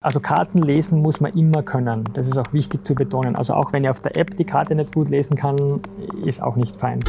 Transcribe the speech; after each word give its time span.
Also 0.00 0.20
Karten 0.20 0.58
lesen 0.58 1.02
muss 1.02 1.20
man 1.20 1.34
immer 1.34 1.64
können. 1.64 2.04
Das 2.12 2.28
ist 2.28 2.38
auch 2.38 2.52
wichtig 2.52 2.86
zu 2.86 2.94
betonen. 2.94 3.34
Also 3.34 3.54
auch 3.54 3.72
wenn 3.72 3.82
ich 3.82 3.90
auf 3.90 3.98
der 3.98 4.16
App 4.16 4.36
die 4.36 4.44
Karte 4.44 4.76
nicht 4.76 4.94
gut 4.94 5.08
lesen 5.08 5.36
kann, 5.36 5.80
ist 6.24 6.40
auch 6.40 6.54
nicht 6.54 6.76
fein. 6.76 7.00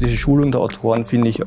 Diese 0.00 0.16
Schulung 0.16 0.52
der 0.52 0.60
Autoren 0.60 1.04
finde 1.04 1.30
ich 1.30 1.40
äh, 1.40 1.44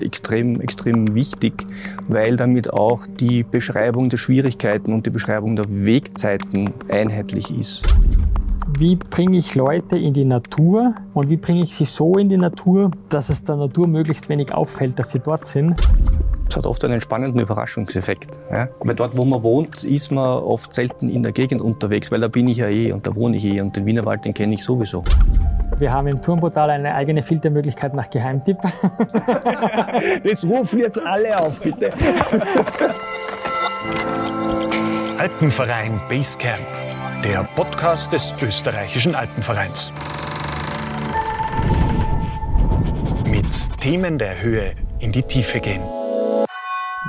extrem, 0.00 0.62
extrem 0.62 1.14
wichtig, 1.14 1.66
weil 2.08 2.38
damit 2.38 2.72
auch 2.72 3.06
die 3.06 3.42
Beschreibung 3.42 4.08
der 4.08 4.16
Schwierigkeiten 4.16 4.94
und 4.94 5.04
die 5.04 5.10
Beschreibung 5.10 5.56
der 5.56 5.66
Wegzeiten 5.68 6.72
einheitlich 6.88 7.54
ist. 7.56 7.84
Wie 8.78 8.96
bringe 8.96 9.36
ich 9.36 9.54
Leute 9.54 9.98
in 9.98 10.14
die 10.14 10.24
Natur 10.24 10.94
und 11.12 11.28
wie 11.28 11.36
bringe 11.36 11.62
ich 11.62 11.74
sie 11.74 11.84
so 11.84 12.16
in 12.16 12.30
die 12.30 12.38
Natur, 12.38 12.92
dass 13.10 13.28
es 13.28 13.44
der 13.44 13.56
Natur 13.56 13.86
möglichst 13.86 14.30
wenig 14.30 14.54
auffällt, 14.54 14.98
dass 14.98 15.10
sie 15.10 15.20
dort 15.20 15.44
sind? 15.44 15.78
Es 16.48 16.56
hat 16.56 16.66
oft 16.66 16.84
einen 16.84 17.00
spannenden 17.00 17.40
Überraschungseffekt. 17.40 18.38
Ja? 18.50 18.68
Weil 18.80 18.94
dort, 18.94 19.16
wo 19.16 19.24
man 19.24 19.42
wohnt, 19.42 19.82
ist 19.84 20.12
man 20.12 20.42
oft 20.42 20.74
selten 20.74 21.08
in 21.08 21.22
der 21.22 21.32
Gegend 21.32 21.62
unterwegs, 21.62 22.12
weil 22.12 22.20
da 22.20 22.28
bin 22.28 22.48
ich 22.48 22.58
ja 22.58 22.68
eh 22.68 22.92
und 22.92 23.06
da 23.06 23.14
wohne 23.14 23.36
ich 23.36 23.44
eh 23.44 23.60
und 23.60 23.74
den 23.76 23.86
Wienerwald, 23.86 24.24
den 24.24 24.34
kenne 24.34 24.54
ich 24.54 24.62
sowieso. 24.64 25.02
Wir 25.78 25.92
haben 25.92 26.06
im 26.06 26.22
Turmportal 26.22 26.70
eine 26.70 26.94
eigene 26.94 27.22
Filtermöglichkeit 27.22 27.94
nach 27.94 28.08
Geheimtipp. 28.10 28.58
das 30.24 30.44
rufen 30.44 30.78
jetzt 30.78 31.02
alle 31.04 31.40
auf, 31.40 31.60
bitte. 31.60 31.92
Alpenverein 35.18 36.00
Basecamp, 36.08 36.66
der 37.24 37.44
Podcast 37.56 38.12
des 38.12 38.34
österreichischen 38.42 39.14
Alpenvereins. 39.14 39.92
Mit 43.26 43.80
Themen 43.80 44.18
der 44.18 44.42
Höhe 44.42 44.72
in 45.00 45.12
die 45.12 45.22
Tiefe 45.22 45.60
gehen. 45.60 45.82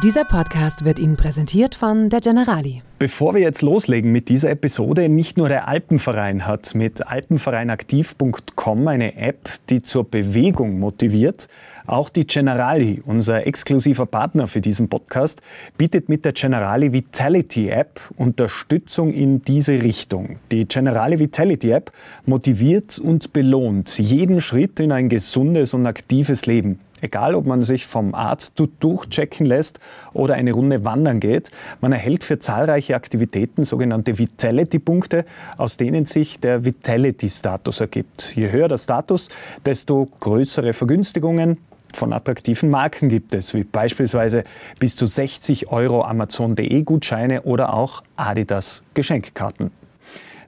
Dieser 0.03 0.25
Podcast 0.25 0.83
wird 0.83 0.99
Ihnen 0.99 1.15
präsentiert 1.15 1.73
von 1.73 2.09
der 2.09 2.19
Generali. 2.19 2.81
Bevor 2.99 3.33
wir 3.33 3.39
jetzt 3.39 3.61
loslegen 3.61 4.11
mit 4.11 4.27
dieser 4.27 4.49
Episode, 4.51 5.07
nicht 5.07 5.37
nur 5.37 5.47
der 5.47 5.69
Alpenverein 5.69 6.45
hat 6.45 6.75
mit 6.75 7.07
alpenvereinaktiv.com 7.07 8.87
eine 8.89 9.15
App, 9.15 9.49
die 9.69 9.81
zur 9.81 10.03
Bewegung 10.03 10.79
motiviert. 10.79 11.47
Auch 11.87 12.09
die 12.09 12.27
Generali, 12.27 13.01
unser 13.05 13.47
exklusiver 13.47 14.05
Partner 14.05 14.47
für 14.47 14.59
diesen 14.59 14.89
Podcast, 14.89 15.41
bietet 15.77 16.09
mit 16.09 16.25
der 16.25 16.33
Generali 16.33 16.91
Vitality 16.91 17.69
App 17.69 18.01
Unterstützung 18.17 19.13
in 19.13 19.43
diese 19.43 19.81
Richtung. 19.81 20.39
Die 20.51 20.67
Generali 20.67 21.19
Vitality 21.19 21.71
App 21.71 21.93
motiviert 22.25 22.99
und 22.99 23.31
belohnt 23.31 23.97
jeden 23.97 24.41
Schritt 24.41 24.81
in 24.81 24.91
ein 24.91 25.07
gesundes 25.07 25.73
und 25.73 25.87
aktives 25.87 26.47
Leben. 26.47 26.81
Egal, 27.01 27.35
ob 27.35 27.45
man 27.45 27.61
sich 27.61 27.85
vom 27.85 28.15
Arzt 28.15 28.61
durchchecken 28.79 29.45
lässt 29.45 29.79
oder 30.13 30.35
eine 30.35 30.53
Runde 30.53 30.85
wandern 30.85 31.19
geht, 31.19 31.51
man 31.81 31.91
erhält 31.91 32.23
für 32.23 32.39
zahlreiche 32.39 32.95
Aktivitäten 32.95 33.65
sogenannte 33.65 34.17
Vitality-Punkte, 34.17 35.25
aus 35.57 35.75
denen 35.77 36.05
sich 36.05 36.39
der 36.39 36.63
Vitality-Status 36.63 37.81
ergibt. 37.81 38.35
Je 38.35 38.49
höher 38.49 38.69
der 38.69 38.77
Status, 38.77 39.29
desto 39.65 40.07
größere 40.21 40.73
Vergünstigungen, 40.73 41.57
von 41.93 42.11
attraktiven 42.11 42.69
Marken 42.69 43.07
gibt 43.07 43.33
es, 43.33 43.53
wie 43.53 43.63
beispielsweise 43.63 44.43
bis 44.79 44.97
zu 44.97 45.05
60 45.05 45.69
Euro 45.69 46.03
Amazon.de 46.03 46.83
Gutscheine 46.83 47.43
oder 47.43 47.73
auch 47.73 48.03
Adidas 48.17 48.83
Geschenkkarten. 48.93 49.71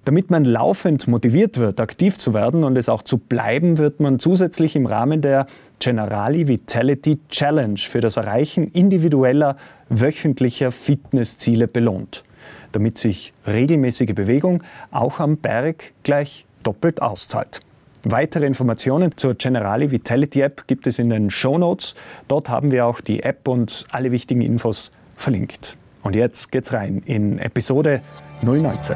Damit 0.07 0.31
man 0.31 0.45
laufend 0.45 1.09
motiviert 1.09 1.57
wird, 1.57 1.81
aktiv 1.81 2.17
zu 2.17 2.33
werden 2.33 2.63
und 2.63 2.77
es 2.77 2.87
auch 2.87 3.01
zu 3.01 3.17
bleiben, 3.17 3.77
wird 3.77 3.99
man 3.99 4.19
zusätzlich 4.19 4.77
im 4.77 4.85
Rahmen 4.85 5.21
der 5.21 5.47
Generali 5.79 6.47
Vitality 6.47 7.19
Challenge 7.27 7.77
für 7.77 7.99
das 7.99 8.15
Erreichen 8.15 8.71
individueller 8.71 9.57
wöchentlicher 9.89 10.71
Fitnessziele 10.71 11.67
belohnt, 11.67 12.23
damit 12.71 12.97
sich 12.97 13.33
regelmäßige 13.45 14.15
Bewegung 14.15 14.63
auch 14.91 15.19
am 15.19 15.35
Berg 15.35 15.91
gleich 16.03 16.45
doppelt 16.63 17.01
auszahlt. 17.01 17.59
Weitere 18.05 18.45
Informationen 18.45 19.11
zur 19.17 19.33
Generali 19.35 19.91
Vitality 19.91 20.39
App 20.39 20.67
gibt 20.67 20.87
es 20.87 20.99
in 20.99 21.09
den 21.09 21.29
Show 21.29 21.57
Notes. 21.57 21.95
Dort 22.29 22.47
haben 22.47 22.71
wir 22.71 22.85
auch 22.85 23.01
die 23.01 23.23
App 23.23 23.45
und 23.49 23.83
alle 23.91 24.13
wichtigen 24.13 24.39
Infos 24.39 24.91
verlinkt. 25.17 25.75
Und 26.01 26.15
jetzt 26.15 26.53
geht's 26.53 26.71
rein 26.71 27.03
in 27.05 27.39
Episode 27.39 27.99
019. 28.41 28.95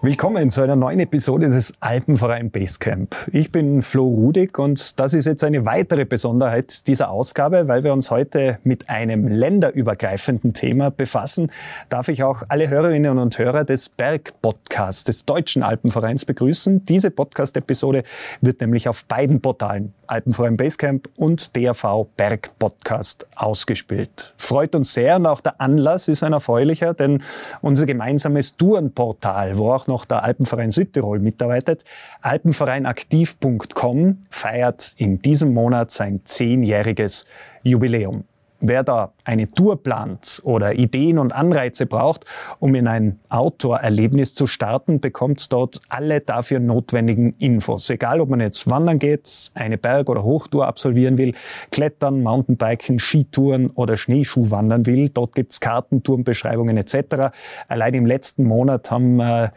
Willkommen 0.00 0.48
zu 0.48 0.62
einer 0.62 0.76
neuen 0.76 1.00
Episode 1.00 1.48
des 1.48 1.74
Alpenverein 1.80 2.52
Basecamp. 2.52 3.16
Ich 3.32 3.50
bin 3.50 3.82
Flo 3.82 4.06
Rudig 4.06 4.56
und 4.56 5.00
das 5.00 5.12
ist 5.12 5.24
jetzt 5.24 5.42
eine 5.42 5.66
weitere 5.66 6.04
Besonderheit 6.04 6.86
dieser 6.86 7.10
Ausgabe, 7.10 7.66
weil 7.66 7.82
wir 7.82 7.92
uns 7.92 8.12
heute 8.12 8.60
mit 8.62 8.88
einem 8.88 9.26
länderübergreifenden 9.26 10.54
Thema 10.54 10.92
befassen, 10.92 11.50
darf 11.88 12.06
ich 12.06 12.22
auch 12.22 12.44
alle 12.48 12.68
Hörerinnen 12.68 13.18
und 13.18 13.36
Hörer 13.40 13.64
des 13.64 13.88
Berg-Podcasts 13.88 15.02
des 15.02 15.24
Deutschen 15.24 15.64
Alpenvereins 15.64 16.24
begrüßen. 16.24 16.84
Diese 16.84 17.10
Podcast-Episode 17.10 18.04
wird 18.40 18.60
nämlich 18.60 18.88
auf 18.88 19.04
beiden 19.04 19.40
Portalen, 19.40 19.94
Alpenverein 20.06 20.56
Basecamp 20.56 21.08
und 21.16 21.56
DRV 21.56 22.06
Berg 22.16 22.56
Podcast, 22.60 23.26
ausgespielt. 23.34 24.34
Freut 24.36 24.76
uns 24.76 24.94
sehr 24.94 25.16
und 25.16 25.26
auch 25.26 25.40
der 25.40 25.60
Anlass 25.60 26.06
ist 26.06 26.22
ein 26.22 26.34
erfreulicher, 26.34 26.94
denn 26.94 27.20
unser 27.62 27.84
gemeinsames 27.84 28.56
Tourenportal, 28.56 29.58
wo 29.58 29.72
auch 29.72 29.87
noch 29.88 30.04
der 30.04 30.22
Alpenverein 30.22 30.70
Südtirol 30.70 31.18
mitarbeitet. 31.18 31.84
Alpenvereinaktiv.com 32.20 34.26
feiert 34.30 34.92
in 34.96 35.20
diesem 35.20 35.54
Monat 35.54 35.90
sein 35.90 36.20
zehnjähriges 36.24 37.26
Jubiläum. 37.62 38.24
Wer 38.60 38.82
da 38.82 39.12
eine 39.24 39.46
Tour 39.46 39.80
plant 39.82 40.40
oder 40.42 40.74
Ideen 40.74 41.18
und 41.18 41.32
Anreize 41.32 41.86
braucht, 41.86 42.24
um 42.58 42.74
in 42.74 42.88
ein 42.88 43.20
Outdoor-Erlebnis 43.28 44.34
zu 44.34 44.48
starten, 44.48 45.00
bekommt 45.00 45.52
dort 45.52 45.80
alle 45.88 46.20
dafür 46.20 46.58
notwendigen 46.58 47.34
Infos. 47.38 47.88
Egal, 47.88 48.20
ob 48.20 48.30
man 48.30 48.40
jetzt 48.40 48.68
wandern 48.68 48.98
geht, 48.98 49.52
eine 49.54 49.78
Berg- 49.78 50.10
oder 50.10 50.24
Hochtour 50.24 50.66
absolvieren 50.66 51.18
will, 51.18 51.34
klettern, 51.70 52.22
Mountainbiken, 52.22 52.98
Skitouren 52.98 53.70
oder 53.70 53.96
Schneeschuhwandern 53.96 54.86
will, 54.86 55.08
dort 55.08 55.36
gibt's 55.36 55.60
Karten, 55.60 56.02
Tourenbeschreibungen 56.02 56.76
etc. 56.76 57.32
Allein 57.68 57.94
im 57.94 58.06
letzten 58.06 58.42
Monat 58.42 58.90
haben 58.90 59.20
äh, 59.20 59.50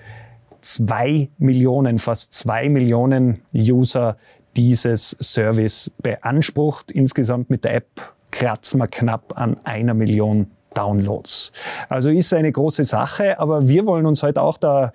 zwei 0.62 1.30
Millionen, 1.40 1.98
fast 1.98 2.34
zwei 2.34 2.70
Millionen 2.70 3.42
User 3.56 4.18
dieses 4.56 5.18
Service 5.20 5.92
beansprucht. 6.02 6.92
Insgesamt 6.92 7.50
mit 7.50 7.64
der 7.64 7.76
App 7.76 8.14
kratzen 8.42 8.80
wir 8.80 8.88
knapp 8.88 9.40
an 9.40 9.56
einer 9.66 9.94
Million 9.94 10.48
Downloads. 10.74 11.52
Also 11.90 12.10
ist 12.10 12.34
eine 12.34 12.52
große 12.52 12.84
Sache, 12.86 13.40
aber 13.40 13.68
wir 13.68 13.86
wollen 13.86 14.08
uns 14.08 14.24
heute 14.24 14.42
auch 14.42 14.58
der 14.58 14.94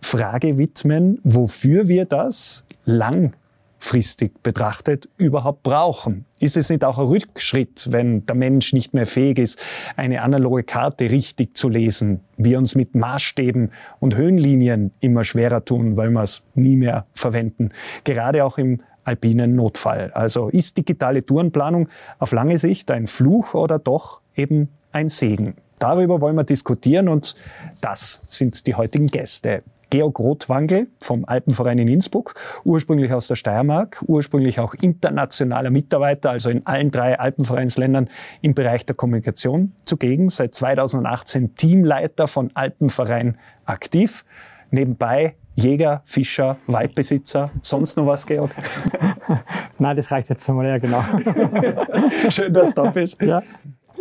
Frage 0.00 0.56
widmen, 0.56 1.20
wofür 1.22 1.88
wir 1.88 2.06
das 2.06 2.64
lang 2.86 3.34
langfristig 3.86 4.42
betrachtet 4.42 5.08
überhaupt 5.16 5.62
brauchen. 5.62 6.24
Ist 6.40 6.56
es 6.56 6.70
nicht 6.70 6.84
auch 6.84 6.98
ein 6.98 7.06
Rückschritt, 7.06 7.88
wenn 7.92 8.26
der 8.26 8.34
Mensch 8.34 8.72
nicht 8.72 8.94
mehr 8.94 9.06
fähig 9.06 9.38
ist, 9.38 9.62
eine 9.96 10.22
analoge 10.22 10.64
Karte 10.64 11.10
richtig 11.10 11.56
zu 11.56 11.68
lesen, 11.68 12.20
wir 12.36 12.58
uns 12.58 12.74
mit 12.74 12.94
Maßstäben 12.94 13.70
und 14.00 14.16
Höhenlinien 14.16 14.92
immer 15.00 15.24
schwerer 15.24 15.64
tun, 15.64 15.96
weil 15.96 16.10
wir 16.10 16.22
es 16.22 16.42
nie 16.54 16.76
mehr 16.76 17.06
verwenden, 17.12 17.70
gerade 18.04 18.44
auch 18.44 18.58
im 18.58 18.80
alpinen 19.06 19.54
Notfall. 19.54 20.10
Also 20.12 20.48
ist 20.48 20.76
digitale 20.76 21.24
Tourenplanung 21.24 21.88
auf 22.18 22.32
lange 22.32 22.58
Sicht 22.58 22.90
ein 22.90 23.06
Fluch 23.06 23.54
oder 23.54 23.78
doch 23.78 24.20
eben 24.34 24.68
ein 24.92 25.08
Segen? 25.08 25.54
Darüber 25.78 26.20
wollen 26.20 26.36
wir 26.36 26.44
diskutieren 26.44 27.08
und 27.08 27.34
das 27.80 28.22
sind 28.26 28.66
die 28.66 28.74
heutigen 28.74 29.06
Gäste. 29.06 29.62
Georg 29.90 30.18
Rothwangel 30.18 30.88
vom 31.00 31.24
Alpenverein 31.26 31.78
in 31.78 31.88
Innsbruck, 31.88 32.34
ursprünglich 32.64 33.12
aus 33.12 33.28
der 33.28 33.36
Steiermark, 33.36 34.02
ursprünglich 34.06 34.58
auch 34.58 34.74
internationaler 34.74 35.70
Mitarbeiter, 35.70 36.30
also 36.30 36.50
in 36.50 36.66
allen 36.66 36.90
drei 36.90 37.18
Alpenvereinsländern 37.18 38.08
im 38.42 38.54
Bereich 38.54 38.84
der 38.84 38.96
Kommunikation 38.96 39.72
zugegen, 39.84 40.28
seit 40.28 40.54
2018 40.54 41.54
Teamleiter 41.54 42.26
von 42.26 42.50
Alpenverein 42.54 43.38
aktiv. 43.64 44.24
Nebenbei 44.70 45.36
Jäger, 45.56 46.02
Fischer, 46.04 46.56
Waldbesitzer, 46.66 47.50
sonst 47.62 47.96
noch 47.96 48.06
was, 48.06 48.26
Georg? 48.26 48.50
Nein, 49.78 49.96
das 49.96 50.10
reicht 50.10 50.28
jetzt 50.28 50.48
einmal, 50.48 50.66
ja, 50.66 50.78
genau. 50.78 51.02
Schön, 52.28 52.52
dass 52.52 52.74
du 52.74 52.82
da 52.82 52.90
bist. 52.90 53.20
Ja. 53.22 53.42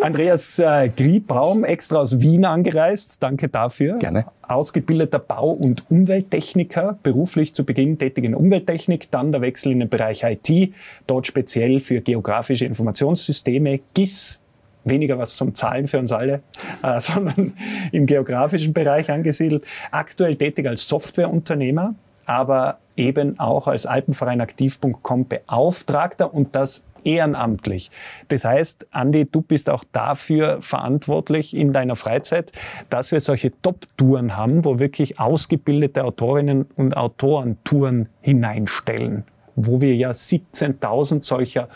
Andreas 0.02 0.60
äh, 0.60 0.90
Griebaum, 0.90 1.64
extra 1.64 2.00
aus 2.00 2.20
Wien 2.20 2.46
angereist. 2.46 3.24
Danke 3.24 3.48
dafür. 3.48 3.98
Gerne. 3.98 4.26
Ausgebildeter 4.42 5.20
Bau- 5.20 5.52
und 5.52 5.90
Umwelttechniker, 5.90 7.00
beruflich 7.02 7.56
zu 7.56 7.66
Beginn 7.66 7.98
tätig 7.98 8.26
in 8.26 8.36
Umwelttechnik, 8.36 9.10
dann 9.12 9.32
der 9.32 9.42
Wechsel 9.42 9.72
in 9.72 9.80
den 9.80 9.90
Bereich 9.90 10.24
IT, 10.24 10.74
dort 11.08 11.28
speziell 11.28 11.80
für 11.80 12.02
geografische 12.02 12.66
Informationssysteme, 12.66 13.80
GIS, 13.94 14.44
weniger 14.86 15.18
was 15.18 15.36
zum 15.36 15.54
Zahlen 15.54 15.88
für 15.88 16.00
uns 16.00 16.12
alle, 16.12 16.42
äh, 16.84 17.00
sondern 17.00 17.54
im 17.92 18.06
geografischen 18.06 18.74
Bereich 18.74 19.12
angesiedelt. 19.12 19.66
Aktuell 19.92 20.36
tätig 20.36 20.68
als 20.68 20.88
Softwareunternehmer, 20.88 21.96
aber 22.26 22.80
eben 22.96 23.40
auch 23.40 23.68
als 23.68 23.86
Alpenverein 23.86 24.42
aktiv.com 24.42 25.28
Beauftragter 25.28 26.34
und 26.34 26.56
das 26.56 26.86
ehrenamtlich. 27.04 27.92
Das 28.28 28.44
heißt, 28.46 28.88
Andi, 28.92 29.26
du 29.30 29.42
bist 29.42 29.70
auch 29.70 29.84
dafür 29.92 30.62
verantwortlich 30.62 31.56
in 31.56 31.72
deiner 31.72 31.96
Freizeit, 31.96 32.52
dass 32.90 33.12
wir 33.12 33.20
solche 33.20 33.52
Top-Touren 33.62 34.36
haben, 34.36 34.66
wo 34.66 34.80
wirklich 34.80 35.20
ausgebildete 35.20 36.04
Autorinnen 36.04 36.66
und 36.76 36.98
Autoren 36.98 37.58
Touren 37.64 38.10
hineinstellen, 38.22 39.24
wo 39.56 39.82
wir 39.82 39.96
ja 39.96 40.12
17.000 40.12 41.24
solcher 41.24 41.70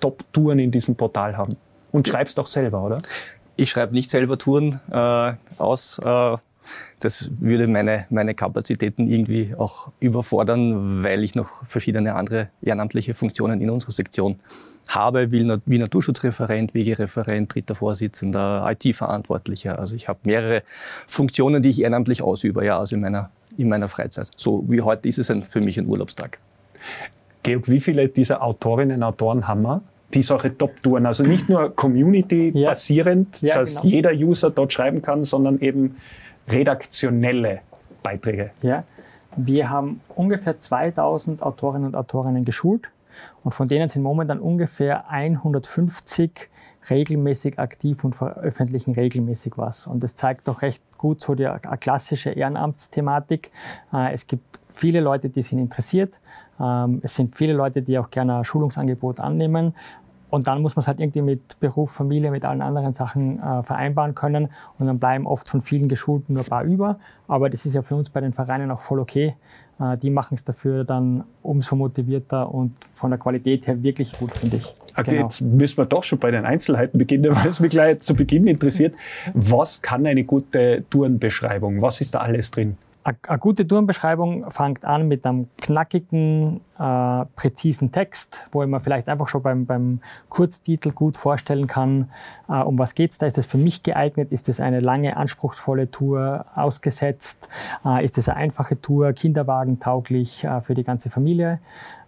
Top-Touren 0.00 0.58
in 0.60 0.70
diesem 0.70 0.94
Portal 0.94 1.36
haben. 1.36 1.56
Und 1.92 2.08
schreibst 2.08 2.38
auch 2.38 2.46
selber, 2.46 2.82
oder? 2.82 3.02
Ich 3.56 3.70
schreibe 3.70 3.94
nicht 3.94 4.10
selber 4.10 4.38
Touren 4.38 4.80
äh, 4.90 5.32
aus. 5.58 5.98
Äh, 5.98 6.36
das 7.00 7.30
würde 7.38 7.68
meine, 7.68 8.06
meine 8.10 8.34
Kapazitäten 8.34 9.06
irgendwie 9.06 9.54
auch 9.56 9.92
überfordern, 10.00 11.04
weil 11.04 11.22
ich 11.22 11.34
noch 11.34 11.66
verschiedene 11.66 12.14
andere 12.14 12.48
ehrenamtliche 12.62 13.14
Funktionen 13.14 13.60
in 13.60 13.70
unserer 13.70 13.92
Sektion 13.92 14.40
habe, 14.88 15.32
wie 15.32 15.78
Naturschutzreferent, 15.78 16.74
Wegereferent, 16.74 17.54
dritter 17.54 17.74
Vorsitzender, 17.74 18.66
IT-Verantwortlicher. 18.70 19.78
Also 19.78 19.96
ich 19.96 20.08
habe 20.08 20.20
mehrere 20.22 20.62
Funktionen, 21.06 21.62
die 21.62 21.70
ich 21.70 21.82
ehrenamtlich 21.82 22.22
ausübe, 22.22 22.64
ja, 22.64 22.78
also 22.78 22.94
in 22.94 23.02
meiner, 23.02 23.30
in 23.56 23.68
meiner 23.68 23.88
Freizeit. 23.88 24.30
So 24.36 24.64
wie 24.68 24.80
heute 24.82 25.08
ist 25.08 25.18
es 25.18 25.30
ein, 25.30 25.44
für 25.44 25.60
mich 25.60 25.78
ein 25.78 25.86
Urlaubstag. 25.86 26.38
Georg, 27.42 27.68
wie 27.68 27.80
viele 27.80 28.08
dieser 28.08 28.42
Autorinnen 28.42 28.98
und 28.98 29.02
Autoren 29.02 29.48
haben 29.48 29.62
wir? 29.62 29.82
Die 30.16 30.22
solche 30.22 30.56
Top-Touren, 30.56 31.04
also 31.04 31.24
nicht 31.24 31.48
nur 31.48 31.76
community-basierend, 31.76 33.42
ja. 33.42 33.48
ja, 33.48 33.54
dass 33.56 33.82
genau. 33.82 33.94
jeder 33.94 34.12
User 34.12 34.50
dort 34.50 34.72
schreiben 34.72 35.02
kann, 35.02 35.22
sondern 35.22 35.60
eben 35.60 35.96
redaktionelle 36.48 37.60
Beiträge. 38.02 38.50
Ja, 38.62 38.84
wir 39.36 39.68
haben 39.68 40.00
ungefähr 40.14 40.58
2000 40.58 41.42
Autorinnen 41.42 41.88
und 41.88 41.94
Autorinnen 41.94 42.44
geschult 42.44 42.88
und 43.44 43.52
von 43.52 43.68
denen 43.68 43.88
sind 43.90 44.02
momentan 44.02 44.40
ungefähr 44.40 45.10
150 45.10 46.48
regelmäßig 46.88 47.58
aktiv 47.58 48.02
und 48.04 48.14
veröffentlichen 48.14 48.94
regelmäßig 48.94 49.54
was. 49.56 49.86
Und 49.86 50.02
das 50.02 50.14
zeigt 50.14 50.48
doch 50.48 50.62
recht 50.62 50.82
gut 50.96 51.20
so 51.20 51.34
die 51.34 51.50
klassische 51.80 52.30
Ehrenamtsthematik. 52.30 53.50
Äh, 53.92 54.14
es 54.14 54.26
gibt 54.26 54.60
viele 54.70 55.00
Leute, 55.00 55.28
die 55.28 55.42
sind 55.42 55.58
interessiert. 55.58 56.18
Ähm, 56.60 57.00
es 57.02 57.16
sind 57.16 57.34
viele 57.34 57.52
Leute, 57.52 57.82
die 57.82 57.98
auch 57.98 58.10
gerne 58.10 58.38
ein 58.38 58.44
Schulungsangebot 58.44 59.20
annehmen. 59.20 59.74
Und 60.28 60.46
dann 60.46 60.60
muss 60.60 60.76
man 60.76 60.82
es 60.82 60.88
halt 60.88 61.00
irgendwie 61.00 61.22
mit 61.22 61.60
Beruf, 61.60 61.92
Familie, 61.92 62.30
mit 62.30 62.44
allen 62.44 62.62
anderen 62.62 62.94
Sachen 62.94 63.40
äh, 63.40 63.62
vereinbaren 63.62 64.14
können. 64.14 64.48
Und 64.78 64.86
dann 64.86 64.98
bleiben 64.98 65.26
oft 65.26 65.48
von 65.48 65.60
vielen 65.60 65.88
Geschulten 65.88 66.34
nur 66.34 66.42
ein 66.44 66.48
paar 66.48 66.64
über. 66.64 66.98
Aber 67.28 67.48
das 67.48 67.64
ist 67.64 67.74
ja 67.74 67.82
für 67.82 67.94
uns 67.94 68.10
bei 68.10 68.20
den 68.20 68.32
Vereinen 68.32 68.70
auch 68.70 68.80
voll 68.80 68.98
okay. 68.98 69.36
Äh, 69.78 69.96
die 69.98 70.10
machen 70.10 70.34
es 70.34 70.44
dafür 70.44 70.84
dann 70.84 71.24
umso 71.42 71.76
motivierter 71.76 72.52
und 72.52 72.72
von 72.92 73.10
der 73.10 73.18
Qualität 73.18 73.66
her 73.66 73.82
wirklich 73.82 74.12
gut, 74.18 74.32
finde 74.32 74.56
ich. 74.56 74.74
Okay, 74.98 75.10
genau. 75.10 75.22
jetzt 75.24 75.42
müssen 75.42 75.76
wir 75.76 75.86
doch 75.86 76.02
schon 76.02 76.18
bei 76.18 76.30
den 76.30 76.46
Einzelheiten 76.46 76.98
beginnen, 76.98 77.34
weil 77.36 77.46
es 77.46 77.60
mich 77.60 77.70
gleich 77.70 78.00
zu 78.00 78.14
Beginn 78.14 78.46
interessiert. 78.46 78.94
Was 79.34 79.82
kann 79.82 80.06
eine 80.06 80.24
gute 80.24 80.84
Tourenbeschreibung? 80.88 81.82
Was 81.82 82.00
ist 82.00 82.14
da 82.14 82.20
alles 82.20 82.50
drin? 82.50 82.76
Eine 83.06 83.38
gute 83.38 83.68
Tourenbeschreibung 83.68 84.50
fängt 84.50 84.84
an 84.84 85.06
mit 85.06 85.24
einem 85.24 85.48
knackigen, 85.58 86.60
äh, 86.76 87.24
präzisen 87.36 87.92
Text, 87.92 88.48
wo 88.50 88.66
mir 88.66 88.80
vielleicht 88.80 89.08
einfach 89.08 89.28
schon 89.28 89.44
beim, 89.44 89.64
beim 89.64 90.00
Kurztitel 90.28 90.90
gut 90.90 91.16
vorstellen 91.16 91.68
kann, 91.68 92.10
äh, 92.48 92.54
um 92.54 92.80
was 92.80 92.96
geht 92.96 93.12
es 93.12 93.18
da. 93.18 93.26
Ist 93.26 93.38
das 93.38 93.46
für 93.46 93.58
mich 93.58 93.84
geeignet? 93.84 94.32
Ist 94.32 94.48
das 94.48 94.58
eine 94.58 94.80
lange, 94.80 95.16
anspruchsvolle 95.16 95.88
Tour 95.88 96.46
ausgesetzt? 96.56 97.48
Äh, 97.84 98.04
ist 98.04 98.18
das 98.18 98.28
eine 98.28 98.38
einfache 98.38 98.80
Tour, 98.80 99.12
kinderwagentauglich 99.12 100.42
äh, 100.42 100.60
für 100.60 100.74
die 100.74 100.82
ganze 100.82 101.08
Familie? 101.08 101.60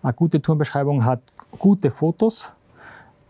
Eine 0.03 0.15
gute 0.15 0.43
Tourenbeschreibung 0.43 1.05
hat 1.05 1.21
gute 1.61 1.93
Fotos, 1.93 2.51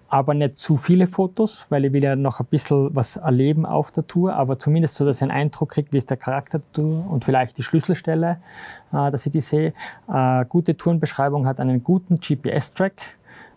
aber 0.09 0.35
nicht 0.35 0.59
zu 0.59 0.77
viele 0.77 1.07
Fotos, 1.07 1.67
weil 1.69 1.85
ich 1.85 1.93
will 1.93 2.03
ja 2.03 2.17
noch 2.17 2.41
ein 2.41 2.47
bisschen 2.47 2.95
was 2.95 3.17
erleben 3.17 3.67
auf 3.67 3.93
der 3.93 4.07
Tour, 4.07 4.35
aber 4.35 4.59
zumindest 4.59 4.95
so, 4.95 5.05
dass 5.05 5.19
ich 5.19 5.23
einen 5.23 5.31
Eindruck 5.31 5.71
kriege, 5.71 5.93
wie 5.93 5.99
ist 5.99 6.09
der 6.09 6.17
Charakter 6.17 6.61
der 6.61 6.73
Tour 6.73 7.11
und 7.11 7.25
vielleicht 7.25 7.59
die 7.59 7.63
Schlüsselstelle, 7.63 8.39
äh, 8.93 9.11
dass 9.11 9.27
ich 9.27 9.33
die 9.33 9.43
sehe. 9.43 9.75
Äh, 10.09 10.45
gute 10.49 10.77
Tourenbeschreibung 10.77 11.47
hat 11.47 11.61
einen 11.61 11.85
guten 11.85 12.17
GPS-Track, 12.17 12.95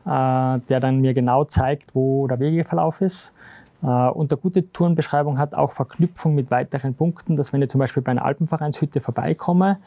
äh, 0.06 0.60
der 0.70 0.80
dann 0.82 0.98
mir 0.98 1.14
genau 1.14 1.46
zeigt, 1.46 1.96
wo 1.96 2.28
der 2.28 2.40
Wegeverlauf 2.40 3.00
ist. 3.02 3.34
Äh, 3.84 3.86
und 3.86 4.32
eine 4.32 4.42
gute 4.42 4.72
Tourenbeschreibung 4.72 5.38
hat 5.38 5.56
auch 5.56 5.72
Verknüpfung 5.72 6.36
mit 6.36 6.52
weiteren 6.52 6.94
Punkten, 6.94 7.36
dass 7.36 7.54
wenn 7.54 7.62
ich 7.62 7.70
zum 7.70 7.80
Beispiel 7.80 8.04
bei 8.04 8.12
einer 8.12 8.26
Alpenvereinshütte 8.26 9.00
vorbeikomme, 9.00 9.78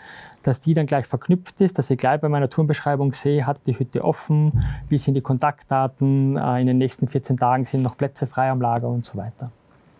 dass 0.42 0.60
die 0.60 0.74
dann 0.74 0.86
gleich 0.86 1.06
verknüpft 1.06 1.60
ist, 1.60 1.78
dass 1.78 1.90
ich 1.90 1.98
gleich 1.98 2.20
bei 2.20 2.28
meiner 2.28 2.50
Tourenbeschreibung 2.50 3.12
sehe, 3.12 3.46
hat 3.46 3.58
die 3.66 3.78
Hütte 3.78 4.04
offen, 4.04 4.64
wie 4.88 4.98
sind 4.98 5.14
die 5.14 5.20
Kontaktdaten, 5.20 6.36
äh, 6.36 6.60
in 6.60 6.66
den 6.66 6.78
nächsten 6.78 7.08
14 7.08 7.36
Tagen 7.36 7.64
sind 7.64 7.82
noch 7.82 7.96
Plätze 7.96 8.26
frei 8.26 8.50
am 8.50 8.60
Lager 8.60 8.88
und 8.88 9.04
so 9.04 9.16
weiter. 9.18 9.50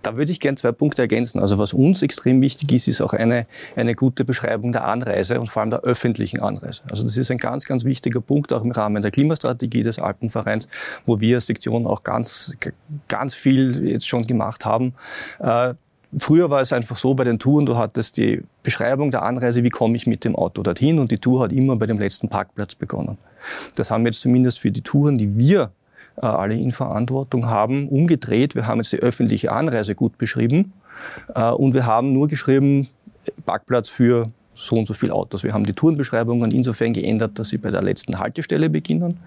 Da 0.05 0.17
würde 0.17 0.31
ich 0.31 0.39
gerne 0.39 0.57
zwei 0.57 0.71
Punkte 0.71 1.03
ergänzen. 1.03 1.41
Also 1.41 1.59
was 1.59 1.73
uns 1.73 2.03
extrem 2.03 2.41
wichtig 2.43 2.71
ist, 2.73 2.89
ist 2.89 3.01
auch 3.01 3.15
eine, 3.15 3.47
eine 3.75 3.95
gute 3.95 4.25
Beschreibung 4.25 4.71
der 4.71 4.85
Anreise 4.85 5.41
und 5.41 5.49
vor 5.49 5.63
allem 5.63 5.71
der 5.71 5.81
öffentlichen 5.81 6.41
Anreise. 6.41 6.83
Also 6.91 7.03
das 7.05 7.17
ist 7.17 7.31
ein 7.31 7.39
ganz, 7.39 7.65
ganz 7.65 7.85
wichtiger 7.85 8.21
Punkt, 8.21 8.53
auch 8.53 8.63
im 8.63 8.71
Rahmen 8.71 9.03
der 9.03 9.11
Klimastrategie 9.11 9.83
des 9.83 9.99
Alpenvereins, 9.99 10.69
wo 11.07 11.21
wir 11.21 11.37
als 11.37 11.47
Sektion 11.47 11.87
auch 11.87 12.03
ganz, 12.03 12.55
ganz 13.09 13.35
viel 13.35 13.89
jetzt 13.89 14.07
schon 14.07 14.23
gemacht 14.23 14.65
haben. 14.65 14.95
Äh, 15.41 15.75
Früher 16.17 16.49
war 16.49 16.61
es 16.61 16.73
einfach 16.73 16.97
so 16.97 17.15
bei 17.15 17.25
den 17.25 17.41
Touren, 17.41 17.67
du 17.67 17.77
hattest 17.77 18.19
die 18.19 18.43
Beschreibung 18.63 19.11
der 19.11 19.23
Anreise, 19.23 19.65
wie 19.65 19.71
komme 19.71 19.97
ich 19.97 20.07
mit 20.07 20.25
dem 20.25 20.37
Auto 20.37 20.63
dorthin 20.63 21.01
und 21.01 21.11
die 21.11 21.19
Tour 21.19 21.43
hat 21.43 21.53
immer 21.53 21.75
bei 21.75 21.87
dem 21.87 21.99
letzten 21.99 22.29
Parkplatz 22.29 22.77
begonnen. 22.77 23.19
Das 23.75 23.91
haben 23.91 24.05
wir 24.05 24.11
jetzt 24.11 24.21
zumindest 24.21 24.61
für 24.61 24.71
die 24.71 24.83
Touren, 24.83 25.19
die 25.19 25.37
wir 25.37 25.73
alle 26.21 26.55
in 26.55 26.71
Verantwortung 26.71 27.49
haben, 27.49 27.89
umgedreht. 27.89 28.55
Wir 28.55 28.67
haben 28.67 28.79
jetzt 28.79 28.93
die 28.93 29.01
öffentliche 29.01 29.53
Anreise 29.53 29.95
gut 29.95 30.19
beschrieben 30.19 30.73
äh, 31.35 31.51
und 31.51 31.75
wir 31.75 31.87
haben 31.87 32.13
nur 32.13 32.29
geschrieben, 32.29 32.89
Parkplatz 33.47 33.89
für 33.89 34.31
so 34.55 34.77
und 34.77 34.87
so 34.87 34.95
viele 34.95 35.13
Autos. 35.13 35.43
Wir 35.43 35.53
haben 35.53 35.65
die 35.65 35.73
Tourenbeschreibungen 35.73 36.51
insofern 36.51 36.93
geändert, 36.93 37.39
dass 37.39 37.49
sie 37.49 37.59
bei 37.59 37.71
der 37.71 37.83
letzten 37.83 38.19
Haltestelle 38.19 38.71
beginnen. 38.71 39.19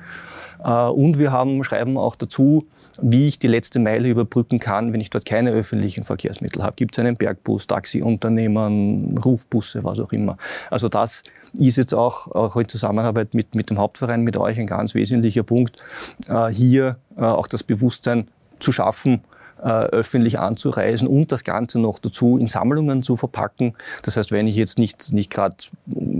Äh, 0.63 0.87
und 0.87 1.19
wir 1.19 1.31
haben, 1.31 1.63
schreiben 1.63 1.97
auch 1.97 2.15
dazu, 2.15 2.63
wie 3.01 3.27
ich 3.27 3.37
die 3.37 3.47
letzte 3.47 3.79
Meile 3.79 4.09
überbrücken 4.09 4.59
kann, 4.59 4.91
wenn 4.93 5.01
ich 5.01 5.09
dort 5.09 5.25
keine 5.25 5.51
öffentlichen 5.51 6.03
Verkehrsmittel 6.03 6.63
habe. 6.63 6.73
Gibt 6.75 6.97
es 6.97 6.99
einen 6.99 7.15
Bergbus, 7.15 7.67
Taxiunternehmen, 7.67 9.17
Rufbusse, 9.19 9.83
was 9.83 9.99
auch 9.99 10.11
immer. 10.11 10.37
Also 10.71 10.89
das 10.89 11.23
ist 11.59 11.77
jetzt 11.77 11.93
auch, 11.93 12.31
auch 12.31 12.55
in 12.55 12.67
Zusammenarbeit 12.67 13.33
mit, 13.33 13.55
mit 13.55 13.69
dem 13.69 13.77
Hauptverein, 13.77 14.23
mit 14.23 14.37
euch 14.37 14.59
ein 14.59 14.67
ganz 14.67 14.93
wesentlicher 14.93 15.43
Punkt, 15.43 15.83
äh, 16.29 16.47
hier 16.47 16.97
äh, 17.17 17.21
auch 17.21 17.47
das 17.47 17.63
Bewusstsein 17.63 18.27
zu 18.59 18.71
schaffen, 18.71 19.21
äh, 19.61 19.69
öffentlich 19.69 20.39
anzureisen 20.39 21.07
und 21.07 21.31
das 21.31 21.43
Ganze 21.43 21.79
noch 21.79 21.99
dazu 21.99 22.37
in 22.37 22.47
Sammlungen 22.47 23.01
zu 23.03 23.17
verpacken. 23.17 23.73
Das 24.03 24.17
heißt, 24.17 24.31
wenn 24.31 24.45
ich 24.47 24.55
jetzt 24.55 24.77
nicht, 24.77 25.13
nicht 25.13 25.31
gerade 25.31 25.55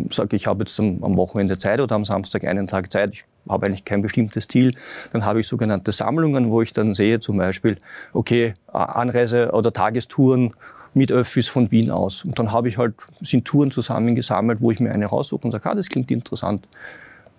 sage, 0.10 0.36
ich 0.36 0.48
habe 0.48 0.64
jetzt 0.64 0.80
am, 0.80 1.18
Wochenende 1.18 1.58
Zeit 1.58 1.80
oder 1.80 1.96
am 1.96 2.06
Samstag 2.06 2.46
einen 2.46 2.68
Tag 2.68 2.92
Zeit, 2.92 3.14
ich 3.14 3.26
habe 3.48 3.68
eigentlich 3.68 3.86
kein 3.86 4.02
bestimmtes 4.02 4.48
Ziel, 4.48 4.74
dann 5.14 5.24
habe 5.24 5.40
ich 5.40 5.48
sogenannte 5.48 5.92
Sammlungen, 5.92 6.50
wo 6.50 6.62
ich 6.62 6.74
dann 6.74 6.94
sehe 6.94 7.20
zum 7.20 7.38
Beispiel, 7.38 7.78
okay, 8.14 8.56
Anreise- 8.68 9.52
oder 9.52 9.72
Tagestouren 9.72 10.54
mit 10.98 11.12
Öffis 11.12 11.48
von 11.48 11.72
Wien 11.72 11.92
aus. 11.92 12.26
Und 12.26 12.38
dann 12.40 12.52
habe 12.52 12.68
ich 12.68 12.78
halt, 12.78 12.96
sind 13.22 13.46
Touren 13.46 13.72
zusammengesammelt, 13.72 14.62
wo 14.62 14.72
ich 14.72 14.80
mir 14.80 14.92
eine 14.92 15.06
raussuche 15.06 15.46
und 15.46 15.52
sage, 15.52 15.70
ah, 15.70 15.76
das 15.76 15.90
klingt 15.90 16.12
interessant 16.12 16.68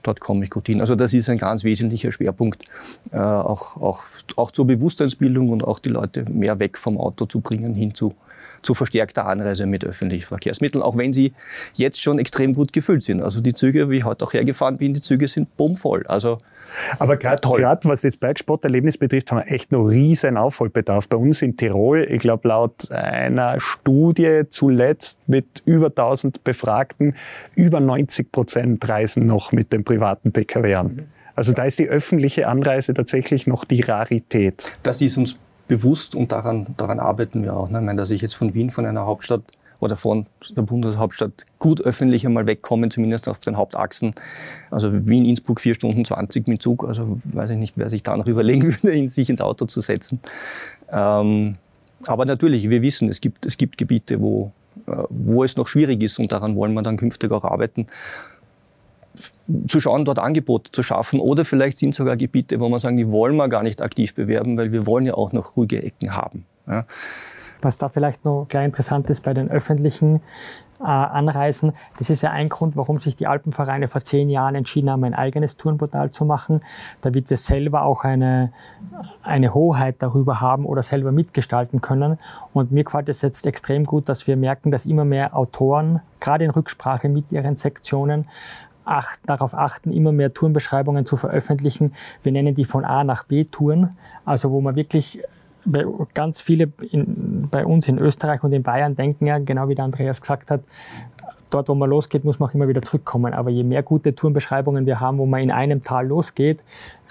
dort 0.02 0.20
komme 0.20 0.44
ich 0.44 0.50
gut 0.50 0.66
hin. 0.66 0.80
Also 0.80 0.94
das 0.94 1.12
ist 1.12 1.28
ein 1.28 1.38
ganz 1.38 1.64
wesentlicher 1.64 2.12
Schwerpunkt, 2.12 2.64
äh, 3.12 3.18
auch, 3.18 3.76
auch, 3.76 4.02
auch 4.36 4.50
zur 4.50 4.66
Bewusstseinsbildung 4.66 5.50
und 5.50 5.64
auch 5.64 5.78
die 5.78 5.90
Leute 5.90 6.24
mehr 6.30 6.58
weg 6.58 6.78
vom 6.78 6.98
Auto 6.98 7.26
zu 7.26 7.40
bringen, 7.40 7.74
hin 7.74 7.94
zu, 7.94 8.14
zu 8.62 8.74
verstärkter 8.74 9.26
Anreise 9.26 9.66
mit 9.66 9.84
öffentlichen 9.84 10.26
Verkehrsmitteln, 10.26 10.82
auch 10.82 10.96
wenn 10.96 11.12
sie 11.12 11.32
jetzt 11.74 12.02
schon 12.02 12.18
extrem 12.18 12.54
gut 12.54 12.72
gefüllt 12.72 13.02
sind. 13.02 13.22
Also 13.22 13.40
die 13.40 13.54
Züge, 13.54 13.90
wie 13.90 13.98
ich 13.98 14.04
heute 14.04 14.24
auch 14.24 14.32
hergefahren 14.32 14.78
bin, 14.78 14.94
die 14.94 15.00
Züge 15.00 15.28
sind 15.28 15.56
bummvoll. 15.56 16.04
Also 16.06 16.38
aber 16.98 17.16
gerade 17.16 17.40
was 17.84 18.02
das 18.02 18.16
Bergsporterlebnis 18.16 18.98
betrifft, 18.98 19.30
haben 19.30 19.38
wir 19.38 19.52
echt 19.52 19.72
noch 19.72 19.86
riesen 19.86 20.36
Aufholbedarf. 20.36 21.08
Bei 21.08 21.16
uns 21.16 21.42
in 21.42 21.56
Tirol, 21.56 22.06
ich 22.08 22.20
glaube 22.20 22.48
laut 22.48 22.90
einer 22.90 23.60
Studie 23.60 24.42
zuletzt 24.48 25.18
mit 25.26 25.62
über 25.64 25.86
1000 25.86 26.44
Befragten, 26.44 27.14
über 27.54 27.80
90 27.80 28.32
Prozent 28.32 28.88
reisen 28.88 29.26
noch 29.26 29.52
mit 29.52 29.72
dem 29.72 29.84
privaten 29.84 30.32
PKW 30.32 30.74
an. 30.74 31.08
Also 31.34 31.52
da 31.52 31.64
ist 31.64 31.78
die 31.78 31.88
öffentliche 31.88 32.48
Anreise 32.48 32.94
tatsächlich 32.94 33.46
noch 33.46 33.64
die 33.64 33.80
Rarität. 33.80 34.72
Das 34.82 35.00
ist 35.00 35.16
uns 35.16 35.36
bewusst 35.68 36.14
und 36.14 36.32
daran, 36.32 36.66
daran 36.76 36.98
arbeiten 36.98 37.42
wir 37.42 37.56
auch. 37.56 37.68
Ne? 37.68 37.78
Ich 37.78 37.84
meine, 37.84 37.98
dass 37.98 38.10
ich 38.10 38.22
jetzt 38.22 38.34
von 38.34 38.54
Wien, 38.54 38.70
von 38.70 38.87
einer 38.87 39.06
Hauptstadt, 39.06 39.42
oder 39.80 39.96
von 39.96 40.26
der 40.50 40.62
Bundeshauptstadt 40.62 41.44
gut 41.58 41.80
öffentlich 41.80 42.26
einmal 42.26 42.46
wegkommen, 42.46 42.90
zumindest 42.90 43.28
auf 43.28 43.38
den 43.38 43.56
Hauptachsen. 43.56 44.14
Also 44.70 45.06
Wien, 45.06 45.25
Innsbruck, 45.25 45.60
vier 45.60 45.75
Stunden 45.75 46.04
20 46.04 46.48
mit 46.48 46.62
Zug. 46.62 46.84
Also 46.84 47.20
weiß 47.25 47.50
ich 47.50 47.56
nicht, 47.56 47.75
wer 47.76 47.88
sich 47.88 48.02
da 48.02 48.16
noch 48.16 48.26
überlegen 48.26 48.64
würde, 48.64 49.08
sich 49.08 49.30
ins 49.30 49.40
Auto 49.40 49.66
zu 49.66 49.80
setzen. 49.80 50.20
Ähm, 50.90 51.56
aber 52.06 52.25
natürlich, 52.25 52.68
wir 52.68 52.82
wissen, 52.82 53.08
es 53.08 53.20
gibt, 53.20 53.46
es 53.46 53.56
gibt 53.56 53.78
Gebiete, 53.78 54.20
wo, 54.20 54.52
äh, 54.87 55.04
wo 55.10 55.44
es 55.44 55.56
noch 55.56 55.68
schwierig 55.68 56.02
ist 56.02 56.18
und 56.18 56.32
daran 56.32 56.56
wollen 56.56 56.75
wir 56.75 56.82
dann 56.82 56.96
künftig 56.96 57.30
auch 57.30 57.44
arbeiten. 57.44 57.87
Zu 59.66 59.80
schauen, 59.80 60.04
dort 60.04 60.18
Angebote 60.18 60.72
zu 60.72 60.82
schaffen. 60.82 61.20
Oder 61.20 61.44
vielleicht 61.44 61.78
sind 61.78 61.94
sogar 61.94 62.16
Gebiete, 62.16 62.60
wo 62.60 62.68
man 62.68 62.78
sagen, 62.78 62.96
die 62.96 63.10
wollen 63.10 63.37
wir 63.37 63.48
gar 63.48 63.62
nicht 63.62 63.82
aktiv 63.82 64.14
bewerben, 64.14 64.56
weil 64.56 64.72
wir 64.72 64.87
wollen 64.87 65.06
ja 65.06 65.14
auch 65.14 65.32
noch 65.32 65.56
ruhige 65.56 65.82
Ecken 65.82 66.14
haben. 66.14 66.44
Ja. 66.66 66.84
Was 67.60 67.78
da 67.78 67.88
vielleicht 67.88 68.25
noch 68.25 68.46
gleich 68.48 68.66
interessant 68.66 69.10
ist 69.10 69.22
bei 69.22 69.34
den 69.34 69.50
öffentlichen 69.50 70.20
äh, 70.80 70.84
Anreisen, 70.84 71.72
das 71.98 72.08
ist 72.08 72.22
ja 72.22 72.30
ein 72.30 72.48
Grund, 72.48 72.76
warum 72.76 72.98
sich 72.98 73.16
die 73.16 73.26
Alpenvereine 73.26 73.88
vor 73.88 74.02
zehn 74.02 74.30
Jahren 74.30 74.54
entschieden 74.54 74.90
haben, 74.90 75.02
ein 75.02 75.14
eigenes 75.14 75.56
Tourenportal 75.56 76.12
zu 76.12 76.25
machen, 76.25 76.60
damit 77.00 77.30
wir 77.30 77.37
selber 77.37 77.82
auch 77.82 78.04
eine, 78.04 78.52
eine 79.25 79.54
Hoheit 79.54 79.96
darüber 79.98 80.40
haben 80.40 80.66
oder 80.66 80.84
selber 80.84 81.10
mitgestalten 81.10 81.80
können. 81.80 82.18
Und 82.52 82.70
mir 82.70 82.84
gefällt 82.84 83.08
es 83.08 83.22
jetzt 83.22 83.44
extrem 83.44 83.82
gut, 83.82 84.08
dass 84.08 84.28
wir 84.28 84.37
merken, 84.37 84.70
dass 84.70 84.87
immer 84.87 85.04
mehr 85.04 85.37
Autoren, 85.37 86.00
gerade 86.20 86.44
in 86.44 86.50
Rücksprache 86.50 87.08
mit 87.08 87.32
ihren 87.32 87.56
Sektionen, 87.56 88.26
acht, 88.88 89.21
darauf 89.26 89.54
achten, 89.54 89.92
immer 89.92 90.12
mehr 90.12 90.33
Tourenbeschreibungen 90.33 91.07
zu 91.07 91.16
veröffentlichen. 91.16 91.95
Wir 92.23 92.33
nennen 92.33 92.54
die 92.54 92.64
von 92.64 92.85
A 92.85 93.04
nach 93.04 93.25
B 93.25 93.45
Touren, 93.45 93.97
also 94.25 94.50
wo 94.50 94.61
man 94.61 94.76
wirklich 94.76 95.23
ganz 96.14 96.40
viele 96.40 96.73
in, 96.90 97.49
bei 97.50 97.66
uns 97.66 97.88
in 97.88 97.99
Österreich 97.99 98.42
und 98.42 98.52
in 98.52 98.62
Bayern 98.62 98.97
denken 98.97 99.26
ja, 99.26 99.38
genau 99.38 99.68
wie 99.68 99.75
der 99.75 99.85
Andreas 99.85 100.21
gesagt 100.21 100.50
hat, 100.50 100.62
dort, 101.50 101.68
wo 101.68 101.75
man 101.75 101.90
losgeht, 101.90 102.25
muss 102.25 102.38
man 102.38 102.49
auch 102.49 102.54
immer 102.54 102.68
wieder 102.68 102.83
zurückkommen. 102.83 103.35
Aber 103.35 103.50
je 103.50 103.64
mehr 103.64 103.83
gute 103.83 104.14
Tourenbeschreibungen 104.14 104.87
wir 104.87 105.00
haben, 105.00 105.18
wo 105.18 105.26
man 105.26 105.40
in 105.40 105.50
einem 105.50 105.83
Tal 105.83 106.07
losgeht, 106.07 106.61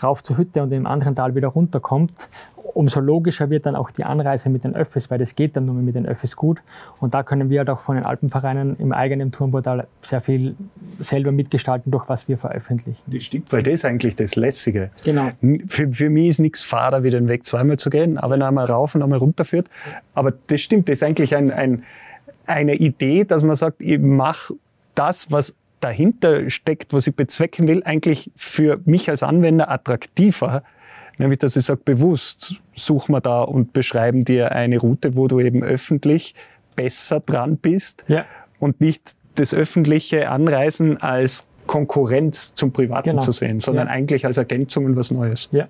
rauf 0.01 0.23
zur 0.23 0.37
Hütte 0.37 0.63
und 0.63 0.71
im 0.71 0.85
anderen 0.85 1.15
Tal 1.15 1.35
wieder 1.35 1.49
runterkommt, 1.49 2.29
umso 2.73 2.99
logischer 2.99 3.49
wird 3.49 3.65
dann 3.65 3.75
auch 3.75 3.91
die 3.91 4.03
Anreise 4.03 4.49
mit 4.49 4.63
den 4.63 4.75
Öffis, 4.75 5.09
weil 5.09 5.19
das 5.19 5.35
geht 5.35 5.55
dann 5.55 5.65
nur 5.65 5.75
mit 5.75 5.95
den 5.95 6.05
Öffis 6.05 6.35
gut. 6.35 6.59
Und 6.99 7.13
da 7.13 7.23
können 7.23 7.49
wir 7.49 7.59
halt 7.59 7.69
auch 7.69 7.79
von 7.79 7.95
den 7.95 8.05
Alpenvereinen 8.05 8.77
im 8.77 8.91
eigenen 8.91 9.31
Tourenportal 9.31 9.87
sehr 10.01 10.21
viel 10.21 10.55
selber 10.99 11.31
mitgestalten, 11.31 11.91
durch 11.91 12.07
was 12.09 12.27
wir 12.27 12.37
veröffentlichen. 12.37 13.01
Das 13.07 13.23
stimmt, 13.23 13.51
weil 13.51 13.63
das 13.63 13.75
ist 13.75 13.85
eigentlich 13.85 14.15
das 14.15 14.35
Lässige. 14.35 14.91
Genau. 15.03 15.29
Für, 15.67 15.91
für 15.91 16.09
mich 16.09 16.29
ist 16.29 16.39
nichts 16.39 16.63
fader, 16.63 17.03
wie 17.03 17.09
den 17.09 17.27
Weg 17.27 17.45
zweimal 17.45 17.77
zu 17.77 17.89
gehen, 17.89 18.17
aber 18.17 18.33
wenn 18.33 18.41
er 18.41 18.47
einmal 18.47 18.65
rauf 18.65 18.95
und 18.95 19.03
einmal 19.03 19.19
runter 19.19 19.45
führt. 19.45 19.67
Aber 20.13 20.33
das 20.47 20.61
stimmt, 20.61 20.89
das 20.89 20.99
ist 20.99 21.03
eigentlich 21.03 21.35
ein, 21.35 21.51
ein, 21.51 21.83
eine 22.45 22.75
Idee, 22.75 23.23
dass 23.23 23.43
man 23.43 23.55
sagt, 23.55 23.81
ich 23.81 23.99
mache 23.99 24.53
das, 24.95 25.31
was 25.31 25.55
dahinter 25.79 26.49
steckt, 26.49 26.93
was 26.93 27.07
ich 27.07 27.15
bezwecken 27.15 27.67
will, 27.67 27.83
eigentlich 27.83 28.31
für 28.35 28.79
mich 28.85 29.09
als 29.09 29.23
Anwender 29.23 29.69
attraktiver, 29.69 30.63
Nämlich, 31.17 31.39
dass 31.39 31.55
ich 31.55 31.65
sage, 31.65 31.81
bewusst 31.83 32.55
suchen 32.75 33.13
wir 33.13 33.21
da 33.21 33.41
und 33.41 33.73
beschreiben 33.73 34.23
dir 34.23 34.51
eine 34.51 34.77
Route, 34.77 35.15
wo 35.15 35.27
du 35.27 35.39
eben 35.39 35.63
öffentlich 35.63 36.35
besser 36.75 37.19
dran 37.19 37.57
bist 37.57 38.05
ja. 38.07 38.25
und 38.59 38.81
nicht 38.81 39.15
das 39.35 39.53
öffentliche 39.53 40.29
Anreisen 40.29 40.97
als 40.97 41.47
Konkurrenz 41.65 42.55
zum 42.55 42.71
Privaten 42.71 43.09
genau. 43.09 43.21
zu 43.21 43.31
sehen, 43.31 43.59
sondern 43.59 43.87
ja. 43.87 43.93
eigentlich 43.93 44.25
als 44.25 44.37
Ergänzung 44.37 44.85
und 44.85 44.95
was 44.95 45.11
Neues. 45.11 45.49
Ja. 45.51 45.67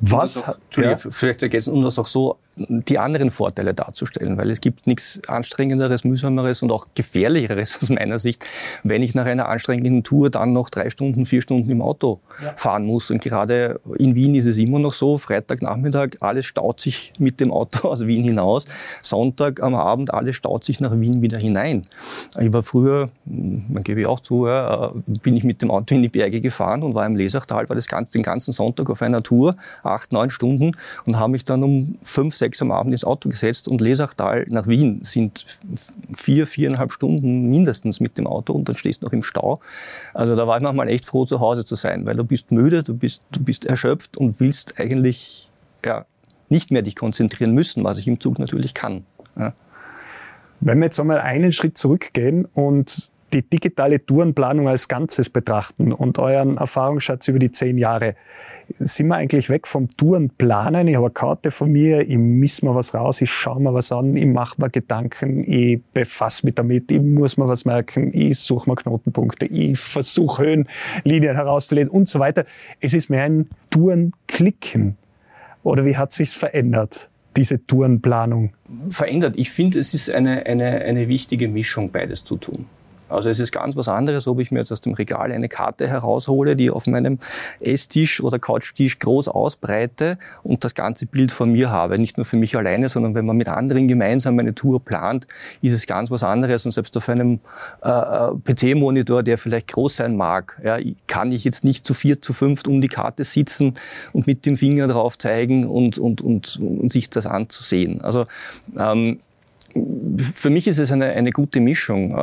Was? 0.00 0.42
Auch, 0.42 0.56
ja. 0.76 0.96
Vielleicht 0.96 1.42
ergänzen, 1.42 1.72
um 1.72 1.82
das 1.82 1.98
auch 1.98 2.06
so 2.06 2.38
die 2.56 2.98
anderen 2.98 3.30
Vorteile 3.30 3.72
darzustellen, 3.72 4.36
weil 4.36 4.50
es 4.50 4.60
gibt 4.60 4.86
nichts 4.86 5.20
anstrengenderes, 5.26 6.04
mühsameres 6.04 6.62
und 6.62 6.70
auch 6.70 6.86
gefährlicheres 6.94 7.78
aus 7.82 7.88
meiner 7.88 8.18
Sicht, 8.18 8.44
wenn 8.82 9.02
ich 9.02 9.14
nach 9.14 9.24
einer 9.24 9.48
anstrengenden 9.48 10.02
Tour 10.02 10.28
dann 10.28 10.52
noch 10.52 10.68
drei 10.68 10.90
Stunden, 10.90 11.24
vier 11.24 11.40
Stunden 11.40 11.70
im 11.70 11.80
Auto 11.80 12.20
ja. 12.42 12.52
fahren 12.56 12.84
muss. 12.84 13.10
Und 13.10 13.22
gerade 13.22 13.80
in 13.98 14.14
Wien 14.14 14.34
ist 14.34 14.46
es 14.46 14.58
immer 14.58 14.78
noch 14.78 14.92
so, 14.92 15.16
Freitagnachmittag, 15.16 16.08
alles 16.20 16.44
staut 16.44 16.80
sich 16.80 17.14
mit 17.18 17.40
dem 17.40 17.50
Auto 17.50 17.88
aus 17.88 18.06
Wien 18.06 18.22
hinaus. 18.22 18.66
Sonntag 19.00 19.62
am 19.62 19.74
Abend, 19.74 20.12
alles 20.12 20.36
staut 20.36 20.64
sich 20.64 20.80
nach 20.80 20.98
Wien 20.98 21.22
wieder 21.22 21.38
hinein. 21.38 21.82
Ich 22.38 22.52
war 22.52 22.62
früher, 22.62 23.10
man 23.24 23.82
gebe 23.82 24.02
ich 24.02 24.06
auch 24.06 24.20
zu, 24.20 24.46
ja, 24.46 24.92
bin 25.06 25.36
ich 25.36 25.44
mit 25.44 25.62
dem 25.62 25.70
Auto 25.70 25.94
in 25.94 26.02
die 26.02 26.08
Berge 26.08 26.40
gefahren 26.40 26.82
und 26.82 26.94
war 26.94 27.06
im 27.06 27.16
Lesachtal, 27.16 27.68
war 27.68 27.76
das 27.76 27.88
ganze, 27.88 28.12
den 28.12 28.22
ganzen 28.22 28.52
Sonntag 28.52 28.90
auf 28.90 29.00
einer 29.00 29.22
Tour, 29.22 29.56
acht, 29.82 30.12
neun 30.12 30.28
Stunden 30.28 30.72
und 31.06 31.18
habe 31.18 31.32
mich 31.32 31.44
dann 31.44 31.62
um 31.62 31.96
fünf, 32.02 32.41
sechs 32.42 32.60
am 32.60 32.72
Abend 32.72 32.92
ins 32.92 33.04
Auto 33.04 33.28
gesetzt 33.28 33.68
und 33.68 33.80
Lesachtal 33.80 34.46
nach 34.48 34.66
Wien 34.66 35.00
sind 35.02 35.58
vier, 36.16 36.46
viereinhalb 36.46 36.90
Stunden 36.90 37.48
mindestens 37.48 38.00
mit 38.00 38.18
dem 38.18 38.26
Auto 38.26 38.52
und 38.52 38.68
dann 38.68 38.76
stehst 38.76 39.02
du 39.02 39.06
noch 39.06 39.12
im 39.12 39.22
Stau. 39.22 39.60
Also 40.12 40.34
da 40.34 40.46
war 40.48 40.56
ich 40.56 40.62
manchmal 40.62 40.88
echt 40.88 41.06
froh, 41.06 41.24
zu 41.24 41.38
Hause 41.38 41.64
zu 41.64 41.76
sein, 41.76 42.04
weil 42.04 42.16
du 42.16 42.24
bist 42.24 42.50
müde, 42.50 42.82
du 42.82 42.94
bist, 42.94 43.22
du 43.30 43.40
bist 43.40 43.64
erschöpft 43.64 44.16
und 44.16 44.40
willst 44.40 44.80
eigentlich 44.80 45.50
ja, 45.84 46.04
nicht 46.48 46.72
mehr 46.72 46.82
dich 46.82 46.96
konzentrieren 46.96 47.52
müssen, 47.52 47.84
was 47.84 47.98
ich 47.98 48.08
im 48.08 48.18
Zug 48.18 48.40
natürlich 48.40 48.74
kann. 48.74 49.06
Ja. 49.38 49.54
Wenn 50.60 50.78
wir 50.78 50.86
jetzt 50.86 50.98
einmal 50.98 51.20
einen 51.20 51.52
Schritt 51.52 51.78
zurückgehen 51.78 52.44
und 52.54 53.11
die 53.32 53.42
digitale 53.42 54.04
Tourenplanung 54.04 54.68
als 54.68 54.88
Ganzes 54.88 55.30
betrachten 55.30 55.92
und 55.92 56.18
euren 56.18 56.58
Erfahrungsschatz 56.58 57.28
über 57.28 57.38
die 57.38 57.50
zehn 57.50 57.78
Jahre, 57.78 58.14
sind 58.78 59.08
wir 59.08 59.16
eigentlich 59.16 59.48
weg 59.48 59.66
vom 59.66 59.88
Tourenplanen. 59.88 60.88
Ich 60.88 60.96
habe 60.96 61.06
eine 61.06 61.12
Karte 61.12 61.50
von 61.50 61.70
mir, 61.70 62.02
ich 62.02 62.18
miss 62.18 62.62
mir 62.62 62.74
was 62.74 62.94
raus, 62.94 63.20
ich 63.20 63.30
schaue 63.30 63.60
mir 63.60 63.74
was 63.74 63.92
an, 63.92 64.16
ich 64.16 64.26
mache 64.26 64.60
mir 64.60 64.70
Gedanken, 64.70 65.44
ich 65.50 65.80
befasse 65.92 66.46
mich 66.46 66.54
damit, 66.54 66.90
ich 66.90 67.00
muss 67.00 67.36
mir 67.36 67.48
was 67.48 67.64
merken, 67.64 68.12
ich 68.14 68.38
suche 68.38 68.68
mir 68.68 68.76
Knotenpunkte, 68.76 69.46
ich 69.46 69.78
versuche 69.78 70.42
Höhenlinien 70.42 71.34
herauszulesen 71.34 71.90
und 71.90 72.08
so 72.08 72.18
weiter. 72.18 72.44
Es 72.80 72.94
ist 72.94 73.10
mehr 73.10 73.24
ein 73.24 73.50
Tourenklicken. 73.70 74.96
Oder 75.62 75.84
wie 75.84 75.96
hat 75.96 76.12
sich's 76.12 76.34
verändert? 76.34 77.08
diese 77.34 77.66
Tourenplanung? 77.66 78.52
Verändert. 78.90 79.38
Ich 79.38 79.50
finde, 79.50 79.78
es 79.78 79.94
ist 79.94 80.10
eine, 80.10 80.44
eine, 80.44 80.82
eine 80.82 81.08
wichtige 81.08 81.48
Mischung, 81.48 81.90
beides 81.90 82.24
zu 82.24 82.36
tun. 82.36 82.66
Also 83.12 83.28
es 83.28 83.38
ist 83.38 83.52
ganz 83.52 83.76
was 83.76 83.88
anderes, 83.88 84.26
ob 84.26 84.40
ich 84.40 84.50
mir 84.50 84.60
jetzt 84.60 84.72
aus 84.72 84.80
dem 84.80 84.94
Regal 84.94 85.32
eine 85.32 85.48
Karte 85.48 85.88
heraushole, 85.88 86.56
die 86.56 86.70
auf 86.70 86.86
meinem 86.86 87.18
Esstisch 87.60 88.22
oder 88.22 88.38
Couchtisch 88.38 88.98
groß 88.98 89.28
ausbreite 89.28 90.18
und 90.42 90.64
das 90.64 90.74
ganze 90.74 91.06
Bild 91.06 91.32
von 91.32 91.52
mir 91.52 91.70
habe. 91.70 91.98
Nicht 91.98 92.16
nur 92.16 92.24
für 92.24 92.36
mich 92.36 92.56
alleine, 92.56 92.88
sondern 92.88 93.14
wenn 93.14 93.26
man 93.26 93.36
mit 93.36 93.48
anderen 93.48 93.88
gemeinsam 93.88 94.38
eine 94.38 94.54
Tour 94.54 94.84
plant, 94.84 95.26
ist 95.60 95.72
es 95.72 95.86
ganz 95.86 96.10
was 96.10 96.22
anderes. 96.22 96.64
Und 96.66 96.72
selbst 96.72 96.96
auf 96.96 97.08
einem 97.08 97.40
äh, 97.82 97.88
äh 97.88 98.32
PC-Monitor, 98.44 99.22
der 99.22 99.38
vielleicht 99.38 99.68
groß 99.68 99.96
sein 99.96 100.16
mag, 100.16 100.60
ja, 100.64 100.78
kann 101.06 101.32
ich 101.32 101.44
jetzt 101.44 101.64
nicht 101.64 101.86
zu 101.86 101.94
vier, 101.94 102.20
zu 102.20 102.32
fünft 102.32 102.68
um 102.68 102.80
die 102.80 102.88
Karte 102.88 103.24
sitzen 103.24 103.74
und 104.12 104.26
mit 104.26 104.46
dem 104.46 104.56
Finger 104.56 104.86
drauf 104.88 105.18
zeigen 105.18 105.66
und, 105.66 105.98
und, 105.98 106.22
und, 106.22 106.58
und 106.58 106.92
sich 106.92 107.10
das 107.10 107.26
anzusehen. 107.26 108.00
Also 108.00 108.24
ähm, 108.78 109.20
für 110.18 110.50
mich 110.50 110.66
ist 110.66 110.78
es 110.78 110.92
eine, 110.92 111.06
eine 111.06 111.30
gute 111.30 111.60
Mischung. 111.60 112.12
Äh, 112.12 112.14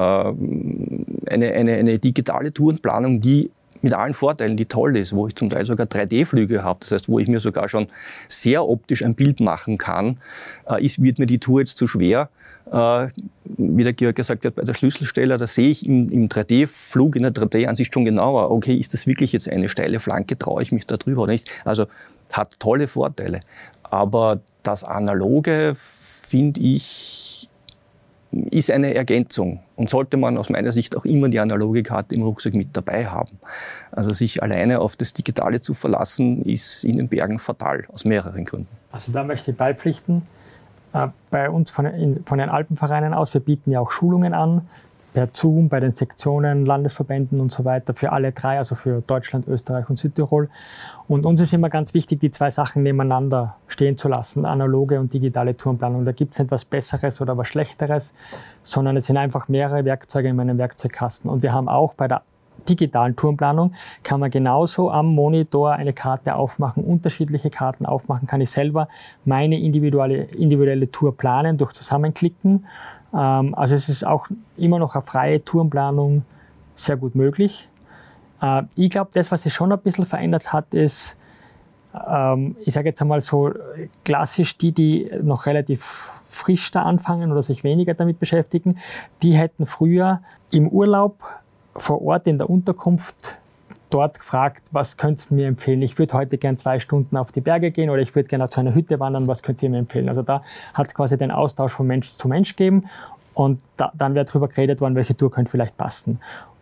eine, 1.32 1.54
eine, 1.54 1.74
eine 1.74 2.00
digitale 2.00 2.54
Tourenplanung, 2.54 3.22
die 3.22 3.52
mit 3.82 3.94
allen 3.94 4.14
Vorteilen, 4.14 4.58
die 4.58 4.66
toll 4.66 4.98
ist, 4.98 5.16
wo 5.16 5.28
ich 5.28 5.36
zum 5.36 5.50
Teil 5.50 5.66
sogar 5.66 5.88
3D-Flüge 5.88 6.64
habe, 6.64 6.80
das 6.82 6.92
heißt, 6.92 7.08
wo 7.08 7.18
ich 7.20 7.28
mir 7.28 7.40
sogar 7.40 7.70
schon 7.70 7.88
sehr 8.28 8.68
optisch 8.68 9.04
ein 9.04 9.16
Bild 9.16 9.40
machen 9.40 9.78
kann, 9.78 10.18
äh, 10.70 10.84
ist, 10.84 11.02
wird 11.02 11.20
mir 11.20 11.28
die 11.28 11.40
Tour 11.40 11.62
jetzt 11.62 11.78
zu 11.78 11.88
schwer. 11.88 12.30
Äh, 12.72 13.08
wie 13.46 13.84
der 13.84 13.94
Georg 13.94 14.16
gesagt 14.16 14.46
hat, 14.46 14.56
bei 14.56 14.64
der 14.64 14.74
Schlüsselsteller, 14.74 15.38
da 15.38 15.48
sehe 15.48 15.70
ich 15.70 15.88
im, 15.88 16.10
im 16.10 16.30
3D-Flug, 16.30 17.16
in 17.16 17.24
der 17.24 17.34
3D-Ansicht 17.34 17.94
schon 17.94 18.06
genauer, 18.06 18.52
okay, 18.52 18.76
ist 18.76 18.94
das 18.94 19.08
wirklich 19.08 19.34
jetzt 19.34 19.50
eine 19.50 19.70
steile 19.70 20.00
Flanke, 20.00 20.38
traue 20.38 20.62
ich 20.62 20.72
mich 20.72 20.86
da 20.86 20.98
drüber 20.98 21.24
oder 21.24 21.32
nicht? 21.32 21.50
Also 21.66 21.88
hat 22.32 22.60
tolle 22.60 22.88
Vorteile. 22.88 23.40
Aber 23.84 24.40
das 24.62 24.84
Analoge 24.84 25.76
finde 26.30 26.62
ich, 26.62 27.50
ist 28.32 28.70
eine 28.70 28.94
Ergänzung 28.94 29.60
und 29.76 29.90
sollte 29.90 30.18
man 30.18 30.38
aus 30.38 30.50
meiner 30.50 30.72
Sicht 30.72 30.96
auch 30.96 31.06
immer 31.06 31.30
die 31.30 31.40
analoge 31.40 31.82
Karte 31.82 32.14
im 32.14 32.22
Rucksack 32.22 32.54
mit 32.54 32.70
dabei 32.74 33.08
haben. 33.08 33.40
Also 33.92 34.14
sich 34.14 34.44
alleine 34.44 34.80
auf 34.80 34.96
das 34.96 35.14
Digitale 35.14 35.62
zu 35.62 35.74
verlassen, 35.74 36.44
ist 36.44 36.84
in 36.84 36.98
den 36.98 37.08
Bergen 37.08 37.40
fatal, 37.40 37.86
aus 37.92 38.06
mehreren 38.06 38.46
Gründen. 38.46 38.68
Also 38.92 39.12
da 39.12 39.24
möchte 39.24 39.52
ich 39.52 39.58
beipflichten. 39.58 40.22
Äh, 40.94 41.08
bei 41.32 41.50
uns 41.50 41.72
von, 41.72 41.86
den 41.86 42.50
Alpenvereinen 42.50 43.14
aus, 43.14 43.34
wir 43.34 43.42
bieten 43.42 43.72
ja 43.72 43.80
auch 43.80 43.92
Schulungen 43.92 44.34
an, 44.34 44.68
per 45.14 45.30
Zoom 45.34 45.70
bei 45.70 45.80
den 45.80 45.92
Sektionen, 45.92 46.66
Landesverbänden 46.66 47.40
und 47.40 47.52
so 47.52 47.66
weiter 47.66 47.94
für 47.94 48.12
alle 48.12 48.32
drei, 48.32 48.58
also 48.58 48.76
für 48.76 49.02
Deutschland, 49.02 49.48
Österreich 49.48 49.90
und 49.90 49.98
Südtirol. 49.98 50.50
Und 51.08 51.26
uns 51.26 51.42
ist 51.42 51.54
immer 51.54 51.70
ganz 51.70 51.94
wichtig, 51.94 52.20
die 52.20 52.32
zwei 52.32 52.52
Sachen 52.52 52.84
nebeneinander 52.84 53.56
stehen 53.68 53.98
zu 53.98 54.08
lassen, 54.08 54.46
analoge 54.46 55.00
und 55.00 55.14
digitale 55.14 55.58
Tourenplanung. 55.58 56.06
Da 56.06 56.12
gibt 56.12 56.34
es 56.34 56.40
nicht 56.40 56.52
was 56.52 56.66
Besseres 56.66 57.22
oder 57.22 57.38
was 57.38 57.48
Schlechteres, 57.48 58.14
sondern 58.64 58.98
es 58.98 59.08
sind 59.08 59.18
einfach 59.18 59.48
mehrere 59.48 59.86
Werkzeuge 59.86 60.30
in 60.30 60.36
meinem 60.36 60.58
Werkzeugkasten. 60.58 61.30
Und 61.30 61.44
wir 61.44 61.54
haben 61.54 61.70
auch 61.70 61.94
bei 61.94 62.08
der 62.08 62.22
digitalen 62.68 63.16
Tourenplanung 63.16 63.74
kann 64.04 64.20
man 64.20 64.32
genauso 64.32 64.92
am 64.92 65.08
Monitor 65.08 65.74
eine 65.74 65.94
Karte 65.94 66.36
aufmachen, 66.36 66.84
unterschiedliche 66.84 67.50
Karten 67.50 67.86
aufmachen, 67.86 68.28
kann 68.28 68.42
ich 68.42 68.52
selber 68.52 68.88
meine 69.26 69.60
individuelle, 69.60 70.24
individuelle 70.24 70.92
Tour 70.92 71.16
planen 71.16 71.58
durch 71.58 71.74
Zusammenklicken 71.74 72.66
ähm, 73.14 73.56
also 73.56 73.76
es 73.76 73.90
ist 73.90 74.06
auch 74.06 74.28
immer 74.58 74.80
noch 74.80 74.96
eine 74.96 75.04
freie 75.04 75.44
Tourenplanung 75.44 76.24
sehr 76.76 76.98
gut 76.98 77.16
möglich. 77.16 77.70
Äh, 78.42 78.64
ich 78.76 78.90
glaube, 78.90 79.12
das, 79.14 79.32
was 79.32 79.44
sich 79.44 79.54
schon 79.54 79.72
ein 79.72 79.80
bisschen 79.80 80.06
verändert 80.06 80.54
hat, 80.54 80.74
ist, 80.74 81.18
ähm, 82.08 82.56
ich 82.66 82.74
sage 82.74 82.90
jetzt 82.90 83.02
einmal 83.02 83.22
so 83.22 83.52
klassisch 84.04 84.58
die, 84.58 84.72
die 84.72 85.12
noch 85.22 85.46
relativ 85.46 86.12
frisch 86.24 86.72
da 86.72 86.84
anfangen 86.84 87.32
oder 87.32 87.42
sich 87.42 87.64
weniger 87.64 87.94
damit 87.94 88.20
beschäftigen, 88.20 88.78
die 89.24 89.34
hätten 89.34 89.66
früher 89.66 90.22
im 90.52 90.68
Urlaub 90.68 91.20
vor 91.76 92.02
Ort 92.02 92.28
in 92.28 92.38
der 92.38 92.50
Unterkunft 92.50 93.36
dort 93.90 94.20
gefragt, 94.20 94.64
was 94.72 94.98
könntest 94.98 95.32
du 95.32 95.36
mir 95.36 95.48
empfehlen? 95.48 95.82
Ich 95.82 95.98
würde 95.98 96.14
heute 96.14 96.38
gern 96.38 96.58
zwei 96.58 96.80
Stunden 96.80 97.18
auf 97.18 97.32
die 97.32 97.42
Berge 97.42 97.72
gehen 97.72 97.90
oder 97.90 98.02
ich 98.02 98.16
würde 98.16 98.30
gerne 98.30 98.50
zu 98.50 98.60
einer 98.60 98.74
Hütte 98.74 99.00
wandern, 99.00 99.28
was 99.28 99.44
könnt 99.44 99.62
ihr 99.64 99.70
mir 99.70 99.80
empfehlen? 99.80 100.10
Also 100.10 100.22
da 100.22 100.44
hat 100.74 100.88
es 100.88 100.94
quasi 100.94 101.18
den 101.18 101.32
Austausch 101.32 101.74
von 101.74 101.88
Mensch 101.88 102.10
zu 102.10 102.28
Mensch 102.28 102.56
gegeben 102.56 102.86
und 103.34 103.62
da, 103.78 103.92
dann 103.96 104.16
wird 104.16 104.30
darüber 104.30 104.48
geredet 104.48 104.82
worden, 104.82 104.96
welche 104.96 105.16
Tour 105.16 105.32
könnte 105.32 105.52
vielleicht 105.52 105.78
passen. 105.78 106.20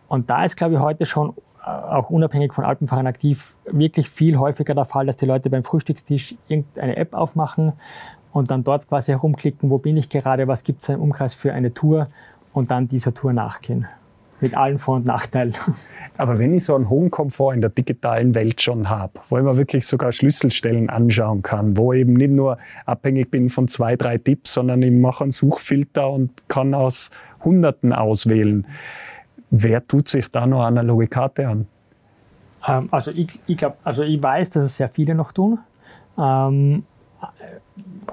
Und 0.07 0.29
da 0.29 0.43
ist, 0.43 0.55
glaube 0.55 0.75
ich, 0.75 0.79
heute 0.79 1.05
schon 1.05 1.34
äh, 1.65 1.69
auch 1.69 2.10
unabhängig 2.10 2.53
von 2.53 2.63
Alpenfahrern 2.65 3.07
aktiv 3.07 3.57
wirklich 3.65 4.10
viel 4.10 4.38
häufiger 4.38 4.74
der 4.74 4.86
Fall, 4.86 5.05
dass 5.05 5.17
die 5.17 5.25
Leute 5.25 5.50
beim 5.50 5.63
Frühstückstisch 5.63 6.36
irgendeine 6.48 6.96
App 6.96 7.13
aufmachen 7.13 7.74
und 8.31 8.51
dann 8.51 8.63
dort 8.63 8.88
quasi 8.88 9.12
herumklicken, 9.12 9.69
wo 9.69 9.77
bin 9.77 9.98
ich 9.98 10.10
gerade, 10.10 10.48
was 10.48 10.63
gibt 10.63 10.81
es 10.81 10.89
im 10.89 11.01
Umkreis 11.01 11.34
für 11.34 11.53
eine 11.53 11.74
Tour 11.74 12.07
und 12.53 12.72
dann 12.72 12.88
dieser 12.88 13.13
Tour 13.13 13.34
nachgehen 13.34 13.88
mit 14.41 14.56
allen 14.56 14.77
Vor- 14.77 14.98
und 14.98 15.06
Nachteilen. 15.06 15.53
Aber 16.17 16.39
wenn 16.39 16.53
ich 16.53 16.63
so 16.63 16.75
einen 16.75 16.89
hohen 16.89 17.12
Komfort 17.12 17.53
in 17.53 17.62
der 17.62 17.70
digitalen 17.70 18.34
Welt 18.34 18.62
schon 18.62 18.89
habe, 18.89 19.13
wo 19.29 19.38
ich 19.38 19.44
mir 19.44 19.56
wirklich 19.56 19.86
sogar 19.86 20.12
Schlüsselstellen 20.12 20.89
anschauen 20.89 21.44
kann, 21.44 21.77
wo 21.77 21.94
ich 21.94 22.01
eben 22.01 22.13
nicht 22.13 22.32
nur 22.32 22.58
abhängig 22.86 23.29
bin 23.29 23.50
von 23.50 23.67
zwei, 23.67 23.96
drei 23.96 24.17
Tipps, 24.17 24.53
sondern 24.53 24.82
ich 24.82 24.91
mache 24.91 25.24
einen 25.24 25.32
Suchfilter 25.32 26.10
und 26.10 26.32
kann 26.48 26.74
aus 26.74 27.12
Hunderten 27.44 27.94
auswählen. 27.94 28.65
Wer 29.51 29.86
tut 29.86 30.08
sich 30.08 30.32
da 30.32 30.48
noch 30.48 30.63
analoge 30.63 31.08
Karte 31.08 31.48
an? 31.48 31.67
Ähm, 32.67 32.88
also 32.91 33.12
ich, 33.12 33.39
ich 33.46 33.58
glaube, 33.58 33.77
also 33.84 34.03
ich 34.03 34.22
weiß, 34.22 34.50
dass 34.51 34.63
es 34.63 34.77
sehr 34.77 34.89
viele 34.89 35.15
noch 35.15 35.32
tun. 35.32 35.60
Ähm, 36.17 36.84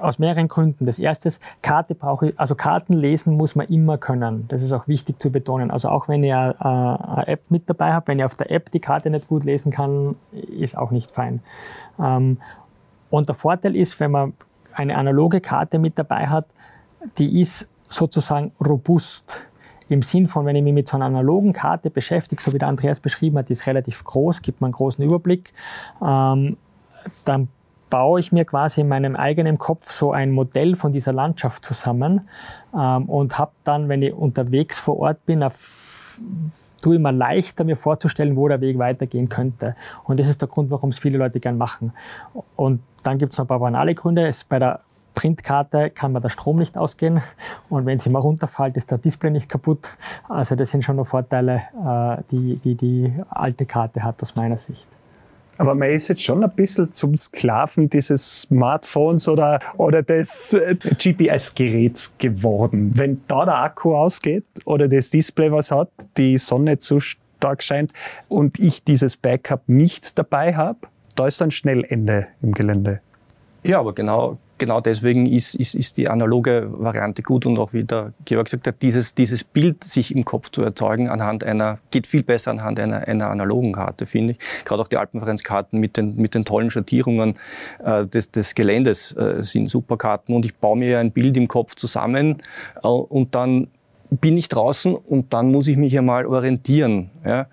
aus 0.01 0.19
mehreren 0.19 0.47
Gründen. 0.47 0.85
Das 0.85 0.99
erste 0.99 1.27
ist, 1.27 1.41
Karte 1.61 1.95
brauche 1.95 2.29
ich, 2.29 2.39
also 2.39 2.55
Karten 2.55 2.93
lesen 2.93 3.35
muss 3.35 3.55
man 3.55 3.67
immer 3.67 3.97
können. 3.97 4.45
Das 4.47 4.61
ist 4.61 4.71
auch 4.71 4.87
wichtig 4.87 5.19
zu 5.19 5.31
betonen. 5.31 5.71
Also 5.71 5.89
auch 5.89 6.07
wenn 6.07 6.23
ihr 6.23 6.55
äh, 6.59 6.63
eine 6.63 7.27
App 7.27 7.41
mit 7.49 7.69
dabei 7.69 7.93
habt, 7.93 8.07
wenn 8.07 8.19
ihr 8.19 8.25
auf 8.25 8.35
der 8.35 8.51
App 8.51 8.71
die 8.71 8.79
Karte 8.79 9.09
nicht 9.09 9.27
gut 9.27 9.43
lesen 9.43 9.71
kann, 9.71 10.15
ist 10.31 10.77
auch 10.77 10.91
nicht 10.91 11.11
fein. 11.11 11.41
Ähm, 11.99 12.37
und 13.09 13.29
der 13.29 13.35
Vorteil 13.35 13.75
ist, 13.75 13.99
wenn 13.99 14.11
man 14.11 14.33
eine 14.73 14.97
analoge 14.97 15.41
Karte 15.41 15.79
mit 15.79 15.97
dabei 15.97 16.27
hat, 16.27 16.45
die 17.17 17.39
ist 17.39 17.69
sozusagen 17.87 18.51
robust. 18.63 19.45
Im 19.87 20.01
Sinn 20.01 20.27
von, 20.27 20.45
wenn 20.45 20.55
ich 20.55 20.63
mich 20.63 20.73
mit 20.73 20.87
so 20.87 20.97
einer 20.97 21.05
analogen 21.05 21.53
Karte 21.53 21.91
beschäftige, 21.91 22.41
so 22.41 22.51
wie 22.53 22.57
der 22.57 22.67
Andreas 22.67 22.99
beschrieben 22.99 23.37
hat, 23.37 23.49
die 23.49 23.53
ist 23.53 23.67
relativ 23.67 24.03
groß, 24.03 24.41
gibt 24.41 24.59
mir 24.59 24.65
einen 24.65 24.73
großen 24.73 25.03
Überblick, 25.05 25.51
ähm, 26.01 26.57
dann 27.23 27.49
baue 27.95 28.19
ich 28.19 28.33
mir 28.33 28.43
quasi 28.43 28.81
in 28.81 28.89
meinem 28.89 29.15
eigenen 29.15 29.57
Kopf 29.57 29.89
so 29.89 30.11
ein 30.11 30.31
Modell 30.31 30.75
von 30.75 30.91
dieser 30.91 31.13
Landschaft 31.13 31.63
zusammen 31.63 32.27
ähm, 32.77 33.05
und 33.05 33.39
habe 33.39 33.53
dann, 33.63 33.87
wenn 33.87 34.01
ich 34.01 34.11
unterwegs 34.11 34.81
vor 34.81 34.99
Ort 34.99 35.25
bin, 35.25 35.39
tue 36.81 36.95
ich 36.95 37.01
mir 37.01 37.13
leichter, 37.13 37.63
mir 37.63 37.77
vorzustellen, 37.77 38.35
wo 38.35 38.49
der 38.49 38.59
Weg 38.59 38.79
weitergehen 38.79 39.29
könnte. 39.29 39.77
Und 40.03 40.19
das 40.19 40.27
ist 40.27 40.41
der 40.41 40.49
Grund, 40.49 40.71
warum 40.71 40.89
es 40.89 40.99
viele 40.99 41.17
Leute 41.17 41.39
gern 41.39 41.57
machen. 41.57 41.93
Und 42.57 42.81
dann 43.03 43.17
gibt 43.17 43.31
es 43.31 43.37
noch 43.37 43.45
ein 43.45 43.47
paar 43.47 43.59
banale 43.59 43.95
Gründe. 43.95 44.27
Es, 44.27 44.43
bei 44.43 44.59
der 44.59 44.81
Printkarte 45.13 45.89
kann 45.89 46.11
man 46.11 46.21
der 46.21 46.27
Strom 46.27 46.57
nicht 46.57 46.77
ausgehen 46.77 47.21
und 47.69 47.85
wenn 47.85 47.97
sie 47.97 48.09
mal 48.09 48.19
runterfällt, 48.19 48.75
ist 48.75 48.91
der 48.91 48.97
Display 48.97 49.31
nicht 49.31 49.47
kaputt. 49.47 49.87
Also 50.27 50.57
das 50.57 50.69
sind 50.69 50.83
schon 50.83 50.97
noch 50.97 51.07
Vorteile, 51.07 51.61
äh, 51.81 52.23
die, 52.29 52.57
die 52.57 52.75
die 52.75 53.13
alte 53.29 53.65
Karte 53.65 54.03
hat 54.03 54.21
aus 54.21 54.35
meiner 54.35 54.57
Sicht. 54.57 54.94
Aber 55.57 55.73
man 55.73 55.89
ist 55.89 56.09
jetzt 56.09 56.21
schon 56.21 56.43
ein 56.43 56.51
bisschen 56.51 56.91
zum 56.91 57.15
Sklaven 57.15 57.89
dieses 57.89 58.41
Smartphones 58.41 59.27
oder, 59.27 59.59
oder 59.77 60.03
des 60.03 60.53
äh, 60.53 60.75
GPS-Geräts 60.75 62.17
geworden. 62.17 62.91
Wenn 62.95 63.21
da 63.27 63.45
der 63.45 63.57
Akku 63.57 63.95
ausgeht 63.95 64.45
oder 64.65 64.87
das 64.87 65.09
Display 65.09 65.51
was 65.51 65.71
hat, 65.71 65.89
die 66.17 66.37
Sonne 66.37 66.79
zu 66.79 66.99
stark 66.99 67.63
scheint 67.63 67.93
und 68.27 68.59
ich 68.59 68.83
dieses 68.83 69.15
Backup 69.15 69.67
nicht 69.67 70.17
dabei 70.17 70.55
habe, 70.55 70.79
da 71.15 71.27
ist 71.27 71.39
dann 71.39 71.51
schnell 71.51 71.85
Ende 71.87 72.27
im 72.41 72.51
Gelände. 72.51 72.99
Ja, 73.63 73.79
aber 73.79 73.93
genau, 73.93 74.37
genau 74.57 74.81
deswegen 74.81 75.25
ist, 75.25 75.55
ist, 75.55 75.75
ist 75.75 75.97
die 75.97 76.09
analoge 76.09 76.67
Variante 76.71 77.21
gut 77.21 77.45
und 77.45 77.57
auch 77.59 77.73
wie 77.73 77.83
der 77.83 78.13
Georg 78.25 78.45
gesagt 78.45 78.67
hat, 78.67 78.81
dieses, 78.81 79.15
dieses 79.15 79.43
Bild 79.43 79.83
sich 79.83 80.15
im 80.15 80.25
Kopf 80.25 80.49
zu 80.49 80.61
erzeugen 80.61 81.09
anhand 81.09 81.43
einer, 81.43 81.79
geht 81.91 82.07
viel 82.07 82.23
besser 82.23 82.51
anhand 82.51 82.79
einer, 82.79 83.07
einer 83.07 83.29
analogen 83.29 83.73
Karte, 83.73 84.05
finde 84.05 84.33
ich. 84.33 84.65
Gerade 84.65 84.81
auch 84.81 84.87
die 84.87 84.97
Alpenreferenzkarten 84.97 85.79
mit 85.79 85.97
den, 85.97 86.15
mit 86.15 86.35
den 86.35 86.45
tollen 86.45 86.71
Schattierungen 86.71 87.35
äh, 87.83 88.05
des, 88.05 88.31
des 88.31 88.55
Geländes 88.55 89.13
äh, 89.13 89.43
sind 89.43 89.69
super 89.69 89.97
Karten 89.97 90.33
und 90.33 90.45
ich 90.45 90.55
baue 90.55 90.77
mir 90.77 90.99
ein 90.99 91.11
Bild 91.11 91.37
im 91.37 91.47
Kopf 91.47 91.75
zusammen 91.75 92.41
äh, 92.83 92.87
und 92.87 93.35
dann 93.35 93.67
bin 94.09 94.37
ich 94.37 94.49
draußen 94.49 94.95
und 94.95 95.33
dann 95.33 95.51
muss 95.51 95.67
ich 95.67 95.77
mich 95.77 95.93
ja 95.93 96.01
mal 96.01 96.25
orientieren. 96.25 97.09
Ja? 97.25 97.47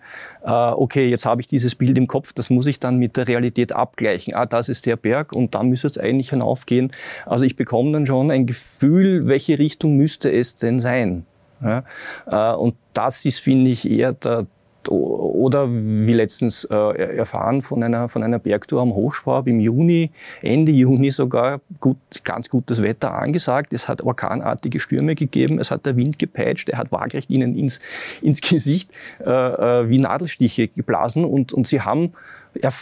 Äh, 0.45 0.75
okay, 0.75 1.09
jetzt 1.09 1.27
habe 1.27 1.41
ich 1.41 1.47
dieses 1.47 1.75
Bild 1.75 1.97
im 1.99 2.07
Kopf, 2.07 2.33
das 2.33 2.51
muss 2.51 2.67
ich 2.67 2.79
dann 2.81 2.99
mit 2.99 3.17
der 3.17 3.29
Realität 3.29 3.73
abgleichen. 3.73 4.35
Ah, 4.35 4.47
das 4.47 4.69
ist 4.69 4.87
der 4.87 4.97
Berg 4.97 5.33
und 5.33 5.55
da 5.55 5.63
müsste 5.63 5.89
es 5.89 5.99
eigentlich 5.99 6.31
hinaufgehen. 6.31 6.91
Also 7.27 7.45
ich 7.45 7.57
bekomme 7.57 7.93
dann 7.93 8.07
schon 8.07 8.31
ein 8.31 8.47
Gefühl, 8.47 9.27
welche 9.27 9.59
Richtung 9.59 9.97
müsste 9.97 10.31
es 10.31 10.55
denn 10.55 10.79
sein. 10.79 11.27
Ja? 11.63 11.85
Äh, 12.27 12.57
und 12.57 12.75
das 12.93 13.25
ist, 13.25 13.39
finde 13.39 13.71
ich, 13.71 13.91
eher 13.91 14.13
der, 14.13 14.47
oder 14.89 15.69
wie 15.71 16.13
letztens 16.13 16.65
äh, 16.65 17.17
erfahren 17.17 17.63
von 17.63 17.83
einer, 17.83 18.09
von 18.09 18.23
einer 18.23 18.39
Bergtour 18.39 18.81
am 18.81 18.95
Hochschwab 18.95 19.47
im 19.47 19.61
Juni, 19.61 20.11
Ende 20.43 20.73
Juni 20.73 21.11
sogar, 21.11 21.61
gut, 21.81 21.97
ganz 22.25 22.49
gutes 22.49 22.83
Wetter 22.83 23.15
angesagt. 23.15 23.73
Es 23.73 23.89
hat 23.89 24.03
orkanartige 24.03 24.81
Stürme 24.81 25.15
gegeben, 25.15 25.59
es 25.59 25.71
hat 25.71 25.87
der 25.87 25.97
Wind 25.97 26.19
gepeitscht, 26.19 26.69
er 26.69 26.79
hat 26.79 26.93
waagrecht 26.93 27.31
ihnen 27.31 27.57
ins, 27.57 27.81
ins 28.21 28.41
Gesicht 28.53 28.91
äh, 29.25 29.31
äh 29.31 29.89
wie 29.89 29.99
Nadelstiche 29.99 30.69
geblasen 30.69 31.25
und, 31.25 31.53
und 31.53 31.67
sie, 31.67 31.81
haben, 31.81 32.13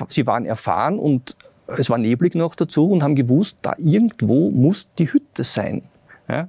sie 0.08 0.26
waren 0.26 0.46
erfahren 0.46 0.98
und 0.98 1.36
es 1.66 1.90
war 1.90 1.98
neblig 1.98 2.34
noch 2.34 2.54
dazu 2.54 2.90
und 2.90 3.02
haben 3.02 3.14
gewusst, 3.14 3.58
da 3.62 3.74
irgendwo 3.78 4.50
muss 4.50 4.88
die 4.98 5.12
Hütte 5.12 5.44
sein. 5.44 5.82
Ja? 6.28 6.48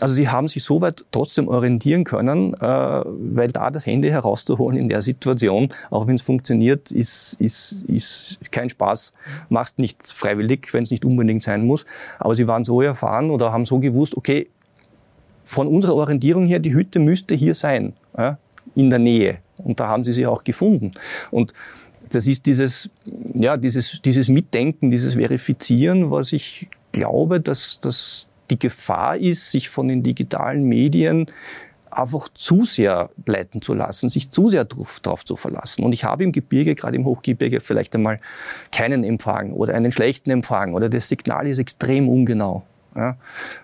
Also 0.00 0.14
sie 0.14 0.28
haben 0.28 0.48
sich 0.48 0.64
so 0.64 0.80
weit 0.80 1.04
trotzdem 1.12 1.46
orientieren 1.48 2.04
können, 2.04 2.54
äh, 2.54 2.58
weil 2.60 3.48
da 3.48 3.70
das 3.70 3.86
Handy 3.86 4.08
herauszuholen 4.08 4.76
in 4.76 4.88
der 4.88 5.02
Situation, 5.02 5.68
auch 5.90 6.06
wenn 6.06 6.16
es 6.16 6.22
funktioniert, 6.22 6.90
ist, 6.90 7.34
ist, 7.40 7.82
ist 7.82 8.38
kein 8.50 8.68
Spaß. 8.68 9.12
Machst 9.48 9.78
nicht 9.78 10.06
freiwillig, 10.06 10.72
wenn 10.72 10.82
es 10.82 10.90
nicht 10.90 11.04
unbedingt 11.04 11.44
sein 11.44 11.64
muss. 11.64 11.86
Aber 12.18 12.34
sie 12.34 12.48
waren 12.48 12.64
so 12.64 12.82
erfahren 12.82 13.30
oder 13.30 13.52
haben 13.52 13.66
so 13.66 13.78
gewusst, 13.78 14.16
okay, 14.16 14.48
von 15.44 15.68
unserer 15.68 15.94
Orientierung 15.94 16.46
her, 16.46 16.58
die 16.58 16.74
Hütte 16.74 16.98
müsste 16.98 17.34
hier 17.34 17.54
sein, 17.54 17.92
ja, 18.16 18.38
in 18.74 18.90
der 18.90 18.98
Nähe. 18.98 19.38
Und 19.58 19.78
da 19.78 19.88
haben 19.88 20.02
sie 20.02 20.12
sie 20.12 20.26
auch 20.26 20.42
gefunden. 20.42 20.92
Und 21.30 21.52
das 22.10 22.26
ist 22.26 22.46
dieses, 22.46 22.90
ja, 23.34 23.56
dieses, 23.56 24.00
dieses 24.02 24.28
Mitdenken, 24.28 24.90
dieses 24.90 25.14
Verifizieren, 25.14 26.10
was 26.10 26.32
ich 26.32 26.68
glaube, 26.92 27.40
dass, 27.40 27.80
dass 27.80 28.28
die 28.50 28.58
Gefahr 28.58 29.16
ist, 29.16 29.50
sich 29.50 29.68
von 29.68 29.88
den 29.88 30.02
digitalen 30.02 30.64
Medien 30.64 31.26
einfach 31.90 32.28
zu 32.34 32.64
sehr 32.64 33.10
leiten 33.26 33.62
zu 33.62 33.72
lassen, 33.72 34.08
sich 34.08 34.30
zu 34.30 34.48
sehr 34.48 34.64
drauf, 34.64 35.24
zu 35.24 35.36
verlassen. 35.36 35.84
Und 35.84 35.92
ich 35.92 36.04
habe 36.04 36.24
im 36.24 36.32
Gebirge, 36.32 36.74
gerade 36.74 36.96
im 36.96 37.04
Hochgebirge, 37.04 37.60
vielleicht 37.60 37.94
einmal 37.94 38.20
keinen 38.72 39.04
Empfang 39.04 39.52
oder 39.52 39.74
einen 39.74 39.92
schlechten 39.92 40.30
Empfang 40.30 40.74
oder 40.74 40.88
das 40.88 41.08
Signal 41.08 41.46
ist 41.46 41.58
extrem 41.58 42.08
ungenau. 42.08 42.64
Ja? 42.94 43.16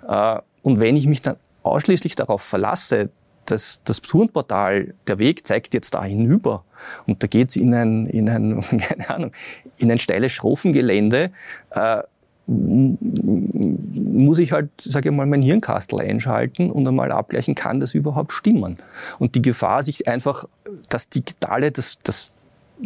Äh, 0.08 0.40
und 0.62 0.80
wenn 0.80 0.96
ich 0.96 1.06
mich 1.06 1.22
dann 1.22 1.36
ausschließlich 1.62 2.14
darauf 2.14 2.42
verlasse, 2.42 3.10
dass 3.46 3.80
das 3.84 4.00
Tourenportal, 4.00 4.94
der 5.08 5.18
Weg 5.18 5.46
zeigt 5.46 5.74
jetzt 5.74 5.94
da 5.94 6.04
hinüber 6.04 6.64
und 7.06 7.22
da 7.22 7.26
geht 7.26 7.50
es 7.50 7.56
in 7.56 7.74
ein, 7.74 8.06
in 8.06 8.28
ein, 8.28 8.60
keine 8.78 9.10
Ahnung, 9.10 9.32
in 9.78 9.90
ein 9.90 9.98
steiles 9.98 10.32
Schrofengelände, 10.32 11.30
äh, 11.70 12.02
muss 12.50 14.38
ich 14.38 14.50
halt, 14.50 14.70
sage 14.80 15.10
ich 15.10 15.14
mal, 15.14 15.26
mein 15.26 15.40
Hirnkastel 15.40 16.00
einschalten 16.00 16.70
und 16.70 16.86
einmal 16.86 17.12
abgleichen, 17.12 17.54
kann 17.54 17.78
das 17.78 17.94
überhaupt 17.94 18.32
stimmen? 18.32 18.78
Und 19.20 19.36
die 19.36 19.42
Gefahr, 19.42 19.84
sich 19.84 20.08
einfach 20.08 20.46
das 20.88 21.08
Digitale, 21.08 21.70
das, 21.70 21.98
das 22.02 22.32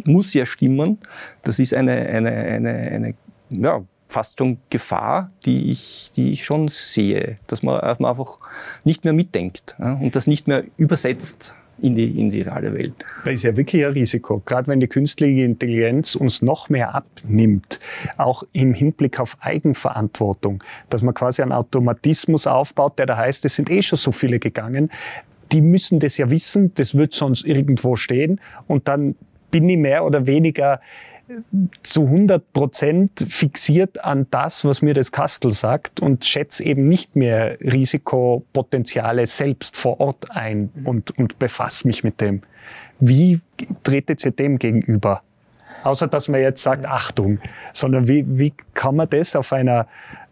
muss 0.03 0.33
ja 0.35 0.45
stimmen, 0.45 0.99
das 1.43 1.57
ist 1.57 1.73
eine, 1.73 1.93
eine, 1.93 2.29
eine, 2.31 2.69
eine 2.69 3.15
ja, 3.49 3.83
fast 4.07 4.37
schon 4.37 4.59
Gefahr, 4.69 5.31
die 5.45 5.71
ich, 5.71 6.11
die 6.15 6.31
ich 6.31 6.45
schon 6.45 6.67
sehe, 6.67 7.39
dass 7.47 7.63
man, 7.63 7.79
einfach 7.79 8.37
nicht 8.83 9.03
mehr 9.03 9.13
mitdenkt 9.13 9.75
ja, 9.79 9.93
und 9.93 10.15
das 10.15 10.27
nicht 10.27 10.47
mehr 10.47 10.63
übersetzt 10.77 11.55
in 11.81 11.93
die, 11.93 12.19
in 12.19 12.29
die 12.29 12.41
reale 12.41 12.73
Welt. 12.73 12.93
Das 13.23 13.33
ist 13.35 13.43
ja 13.43 13.55
wirklich 13.57 13.85
ein 13.85 13.91
Risiko, 13.91 14.41
gerade 14.45 14.67
wenn 14.67 14.79
die 14.79 14.87
künstliche 14.87 15.41
Intelligenz 15.41 16.15
uns 16.15 16.41
noch 16.41 16.69
mehr 16.69 16.95
abnimmt, 16.95 17.79
auch 18.17 18.43
im 18.53 18.73
Hinblick 18.73 19.19
auf 19.19 19.37
Eigenverantwortung, 19.41 20.63
dass 20.89 21.01
man 21.01 21.13
quasi 21.13 21.41
einen 21.41 21.51
Automatismus 21.51 22.47
aufbaut, 22.47 22.97
der 22.97 23.05
da 23.05 23.17
heißt, 23.17 23.43
es 23.45 23.55
sind 23.55 23.69
eh 23.69 23.81
schon 23.81 23.97
so 23.97 24.11
viele 24.11 24.39
gegangen, 24.39 24.89
die 25.51 25.61
müssen 25.61 25.99
das 25.99 26.17
ja 26.17 26.29
wissen, 26.29 26.73
das 26.75 26.95
wird 26.95 27.13
sonst 27.13 27.45
irgendwo 27.45 27.95
stehen. 27.95 28.41
Und 28.67 28.87
dann 28.87 29.15
bin 29.51 29.69
ich 29.69 29.77
mehr 29.77 30.03
oder 30.03 30.25
weniger 30.25 30.81
zu 31.81 32.03
100 32.03 32.53
Prozent 32.53 33.11
fixiert 33.27 34.03
an 34.03 34.27
das, 34.29 34.63
was 34.65 34.81
mir 34.81 34.93
das 34.93 35.11
Kastel 35.11 35.51
sagt 35.51 35.99
und 35.99 36.25
schätze 36.25 36.63
eben 36.63 36.87
nicht 36.87 37.15
mehr 37.15 37.59
Risikopotenziale 37.61 39.25
selbst 39.25 39.77
vor 39.77 39.99
Ort 39.99 40.31
ein 40.31 40.69
und, 40.83 41.17
und 41.17 41.39
befasse 41.39 41.87
mich 41.87 42.03
mit 42.03 42.21
dem. 42.21 42.41
Wie 42.99 43.41
tretet 43.83 44.23
ihr 44.25 44.31
dem 44.31 44.59
gegenüber? 44.59 45.21
Außer 45.83 46.07
dass 46.07 46.27
man 46.27 46.41
jetzt 46.41 46.63
sagt, 46.63 46.85
Achtung, 46.85 47.39
sondern 47.73 48.07
wie, 48.07 48.25
wie 48.27 48.53
kann 48.73 48.95
man 48.95 49.09
das 49.09 49.35
auf 49.35 49.53
einer, 49.53 49.87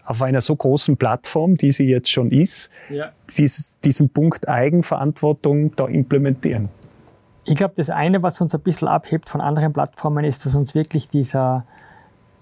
auf 0.05 0.21
einer 0.21 0.41
so 0.41 0.55
großen 0.55 0.97
Plattform, 0.97 1.57
die 1.57 1.71
sie 1.71 1.85
jetzt 1.85 2.11
schon 2.11 2.31
ist, 2.31 2.71
ja. 2.89 3.11
dies, 3.37 3.79
diesen 3.83 4.09
Punkt 4.09 4.47
Eigenverantwortung 4.47 5.75
da 5.75 5.87
implementieren? 5.87 6.69
Ich 7.45 7.55
glaube, 7.55 7.73
das 7.75 7.89
eine, 7.89 8.23
was 8.23 8.39
uns 8.39 8.55
ein 8.55 8.61
bisschen 8.61 8.87
abhebt 8.87 9.29
von 9.29 9.41
anderen 9.41 9.73
Plattformen, 9.73 10.23
ist, 10.23 10.45
dass 10.45 10.55
uns 10.55 10.75
wirklich 10.75 11.09
dieser 11.09 11.65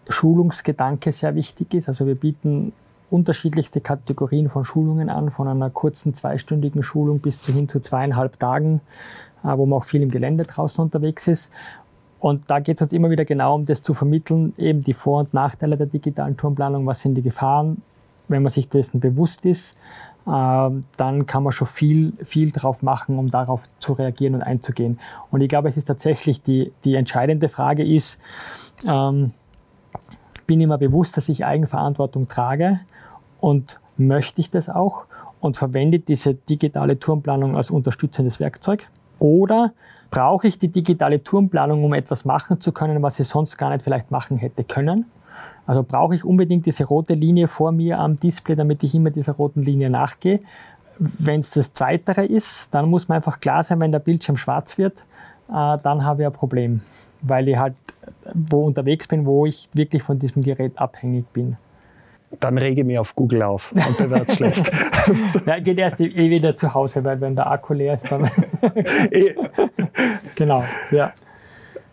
Schulungsgedanke 0.08 1.12
sehr 1.12 1.34
wichtig 1.36 1.74
ist. 1.74 1.88
Also 1.88 2.06
wir 2.06 2.16
bieten 2.16 2.74
unterschiedlichste 3.10 3.82
Kategorien 3.82 4.50
von 4.50 4.64
Schulungen 4.64 5.10
an, 5.10 5.32
von 5.32 5.48
einer 5.48 5.70
kurzen 5.70 6.14
zweistündigen 6.14 6.84
Schulung 6.84 7.20
bis 7.20 7.42
zu 7.42 7.52
hin 7.52 7.68
zu 7.68 7.80
zweieinhalb 7.80 8.40
Tagen, 8.40 8.82
äh, 9.44 9.58
wo 9.58 9.66
man 9.66 9.80
auch 9.80 9.84
viel 9.84 10.02
im 10.02 10.12
Gelände 10.12 10.46
draußen 10.46 10.84
unterwegs 10.84 11.28
ist. 11.28 11.52
Und 12.20 12.50
da 12.52 12.60
geht 12.60 12.78
es 12.78 12.84
uns 12.84 12.94
immer 12.94 13.10
wieder 13.10 13.26
genau 13.26 13.56
um 13.56 13.64
das 13.66 13.82
zu 13.82 13.96
vermitteln, 13.96 14.54
eben 14.58 14.80
die 14.80 14.94
Vor- 14.94 15.22
und 15.22 15.34
Nachteile 15.34 15.76
der 15.76 15.88
digitalen 15.88 16.38
Tourenplanung, 16.38 16.86
was 16.86 17.02
sind 17.02 17.16
die 17.16 17.24
Gefahren, 17.24 17.82
wenn 18.28 18.44
man 18.44 18.52
sich 18.52 18.70
dessen 18.70 19.00
bewusst 19.00 19.46
ist, 19.46 19.76
dann 20.26 21.26
kann 21.26 21.44
man 21.44 21.52
schon 21.52 21.68
viel, 21.68 22.14
viel 22.24 22.52
drauf 22.52 22.84
machen, 22.84 23.18
um 23.18 23.30
darauf 23.30 23.64
zu 23.80 23.94
reagieren 23.94 24.36
und 24.36 24.44
einzugehen. 24.44 25.00
Und 25.32 25.42
ich 25.42 25.50
glaube, 25.50 25.70
es 25.70 25.78
ist 25.78 25.86
tatsächlich 25.86 26.42
die, 26.44 26.72
die 26.84 26.96
entscheidende 26.96 27.50
Frage 27.50 27.84
ist, 27.84 28.20
ähm, 28.88 29.34
bin 30.46 30.62
ich 30.62 30.68
mir 30.68 30.78
bewusst, 30.78 31.18
dass 31.18 31.30
ich 31.30 31.46
Eigenverantwortung 31.46 32.28
trage 32.28 32.82
und 33.40 33.80
möchte 33.98 34.42
ich 34.42 34.52
das 34.52 34.70
auch 34.70 35.06
und 35.40 35.58
verwende 35.58 36.00
diese 36.00 36.36
digitale 36.36 37.00
Tourenplanung 37.00 37.56
als 37.56 37.72
unterstützendes 37.72 38.40
Werkzeug? 38.40 38.88
Oder 39.18 39.74
brauche 40.12 40.48
ich 40.48 40.60
die 40.60 40.68
digitale 40.68 41.24
Tourenplanung, 41.24 41.84
um 41.84 41.94
etwas 41.94 42.26
machen 42.26 42.62
zu 42.62 42.72
können, 42.72 43.02
was 43.02 43.20
ich 43.20 43.28
sonst 43.28 43.58
gar 43.58 43.70
nicht 43.70 43.82
vielleicht 43.82 44.12
machen 44.12 44.38
hätte 44.38 44.64
können? 44.64 45.06
Also 45.66 45.84
brauche 45.84 46.16
ich 46.16 46.26
unbedingt 46.26 46.66
diese 46.66 46.86
rote 46.86 47.14
Linie 47.14 47.48
vor 47.48 47.72
mir 47.72 48.00
am 48.00 48.18
Display, 48.18 48.56
damit 48.56 48.84
ich 48.84 48.96
immer 48.96 49.10
dieser 49.10 49.34
roten 49.34 49.62
Linie 49.62 49.90
nachgehe. 49.90 50.40
Wenn 50.98 51.40
es 51.40 51.52
das 51.52 51.74
Zweitere 51.74 52.26
ist, 52.26 52.74
dann 52.74 52.90
muss 52.90 53.08
man 53.08 53.18
einfach 53.18 53.40
klar 53.40 53.64
sein, 53.64 53.80
wenn 53.80 53.92
der 53.92 54.00
Bildschirm 54.00 54.38
schwarz 54.38 54.78
wird, 54.78 55.00
äh, 55.50 55.78
dann 55.84 56.04
habe 56.04 56.24
ich 56.24 56.28
ein 56.28 56.34
Problem, 56.34 56.82
weil 57.22 57.48
ich 57.48 57.58
halt 57.58 57.76
wo 58.34 58.66
unterwegs 58.66 59.08
bin, 59.08 59.26
wo 59.26 59.46
ich 59.46 59.70
wirklich 59.74 60.04
von 60.04 60.20
diesem 60.20 60.44
Gerät 60.44 60.78
abhängig 60.78 61.26
bin. 61.34 61.58
Dann 62.40 62.58
rege 62.58 62.82
ich 62.82 62.88
mich 62.88 62.98
auf 62.98 63.14
Google 63.14 63.44
auf 63.44 63.74
und 63.74 63.98
bewerte 63.98 64.32
es 64.32 64.36
schlecht. 64.38 64.72
ja, 65.46 65.60
geht 65.60 65.78
erst 65.78 66.00
eh 66.00 66.30
wieder 66.30 66.56
zu 66.56 66.74
Hause, 66.74 67.04
weil 67.04 67.20
wenn 67.20 67.36
der 67.36 67.52
Akku 67.52 67.74
leer 67.74 67.96
ist, 67.96 68.10
dann. 68.10 68.30
Eh. 69.12 69.36
genau, 70.36 70.64
ja. 70.92 71.14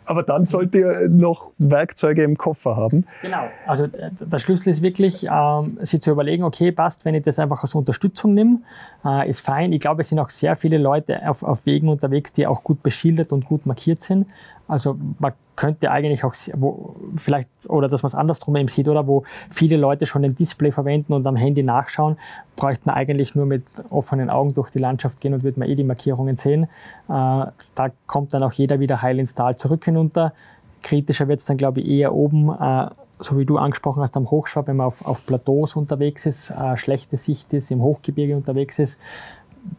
Aber 0.09 0.23
dann 0.23 0.47
sollt 0.47 0.75
ihr 0.75 1.09
noch 1.11 1.53
Werkzeuge 1.59 2.23
im 2.23 2.37
Koffer 2.37 2.77
haben. 2.77 3.05
Genau. 3.21 3.49
Also 3.66 3.85
der 3.87 4.38
Schlüssel 4.38 4.71
ist 4.71 4.81
wirklich, 4.81 5.29
ähm, 5.31 5.79
sich 5.83 6.01
zu 6.01 6.11
überlegen, 6.11 6.44
okay, 6.44 6.73
passt, 6.73 7.05
wenn 7.05 7.14
ich 7.14 7.25
das 7.25 7.38
einfach 7.38 7.62
als 7.62 7.75
Unterstützung 7.75 8.33
nehme, 8.33 8.61
äh, 9.05 9.29
ist 9.29 9.40
fein. 9.40 9.73
Ich 9.73 9.81
glaube, 9.81 10.01
es 10.01 10.09
sind 10.09 10.18
auch 10.18 10.31
sehr 10.31 10.57
viele 10.57 10.79
Leute 10.79 11.29
auf, 11.29 11.42
auf 11.42 11.66
Wegen 11.66 11.88
unterwegs, 11.88 12.33
die 12.33 12.47
auch 12.47 12.62
gut 12.62 12.83
beschildert 12.83 13.33
und 13.33 13.44
gut 13.44 13.66
markiert 13.66 14.01
sind. 14.01 14.27
Also 14.68 14.96
man 15.18 15.33
könnte 15.57 15.90
eigentlich 15.90 16.22
auch, 16.24 16.35
wo, 16.54 16.94
vielleicht, 17.16 17.48
oder 17.68 17.88
dass 17.88 18.02
man 18.02 18.09
es 18.09 18.14
andersrum 18.14 18.54
eben 18.57 18.68
sieht, 18.68 18.87
oder 18.87 19.07
wo 19.07 19.24
viele 19.50 19.78
Leute 19.78 20.04
schon 20.04 20.22
den 20.22 20.35
Display 20.35 20.70
verwenden 20.70 21.14
und 21.14 21.26
am 21.26 21.37
Handy 21.37 21.62
nachschauen, 21.62 22.18
bräuchte 22.54 22.83
man 22.87 22.94
eigentlich 22.94 23.35
nur 23.35 23.46
mit 23.46 23.64
offenen 23.88 24.28
Augen 24.31 24.52
durch 24.54 24.70
die 24.70 24.78
Landschaft 24.78 25.20
gehen 25.20 25.33
und 25.33 25.42
würde 25.42 25.59
man 25.59 25.68
eh 25.68 25.74
die 25.74 25.85
Markierungen 25.85 26.37
sehen. 26.37 26.64
Äh, 26.64 26.68
da 27.09 27.90
kommt 28.07 28.35
dann 28.35 28.42
auch 28.42 28.52
jeder 28.52 28.78
wieder 28.78 29.00
heil 29.00 29.18
ins 29.18 29.35
Tal 29.35 29.57
zurück 29.57 29.87
hinunter. 29.87 30.35
Kritischer 30.83 31.26
wird 31.28 31.40
es 31.40 31.46
dann, 31.46 31.57
glaube 31.57 31.81
ich, 31.81 31.88
eher 31.88 32.14
oben, 32.14 32.50
äh, 32.50 32.90
so 33.18 33.38
wie 33.38 33.46
du 33.46 33.57
angesprochen 33.57 34.02
hast, 34.02 34.16
am 34.16 34.31
Hochschwab, 34.31 34.68
wenn 34.68 34.76
man 34.76 34.87
auf, 34.87 35.04
auf 35.07 35.26
Plateaus 35.26 35.76
unterwegs 35.76 36.26
ist, 36.26 36.50
äh, 36.50 36.76
schlechte 36.76 37.16
Sicht 37.16 37.52
ist, 37.54 37.70
im 37.70 37.83
Hochgebirge 37.83 38.37
unterwegs 38.37 38.78
ist. 38.78 39.00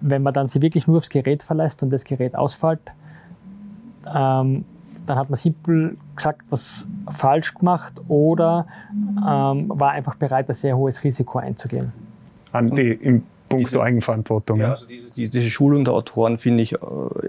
Wenn 0.01 0.23
man 0.23 0.33
dann 0.33 0.47
sich 0.47 0.61
wirklich 0.61 0.87
nur 0.87 0.97
aufs 0.97 1.09
Gerät 1.09 1.43
verlässt 1.43 1.83
und 1.83 1.91
das 1.91 2.03
Gerät 2.03 2.35
ausfällt, 2.35 2.81
ähm, 4.13 4.65
dann 5.05 5.17
hat 5.17 5.29
man 5.29 5.37
simpel 5.37 5.97
gesagt, 6.15 6.43
was 6.49 6.87
falsch 7.09 7.53
gemacht 7.53 7.93
oder 8.07 8.67
ähm, 9.17 9.69
war 9.69 9.91
einfach 9.91 10.15
bereit, 10.15 10.49
ein 10.49 10.55
sehr 10.55 10.77
hohes 10.77 11.03
Risiko 11.03 11.39
einzugehen. 11.39 11.91
Andi, 12.51 12.91
im 12.91 13.23
puncto 13.49 13.81
Eigenverantwortung. 13.81 14.59
Ja, 14.59 14.71
also 14.71 14.85
diese, 14.85 15.29
diese, 15.29 15.49
Schulung 15.49 15.83
der 15.83 15.93
Autoren 15.95 16.37
finde 16.37 16.63
ich 16.63 16.73
äh, 16.73 16.77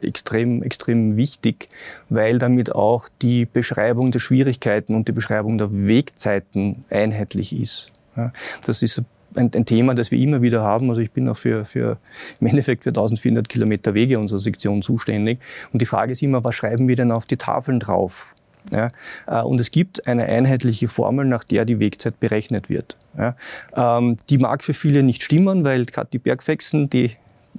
extrem, 0.02 0.62
extrem 0.62 1.16
wichtig, 1.16 1.68
weil 2.08 2.38
damit 2.38 2.74
auch 2.74 3.08
die 3.22 3.46
Beschreibung 3.46 4.10
der 4.10 4.20
Schwierigkeiten 4.20 4.94
und 4.94 5.08
die 5.08 5.12
Beschreibung 5.12 5.58
der 5.58 5.72
Wegzeiten 5.72 6.84
einheitlich 6.90 7.58
ist. 7.58 7.90
Ja, 8.16 8.32
das 8.64 8.82
ist 8.82 8.98
ein, 8.98 9.06
ein, 9.34 9.50
Thema, 9.50 9.94
das 9.94 10.10
wir 10.10 10.18
immer 10.18 10.42
wieder 10.42 10.62
haben. 10.62 10.88
Also 10.90 11.00
ich 11.00 11.10
bin 11.10 11.28
auch 11.28 11.36
für, 11.36 11.64
für 11.64 11.98
im 12.40 12.46
Endeffekt 12.46 12.84
für 12.84 12.90
1400 12.90 13.48
Kilometer 13.48 13.94
Wege 13.94 14.18
unserer 14.18 14.38
Sektion 14.38 14.82
zuständig. 14.82 15.38
Und 15.72 15.82
die 15.82 15.86
Frage 15.86 16.12
ist 16.12 16.22
immer, 16.22 16.44
was 16.44 16.54
schreiben 16.54 16.88
wir 16.88 16.96
denn 16.96 17.12
auf 17.12 17.26
die 17.26 17.36
Tafeln 17.36 17.80
drauf? 17.80 18.34
Ja, 18.70 18.90
äh, 19.26 19.42
und 19.42 19.60
es 19.60 19.70
gibt 19.70 20.06
eine 20.06 20.26
einheitliche 20.26 20.88
Formel, 20.88 21.24
nach 21.24 21.44
der 21.44 21.64
die 21.64 21.78
Wegzeit 21.78 22.20
berechnet 22.20 22.68
wird. 22.68 22.96
Ja, 23.16 23.34
ähm, 23.74 24.16
die 24.28 24.38
mag 24.38 24.62
für 24.62 24.74
viele 24.74 25.02
nicht 25.02 25.22
stimmen, 25.22 25.64
weil 25.64 25.86
gerade 25.86 26.10
die 26.12 26.18
Bergfexen, 26.18 26.90
die 26.90 27.12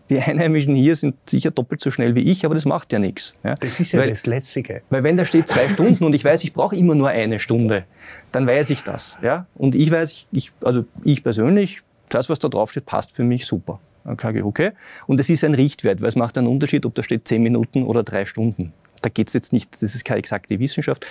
die 0.09 0.19
Einheimischen 0.19 0.75
hier 0.75 0.95
sind 0.95 1.15
sicher 1.25 1.51
doppelt 1.51 1.81
so 1.81 1.91
schnell 1.91 2.15
wie 2.15 2.21
ich, 2.21 2.45
aber 2.45 2.55
das 2.55 2.65
macht 2.65 2.91
ja 2.91 2.99
nichts. 2.99 3.33
Ja? 3.43 3.55
Das 3.55 3.79
ist 3.79 3.91
ja 3.91 3.99
weil, 3.99 4.09
das 4.09 4.25
Lässige. 4.25 4.81
Weil 4.89 5.03
wenn 5.03 5.17
da 5.17 5.25
steht 5.25 5.47
zwei 5.47 5.69
Stunden 5.69 6.03
und 6.03 6.13
ich 6.13 6.23
weiß, 6.23 6.43
ich 6.43 6.53
brauche 6.53 6.75
immer 6.75 6.95
nur 6.95 7.09
eine 7.09 7.39
Stunde, 7.39 7.85
dann 8.31 8.45
weiß 8.47 8.69
ich 8.69 8.83
das. 8.83 9.17
Ja? 9.21 9.45
Und 9.55 9.75
ich 9.75 9.91
weiß, 9.91 10.27
ich, 10.31 10.51
also 10.61 10.85
ich 11.03 11.23
persönlich, 11.23 11.81
das, 12.09 12.29
was 12.29 12.39
da 12.39 12.49
drauf 12.49 12.71
steht, 12.71 12.85
passt 12.85 13.11
für 13.11 13.23
mich 13.23 13.45
super. 13.45 13.79
Dann 14.03 14.17
sage 14.19 14.39
ich, 14.39 14.45
okay. 14.45 14.71
Und 15.07 15.19
es 15.19 15.29
ist 15.29 15.43
ein 15.43 15.53
Richtwert, 15.53 16.01
weil 16.01 16.09
es 16.09 16.15
macht 16.15 16.37
einen 16.37 16.47
Unterschied, 16.47 16.85
ob 16.85 16.95
da 16.95 17.03
steht 17.03 17.27
zehn 17.27 17.43
Minuten 17.43 17.83
oder 17.83 18.03
drei 18.03 18.25
Stunden 18.25 18.73
da 19.01 19.09
geht 19.09 19.27
es 19.27 19.33
jetzt 19.33 19.53
nicht, 19.53 19.81
das 19.81 19.95
ist 19.95 20.05
keine 20.05 20.19
exakte 20.19 20.59
Wissenschaft, 20.59 21.05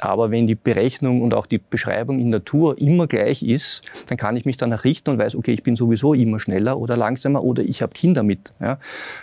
aber 0.00 0.30
wenn 0.30 0.46
die 0.46 0.54
Berechnung 0.54 1.22
und 1.22 1.34
auch 1.34 1.46
die 1.46 1.58
Beschreibung 1.58 2.18
in 2.18 2.30
Natur 2.30 2.78
immer 2.78 3.06
gleich 3.06 3.42
ist, 3.42 3.82
dann 4.06 4.18
kann 4.18 4.36
ich 4.36 4.44
mich 4.44 4.56
danach 4.56 4.84
richten 4.84 5.10
und 5.10 5.18
weiß, 5.18 5.34
okay, 5.36 5.52
ich 5.52 5.62
bin 5.62 5.76
sowieso 5.76 6.14
immer 6.14 6.40
schneller 6.40 6.78
oder 6.78 6.96
langsamer 6.96 7.42
oder 7.42 7.62
ich 7.62 7.82
habe 7.82 7.92
Kinder 7.92 8.22
mit. 8.22 8.52
Ja. 8.60 8.78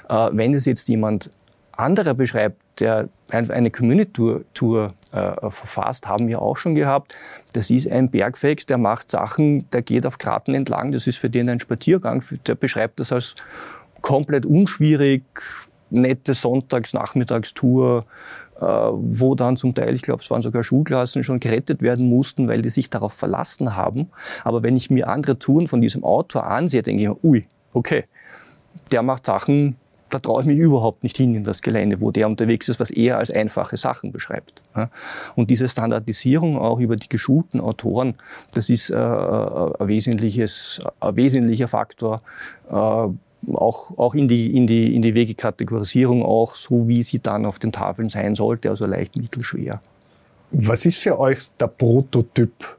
Äh, 0.09 0.29
wenn 0.33 0.53
es 0.53 0.65
jetzt 0.65 0.87
jemand 0.87 1.31
anderer 1.73 2.13
beschreibt, 2.13 2.61
der 2.79 3.09
eine 3.29 3.71
Community-Tour 3.71 4.93
äh, 5.11 5.49
verfasst, 5.49 6.07
haben 6.07 6.27
wir 6.27 6.41
auch 6.41 6.57
schon 6.57 6.75
gehabt. 6.75 7.15
Das 7.53 7.69
ist 7.69 7.89
ein 7.91 8.09
Bergfex, 8.09 8.65
der 8.65 8.77
macht 8.77 9.11
Sachen, 9.11 9.69
der 9.71 9.81
geht 9.81 10.05
auf 10.05 10.17
Kraten 10.17 10.53
entlang, 10.53 10.91
das 10.91 11.07
ist 11.07 11.17
für 11.17 11.29
den 11.29 11.49
ein 11.49 11.59
Spaziergang, 11.59 12.23
der 12.47 12.55
beschreibt 12.55 12.99
das 12.99 13.11
als 13.11 13.35
komplett 14.01 14.45
unschwierig, 14.45 15.23
nette 15.93 16.33
Sonntags-Nachmittagstour, 16.33 18.05
äh, 18.59 18.61
wo 18.61 19.35
dann 19.35 19.57
zum 19.57 19.73
Teil, 19.73 19.93
ich 19.95 20.01
glaube, 20.01 20.21
es 20.21 20.29
waren 20.29 20.41
sogar 20.41 20.63
Schulklassen, 20.63 21.23
schon 21.23 21.39
gerettet 21.39 21.81
werden 21.81 22.07
mussten, 22.07 22.47
weil 22.47 22.61
die 22.61 22.69
sich 22.69 22.89
darauf 22.89 23.13
verlassen 23.13 23.75
haben. 23.75 24.09
Aber 24.43 24.63
wenn 24.63 24.75
ich 24.75 24.89
mir 24.89 25.07
andere 25.07 25.39
Touren 25.39 25.67
von 25.67 25.81
diesem 25.81 26.03
Autor 26.03 26.47
ansehe, 26.47 26.81
denke 26.81 27.03
ich 27.03 27.09
mir, 27.09 27.23
ui, 27.23 27.47
okay, 27.73 28.05
der 28.91 29.03
macht 29.03 29.25
Sachen, 29.25 29.77
da 30.13 30.19
traue 30.19 30.41
ich 30.41 30.47
mich 30.47 30.59
überhaupt 30.59 31.01
nicht 31.01 31.17
hin 31.17 31.33
in 31.33 31.43
das 31.43 31.61
Gelände, 31.61 31.99
wo 31.99 32.11
der 32.11 32.27
unterwegs 32.27 32.69
ist, 32.69 32.79
was 32.79 32.91
er 32.91 33.17
als 33.17 33.31
einfache 33.31 33.77
Sachen 33.77 34.11
beschreibt. 34.11 34.61
Und 35.35 35.49
diese 35.49 35.67
Standardisierung 35.67 36.57
auch 36.57 36.79
über 36.79 36.95
die 36.95 37.09
geschulten 37.09 37.59
Autoren, 37.59 38.15
das 38.53 38.69
ist 38.69 38.91
äh, 38.91 38.95
ein, 38.95 39.87
wesentliches, 39.87 40.79
ein 40.99 41.15
wesentlicher 41.15 41.67
Faktor, 41.67 42.21
äh, 42.69 43.07
auch, 43.53 43.97
auch 43.97 44.15
in, 44.15 44.27
die, 44.27 44.55
in, 44.55 44.67
die, 44.67 44.95
in 44.95 45.01
die 45.01 45.13
Wegekategorisierung 45.13 46.23
auch 46.23 46.55
so, 46.55 46.87
wie 46.87 47.03
sie 47.03 47.19
dann 47.19 47.45
auf 47.45 47.59
den 47.59 47.71
Tafeln 47.71 48.09
sein 48.09 48.35
sollte, 48.35 48.69
also 48.69 48.85
leicht, 48.85 49.15
mittel, 49.15 49.43
schwer. 49.43 49.81
Was 50.51 50.85
ist 50.85 50.99
für 50.99 51.19
euch 51.19 51.55
der 51.59 51.67
Prototyp 51.67 52.77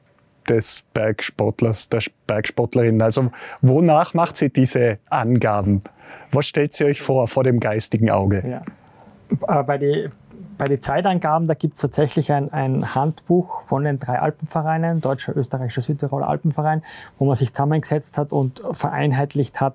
des 0.48 0.84
Bergsportlers, 0.94 1.88
der 1.88 2.02
Bergsportlerin? 2.26 3.02
Also 3.02 3.30
wonach 3.62 4.14
macht 4.14 4.36
sie 4.36 4.50
diese 4.50 4.98
Angaben? 5.10 5.82
Was 6.30 6.46
stellt 6.46 6.72
sie 6.72 6.84
euch 6.84 7.00
vor, 7.00 7.26
vor 7.28 7.44
dem 7.44 7.60
geistigen 7.60 8.10
Auge? 8.10 8.42
Ja. 8.46 9.60
Äh, 9.60 9.62
bei 9.64 9.78
den 9.78 10.12
bei 10.56 10.66
den 10.66 10.80
Zeitangaben, 10.80 11.46
da 11.46 11.54
gibt 11.54 11.74
es 11.74 11.80
tatsächlich 11.80 12.32
ein, 12.32 12.52
ein, 12.52 12.94
Handbuch 12.94 13.62
von 13.62 13.84
den 13.84 13.98
drei 13.98 14.18
Alpenvereinen, 14.18 15.00
Deutscher, 15.00 15.36
Österreichischer, 15.36 15.80
Südtiroler 15.80 16.28
Alpenverein, 16.28 16.82
wo 17.18 17.24
man 17.24 17.36
sich 17.36 17.52
zusammengesetzt 17.52 18.18
hat 18.18 18.32
und 18.32 18.62
vereinheitlicht 18.72 19.60
hat, 19.60 19.74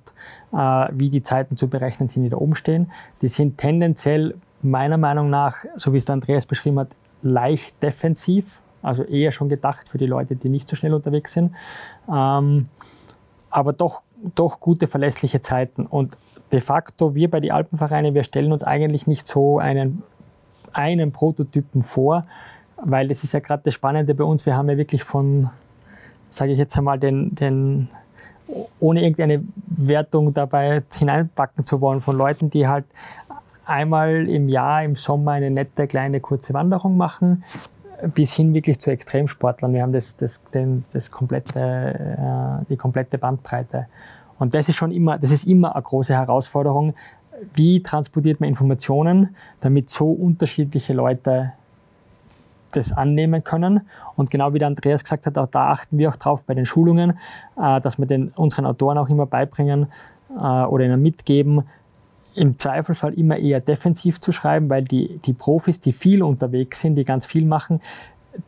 äh, 0.53 0.57
wie 0.91 1.09
die 1.09 1.23
Zeiten 1.23 1.57
zu 1.57 1.67
berechnen 1.67 2.07
sind, 2.07 2.23
die 2.23 2.29
da 2.29 2.37
oben 2.37 2.55
stehen. 2.55 2.91
Die 3.21 3.27
sind 3.27 3.57
tendenziell 3.57 4.35
meiner 4.61 4.97
Meinung 4.97 5.29
nach, 5.29 5.57
so 5.75 5.93
wie 5.93 5.97
es 5.97 6.05
der 6.05 6.13
Andreas 6.13 6.45
beschrieben 6.45 6.79
hat, 6.79 6.89
leicht 7.21 7.81
defensiv, 7.81 8.61
also 8.81 9.03
eher 9.03 9.31
schon 9.31 9.49
gedacht 9.49 9.89
für 9.89 9.97
die 9.97 10.07
Leute, 10.07 10.35
die 10.35 10.49
nicht 10.49 10.69
so 10.69 10.75
schnell 10.75 10.93
unterwegs 10.93 11.33
sind. 11.33 11.53
Ähm, 12.11 12.69
aber 13.49 13.73
doch, 13.73 14.03
doch 14.35 14.59
gute, 14.59 14.87
verlässliche 14.87 15.41
Zeiten. 15.41 15.85
Und 15.85 16.17
de 16.51 16.61
facto, 16.61 17.15
wir 17.15 17.29
bei 17.29 17.39
den 17.39 17.51
Alpenvereinen, 17.51 18.13
wir 18.13 18.23
stellen 18.23 18.51
uns 18.51 18.63
eigentlich 18.63 19.07
nicht 19.07 19.27
so 19.27 19.59
einen 19.59 20.03
einen 20.73 21.11
Prototypen 21.11 21.81
vor, 21.81 22.25
weil 22.83 23.07
das 23.07 23.23
ist 23.23 23.33
ja 23.33 23.39
gerade 23.39 23.63
das 23.63 23.73
Spannende 23.73 24.15
bei 24.15 24.23
uns. 24.23 24.45
Wir 24.45 24.55
haben 24.55 24.69
ja 24.69 24.77
wirklich 24.77 25.03
von, 25.03 25.49
sage 26.29 26.51
ich 26.51 26.57
jetzt 26.57 26.77
einmal, 26.77 26.99
den, 26.99 27.35
den 27.35 27.89
ohne 28.79 29.01
irgendeine 29.01 29.43
Wertung 29.67 30.33
dabei 30.33 30.83
hineinpacken 30.93 31.65
zu 31.65 31.81
wollen, 31.81 32.01
von 32.01 32.17
Leuten, 32.17 32.49
die 32.49 32.67
halt 32.67 32.85
einmal 33.65 34.27
im 34.27 34.49
Jahr 34.49 34.83
im 34.83 34.95
Sommer 34.95 35.33
eine 35.33 35.51
nette 35.51 35.87
kleine 35.87 36.19
kurze 36.19 36.53
Wanderung 36.53 36.97
machen, 36.97 37.43
bis 38.15 38.33
hin 38.33 38.53
wirklich 38.53 38.79
zu 38.79 38.89
Extremsportlern. 38.89 39.73
Wir 39.73 39.83
haben 39.83 39.93
das, 39.93 40.15
das, 40.15 40.41
den, 40.53 40.85
das 40.91 41.11
komplette, 41.11 41.59
äh, 41.59 42.65
die 42.69 42.77
komplette 42.77 43.17
Bandbreite. 43.17 43.87
Und 44.39 44.55
das 44.55 44.69
ist 44.69 44.77
schon 44.77 44.91
immer, 44.91 45.19
das 45.19 45.31
ist 45.31 45.45
immer 45.45 45.75
eine 45.75 45.83
große 45.83 46.13
Herausforderung. 46.13 46.93
Wie 47.53 47.81
transportiert 47.81 48.39
man 48.39 48.49
Informationen, 48.49 49.35
damit 49.61 49.89
so 49.89 50.11
unterschiedliche 50.11 50.93
Leute 50.93 51.53
das 52.71 52.91
annehmen 52.91 53.43
können. 53.43 53.81
Und 54.15 54.29
genau 54.29 54.53
wie 54.53 54.59
der 54.59 54.67
Andreas 54.67 55.03
gesagt 55.03 55.25
hat, 55.25 55.37
auch 55.37 55.47
da 55.47 55.71
achten 55.71 55.97
wir 55.97 56.09
auch 56.09 56.15
drauf 56.15 56.43
bei 56.43 56.53
den 56.53 56.65
Schulungen, 56.65 57.17
äh, 57.57 57.81
dass 57.81 57.97
wir 57.97 58.05
den, 58.05 58.29
unseren 58.35 58.65
Autoren 58.65 58.97
auch 58.97 59.09
immer 59.09 59.25
beibringen 59.25 59.87
äh, 60.29 60.41
oder 60.41 60.85
ihnen 60.85 61.01
mitgeben, 61.01 61.63
im 62.35 62.59
Zweifelsfall 62.59 63.13
immer 63.13 63.37
eher 63.37 63.59
defensiv 63.59 64.21
zu 64.21 64.31
schreiben, 64.31 64.69
weil 64.69 64.83
die, 64.83 65.19
die 65.25 65.33
Profis, 65.33 65.79
die 65.79 65.91
viel 65.91 66.21
unterwegs 66.23 66.81
sind, 66.81 66.95
die 66.95 67.05
ganz 67.05 67.25
viel 67.25 67.45
machen, 67.45 67.81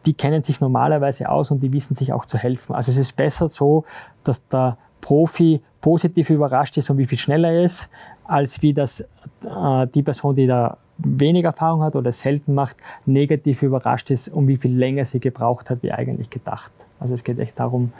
die 0.06 0.14
kennen 0.14 0.44
sich 0.44 0.62
normalerweise 0.62 1.30
aus 1.30 1.52
und 1.52 1.62
die 1.62 1.74
wissen 1.74 1.96
sich 1.96 2.14
auch 2.14 2.26
zu 2.26 2.38
helfen. 2.38 2.76
Also 2.76 2.92
es 2.92 2.98
ist 2.98 3.16
besser 3.16 3.50
so, 3.50 3.84
dass 4.24 4.48
der 4.48 4.78
Profi 5.02 5.62
positiv 5.82 6.30
überrascht 6.30 6.78
ist 6.78 6.90
und 6.90 7.00
wie 7.00 7.08
viel 7.08 7.18
schneller 7.18 7.52
er 7.52 7.64
ist, 7.64 7.90
als 8.26 8.62
wie 8.62 8.74
das 8.74 9.02
äh, 9.02 9.88
die 9.94 10.04
Person, 10.04 10.36
die 10.36 10.48
da 10.48 10.78
weniger 10.98 11.50
Erfahrung 11.50 11.82
hat 11.82 11.96
oder 11.96 12.12
selten 12.12 12.54
macht, 12.54 12.78
negativ 13.06 13.64
überrascht 13.64 14.12
ist, 14.12 14.30
um 14.30 14.48
wie 14.48 14.58
viel 14.58 14.76
länger 14.76 15.06
sie 15.06 15.20
gebraucht 15.20 15.70
hat, 15.70 15.82
wie 15.82 15.92
eigentlich 15.92 16.30
gedacht. 16.30 16.72
Also 17.00 17.16
es 17.16 17.24
geht 17.24 17.40
echt 17.40 17.60
darum, 17.60 17.92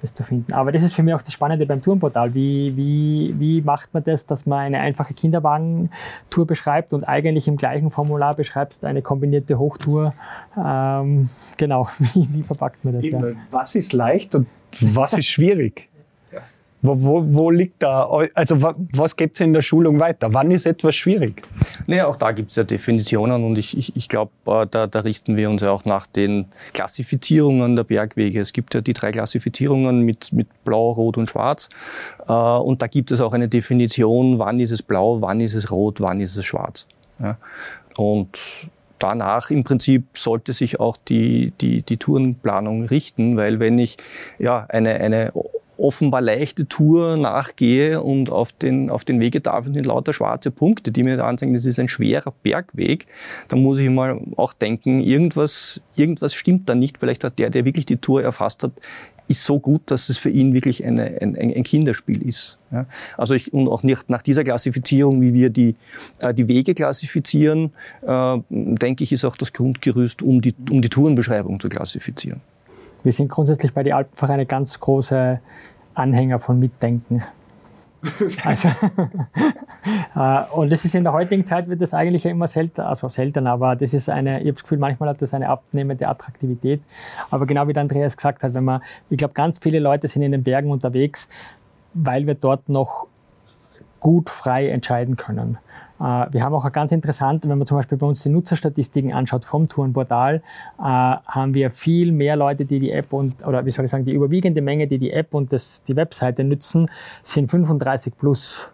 das 0.00 0.14
zu 0.14 0.22
finden. 0.22 0.52
Aber 0.52 0.72
das 0.72 0.82
ist 0.82 0.94
für 0.94 1.02
mich 1.02 1.14
auch 1.14 1.22
das 1.22 1.32
Spannende 1.32 1.66
beim 1.66 1.82
Tourenportal. 1.82 2.34
Wie, 2.34 2.76
wie, 2.76 3.34
wie 3.38 3.62
macht 3.62 3.92
man 3.92 4.04
das, 4.04 4.26
dass 4.26 4.46
man 4.46 4.60
eine 4.60 4.80
einfache 4.80 5.14
Kinderwagentour 5.14 6.46
beschreibt 6.46 6.92
und 6.92 7.04
eigentlich 7.04 7.48
im 7.48 7.56
gleichen 7.56 7.90
Formular 7.90 8.34
beschreibst 8.34 8.84
eine 8.84 9.02
kombinierte 9.02 9.58
Hochtour? 9.58 10.14
Ähm, 10.56 11.28
genau, 11.56 11.88
wie, 11.98 12.28
wie 12.32 12.42
verpackt 12.42 12.84
man 12.84 12.94
das? 12.94 13.06
Ja? 13.06 13.20
Was 13.50 13.74
ist 13.74 13.92
leicht 13.92 14.34
und 14.34 14.46
was 14.80 15.14
ist 15.14 15.26
schwierig? 15.26 15.88
Wo, 16.80 17.02
wo, 17.02 17.34
wo, 17.34 17.50
liegt 17.50 17.82
da, 17.82 18.08
also 18.34 18.62
was 18.62 19.16
geht 19.16 19.34
es 19.34 19.40
in 19.40 19.52
der 19.52 19.62
Schulung 19.62 19.98
weiter? 19.98 20.32
Wann 20.32 20.52
ist 20.52 20.64
etwas 20.64 20.94
schwierig? 20.94 21.42
Naja, 21.88 22.06
auch 22.06 22.14
da 22.14 22.30
gibt 22.30 22.50
es 22.50 22.56
ja 22.56 22.62
Definitionen 22.62 23.44
und 23.44 23.58
ich, 23.58 23.76
ich, 23.76 23.96
ich 23.96 24.08
glaube, 24.08 24.30
äh, 24.46 24.66
da, 24.70 24.86
da, 24.86 25.00
richten 25.00 25.36
wir 25.36 25.50
uns 25.50 25.62
ja 25.62 25.72
auch 25.72 25.84
nach 25.84 26.06
den 26.06 26.46
Klassifizierungen 26.74 27.74
der 27.74 27.82
Bergwege. 27.82 28.40
Es 28.40 28.52
gibt 28.52 28.74
ja 28.74 28.80
die 28.80 28.92
drei 28.92 29.10
Klassifizierungen 29.10 30.02
mit, 30.02 30.32
mit 30.32 30.46
Blau, 30.64 30.92
Rot 30.92 31.18
und 31.18 31.28
Schwarz 31.28 31.68
äh, 32.28 32.32
und 32.32 32.80
da 32.80 32.86
gibt 32.86 33.10
es 33.10 33.20
auch 33.20 33.32
eine 33.32 33.48
Definition, 33.48 34.38
wann 34.38 34.60
ist 34.60 34.70
es 34.70 34.82
blau, 34.82 35.20
wann 35.20 35.40
ist 35.40 35.54
es 35.54 35.72
rot, 35.72 36.00
wann 36.00 36.20
ist 36.20 36.36
es 36.36 36.44
schwarz. 36.44 36.86
Und 37.96 38.38
danach 38.98 39.50
im 39.50 39.64
Prinzip 39.64 40.04
sollte 40.16 40.52
sich 40.52 40.80
auch 40.80 40.96
die, 40.96 41.52
die, 41.60 41.82
die 41.82 41.96
Tourenplanung 41.96 42.84
richten, 42.84 43.36
weil 43.36 43.60
wenn 43.60 43.78
ich 43.78 43.96
ja, 44.38 44.66
eine, 44.68 44.94
eine 44.94 45.32
offenbar 45.78 46.20
leichte 46.20 46.66
Tour 46.66 47.16
nachgehe 47.16 48.02
und 48.02 48.30
auf 48.30 48.52
den, 48.52 48.90
auf 48.90 49.04
den 49.04 49.20
Wegetafeln 49.20 49.74
sind 49.74 49.86
lauter 49.86 50.12
schwarze 50.12 50.50
Punkte, 50.50 50.90
die 50.90 51.04
mir 51.04 51.16
da 51.16 51.26
anzeigen, 51.26 51.54
das 51.54 51.66
ist 51.66 51.78
ein 51.78 51.88
schwerer 51.88 52.32
Bergweg, 52.42 53.06
dann 53.48 53.62
muss 53.62 53.78
ich 53.78 53.88
mal 53.88 54.20
auch 54.36 54.52
denken, 54.52 55.00
irgendwas, 55.00 55.80
irgendwas 55.94 56.34
stimmt 56.34 56.68
da 56.68 56.74
nicht. 56.74 56.98
Vielleicht 56.98 57.24
hat 57.24 57.38
der, 57.38 57.50
der 57.50 57.64
wirklich 57.64 57.86
die 57.86 57.96
Tour 57.96 58.22
erfasst 58.22 58.62
hat, 58.62 58.72
ist 59.28 59.44
so 59.44 59.60
gut, 59.60 59.82
dass 59.86 60.08
es 60.08 60.18
für 60.18 60.30
ihn 60.30 60.54
wirklich 60.54 60.84
eine, 60.84 61.18
ein, 61.20 61.36
ein 61.36 61.62
Kinderspiel 61.62 62.26
ist. 62.26 62.58
Ja. 62.72 62.86
Also 63.16 63.34
ich, 63.34 63.52
und 63.52 63.68
auch 63.68 63.82
nicht 63.82 64.08
nach 64.08 64.22
dieser 64.22 64.42
Klassifizierung, 64.42 65.20
wie 65.20 65.34
wir 65.34 65.50
die, 65.50 65.76
äh, 66.20 66.32
die 66.32 66.48
Wege 66.48 66.74
klassifizieren, 66.74 67.72
äh, 68.02 68.38
denke 68.48 69.04
ich, 69.04 69.12
ist 69.12 69.24
auch 69.24 69.36
das 69.36 69.52
Grundgerüst, 69.52 70.22
um 70.22 70.40
die, 70.40 70.54
um 70.70 70.82
die 70.82 70.88
Tourenbeschreibung 70.88 71.60
zu 71.60 71.68
klassifizieren. 71.68 72.40
Wir 73.02 73.12
sind 73.12 73.28
grundsätzlich 73.28 73.72
bei 73.72 73.82
den 73.82 73.94
Alpenvereinen 73.94 74.46
ganz 74.46 74.78
große 74.80 75.40
Anhänger 75.94 76.38
von 76.38 76.58
Mitdenken. 76.58 77.22
also, 78.44 78.68
äh, 80.14 80.44
und 80.54 80.70
das 80.70 80.84
ist 80.84 80.94
in 80.94 81.02
der 81.02 81.12
heutigen 81.12 81.44
Zeit 81.44 81.68
wird 81.68 81.80
das 81.80 81.94
eigentlich 81.94 82.24
ja 82.24 82.30
immer 82.30 82.46
selten, 82.46 82.82
also 82.82 83.08
selten, 83.08 83.46
aber 83.46 83.74
das 83.74 83.92
ist 83.92 84.08
eine, 84.08 84.38
ich 84.38 84.44
habe 84.44 84.52
das 84.52 84.62
Gefühl, 84.62 84.78
manchmal 84.78 85.08
hat 85.08 85.20
das 85.20 85.34
eine 85.34 85.48
abnehmende 85.48 86.06
Attraktivität. 86.06 86.80
Aber 87.30 87.46
genau 87.46 87.66
wie 87.66 87.72
der 87.72 87.82
Andreas 87.82 88.16
gesagt 88.16 88.42
hat, 88.42 88.54
wenn 88.54 88.64
man, 88.64 88.82
ich 89.10 89.18
glaube, 89.18 89.34
ganz 89.34 89.58
viele 89.58 89.80
Leute 89.80 90.06
sind 90.06 90.22
in 90.22 90.32
den 90.32 90.44
Bergen 90.44 90.70
unterwegs, 90.70 91.28
weil 91.94 92.26
wir 92.26 92.34
dort 92.34 92.68
noch 92.68 93.06
gut 94.00 94.30
frei 94.30 94.68
entscheiden 94.68 95.16
können. 95.16 95.58
Äh, 96.00 96.26
wir 96.30 96.42
haben 96.42 96.54
auch 96.54 96.70
ganz 96.72 96.92
interessant, 96.92 97.48
wenn 97.48 97.58
man 97.58 97.66
zum 97.66 97.76
Beispiel 97.76 97.98
bei 97.98 98.06
uns 98.06 98.22
die 98.22 98.28
Nutzerstatistiken 98.28 99.12
anschaut 99.12 99.44
vom 99.44 99.66
Tourenportal, 99.66 100.36
äh, 100.78 100.82
haben 100.82 101.54
wir 101.54 101.70
viel 101.70 102.12
mehr 102.12 102.36
Leute, 102.36 102.64
die 102.64 102.78
die 102.78 102.92
App 102.92 103.12
und, 103.12 103.46
oder 103.46 103.64
wie 103.64 103.70
soll 103.70 103.84
ich 103.84 103.90
sagen, 103.90 104.04
die 104.04 104.12
überwiegende 104.12 104.60
Menge, 104.60 104.86
die 104.86 104.98
die 104.98 105.10
App 105.10 105.34
und 105.34 105.52
das, 105.52 105.82
die 105.82 105.96
Webseite 105.96 106.44
nutzen, 106.44 106.90
sind 107.22 107.50
35 107.50 108.16
plus. 108.16 108.70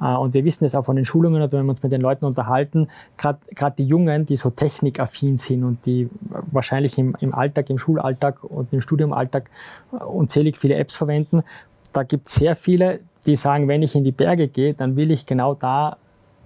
Äh, 0.00 0.14
und 0.14 0.34
wir 0.34 0.44
wissen 0.44 0.64
es 0.64 0.74
auch 0.74 0.84
von 0.84 0.96
den 0.96 1.04
Schulungen 1.04 1.42
oder 1.42 1.58
wenn 1.58 1.66
wir 1.66 1.70
uns 1.70 1.82
mit 1.82 1.92
den 1.92 2.00
Leuten 2.00 2.26
unterhalten, 2.26 2.88
gerade 3.16 3.74
die 3.78 3.86
Jungen, 3.86 4.26
die 4.26 4.36
so 4.36 4.50
technikaffin 4.50 5.38
sind 5.38 5.64
und 5.64 5.86
die 5.86 6.10
wahrscheinlich 6.50 6.98
im, 6.98 7.16
im 7.20 7.34
Alltag, 7.34 7.70
im 7.70 7.78
Schulalltag 7.78 8.44
und 8.44 8.72
im 8.72 8.82
Studiumalltag 8.82 9.50
unzählig 9.90 10.58
viele 10.58 10.74
Apps 10.74 10.96
verwenden, 10.96 11.42
da 11.92 12.02
gibt 12.02 12.26
es 12.26 12.34
sehr 12.34 12.56
viele, 12.56 13.00
die 13.24 13.36
sagen, 13.36 13.68
wenn 13.68 13.82
ich 13.82 13.94
in 13.94 14.04
die 14.04 14.12
Berge 14.12 14.48
gehe, 14.48 14.74
dann 14.74 14.96
will 14.96 15.10
ich 15.10 15.24
genau 15.24 15.54
da 15.54 15.96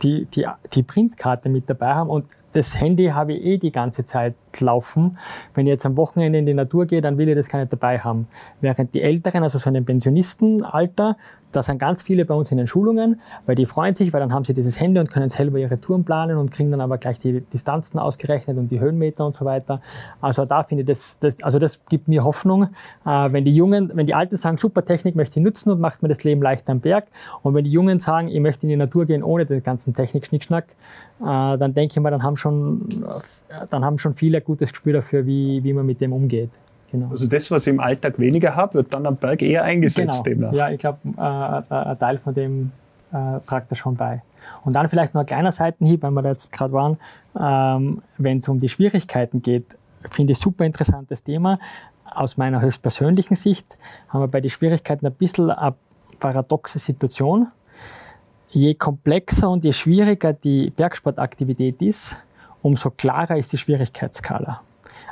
die, 0.03 0.27
die, 0.27 0.47
die 0.73 0.83
Printkarte 0.83 1.49
mit 1.49 1.69
dabei 1.69 1.95
haben. 1.95 2.11
Und 2.11 2.27
das 2.53 2.81
Handy 2.81 3.07
habe 3.07 3.35
ich 3.35 3.45
eh 3.45 3.59
die 3.59 3.73
ganze 3.73 4.05
Zeit 4.05 4.35
laufen. 4.59 5.19
Wenn 5.55 5.67
ich 5.67 5.71
jetzt 5.71 5.87
am 5.87 5.97
Wochenende 5.97 6.39
in 6.39 6.47
die 6.47 6.55
Natur 6.55 6.87
gehe, 6.87 7.01
dann 7.01 7.19
will 7.19 7.29
ich 7.29 7.37
das 7.37 7.49
gar 7.49 7.61
nicht 7.61 7.73
dabei 7.73 7.99
haben. 7.99 8.27
Während 8.61 8.95
die 8.95 9.03
Älteren, 9.03 9.43
also 9.43 9.59
so 9.59 9.69
in 9.69 9.75
dem 9.75 9.85
Pensionistenalter, 9.85 11.17
da 11.53 11.63
sind 11.63 11.79
ganz 11.79 12.03
viele 12.03 12.25
bei 12.25 12.35
uns 12.35 12.51
in 12.51 12.59
den 12.59 12.67
Schulungen, 12.67 13.21
weil 13.47 13.57
die 13.57 13.67
freuen 13.67 13.95
sich, 13.95 14.13
weil 14.13 14.21
dann 14.21 14.33
haben 14.33 14.45
sie 14.45 14.55
dieses 14.55 14.81
Handy 14.81 15.01
und 15.01 15.11
können 15.11 15.29
selber 15.29 15.59
ihre 15.59 15.81
Touren 15.81 16.05
planen 16.05 16.37
und 16.37 16.51
kriegen 16.51 16.71
dann 16.71 16.81
aber 16.81 16.99
gleich 16.99 17.19
die 17.19 17.41
Distanzen 17.41 17.99
ausgerechnet 17.99 18.57
und 18.57 18.69
die 18.69 18.81
Höhenmeter 18.81 19.27
und 19.27 19.35
so 19.35 19.45
weiter. 19.45 19.81
Also 20.21 20.45
da 20.45 20.63
finde 20.63 20.83
ich 20.83 20.87
das, 20.87 21.19
das 21.19 21.43
also 21.43 21.59
das 21.59 21.85
gibt 21.87 22.09
mir 22.09 22.25
Hoffnung, 22.25 22.69
äh, 23.05 23.33
wenn 23.33 23.45
die 23.45 23.55
Jungen, 23.55 23.91
wenn 23.95 24.07
die 24.07 24.15
Alten 24.15 24.37
sagen, 24.37 24.57
super 24.57 24.85
Technik 24.85 25.17
möchte 25.17 25.41
ich 25.41 25.45
nutzen 25.45 25.71
und 25.71 25.81
macht 25.81 26.03
mir 26.03 26.09
das 26.09 26.23
Leben 26.23 26.43
leichter 26.43 26.73
am 26.73 26.81
Berg 26.81 27.07
und 27.43 27.55
wenn 27.55 27.65
die 27.65 27.73
Jungen 27.73 27.99
sagen, 27.99 28.29
ich 28.29 28.41
möchte 28.41 28.65
in 28.65 28.69
die 28.69 28.77
Natur 28.77 29.07
gehen 29.07 29.23
ohne 29.23 29.47
den 29.47 29.63
ganzen 29.63 29.95
Technik-Schnickschnack, 29.95 30.67
äh, 31.21 31.25
dann 31.25 31.75
denke 31.75 31.95
ich 31.97 32.01
mal, 32.01 32.11
dann 32.11 32.23
haben 32.23 32.37
schon, 32.37 32.89
dann 33.71 33.85
haben 33.85 33.99
schon 33.99 34.15
viele 34.15 34.40
ein 34.41 34.45
gutes 34.45 34.71
Gespür 34.71 34.95
dafür, 34.95 35.27
wie, 35.27 35.63
wie 35.63 35.73
man 35.73 35.87
mit 35.87 36.01
dem 36.01 36.13
umgeht. 36.13 36.51
Genau. 36.91 37.09
Also 37.09 37.29
das, 37.29 37.51
was 37.51 37.67
ich 37.67 37.73
im 37.73 37.81
Alltag 37.81 38.19
weniger 38.19 38.57
habe, 38.57 38.75
wird 38.75 38.93
dann 38.93 39.07
am 39.07 39.17
Berg 39.17 39.43
eher 39.43 39.63
eingesetzt. 39.63 40.25
Genau. 40.25 40.49
Demnach. 40.49 40.53
Ja, 40.53 40.71
ich 40.71 40.79
glaube, 40.79 40.99
äh, 41.17 41.75
ein 41.75 41.99
Teil 41.99 42.19
von 42.19 42.35
dem 42.35 42.73
äh, 43.13 43.41
tragt 43.47 43.71
da 43.71 43.77
schon 43.77 43.97
bei. 43.97 44.23
Und 44.65 44.75
dann 44.75 44.89
vielleicht 44.89 45.15
noch 45.15 45.21
ein 45.21 45.27
kleiner 45.27 45.53
Seitenhieb, 45.53 46.03
weil 46.03 46.11
wir 46.11 46.23
da 46.23 46.31
jetzt 46.31 46.53
gerade 46.53 46.73
waren, 46.73 46.99
ähm, 47.39 48.03
wenn 48.19 48.39
es 48.39 48.49
um 48.49 48.59
die 48.59 48.69
Schwierigkeiten 48.69 49.43
geht, 49.43 49.77
finde 50.11 50.33
ich 50.33 50.39
super 50.39 50.65
interessantes 50.65 51.23
Thema. 51.23 51.59
Aus 52.05 52.37
meiner 52.37 52.61
höchstpersönlichen 52.61 53.37
Sicht 53.37 53.77
haben 54.09 54.23
wir 54.23 54.29
bei 54.29 54.41
den 54.41 54.51
Schwierigkeiten 54.51 55.07
ein 55.07 55.13
bisschen 55.13 55.51
eine 55.51 55.75
paradoxe 56.19 56.79
Situation. 56.79 57.49
Je 58.51 58.75
komplexer 58.75 59.49
und 59.49 59.63
je 59.63 59.73
schwieriger 59.73 60.33
die 60.33 60.71
Bergsportaktivität 60.71 61.81
ist, 61.83 62.17
umso 62.63 62.91
klarer 62.91 63.37
ist 63.37 63.53
die 63.53 63.59
Schwierigkeitsskala. 63.59 64.61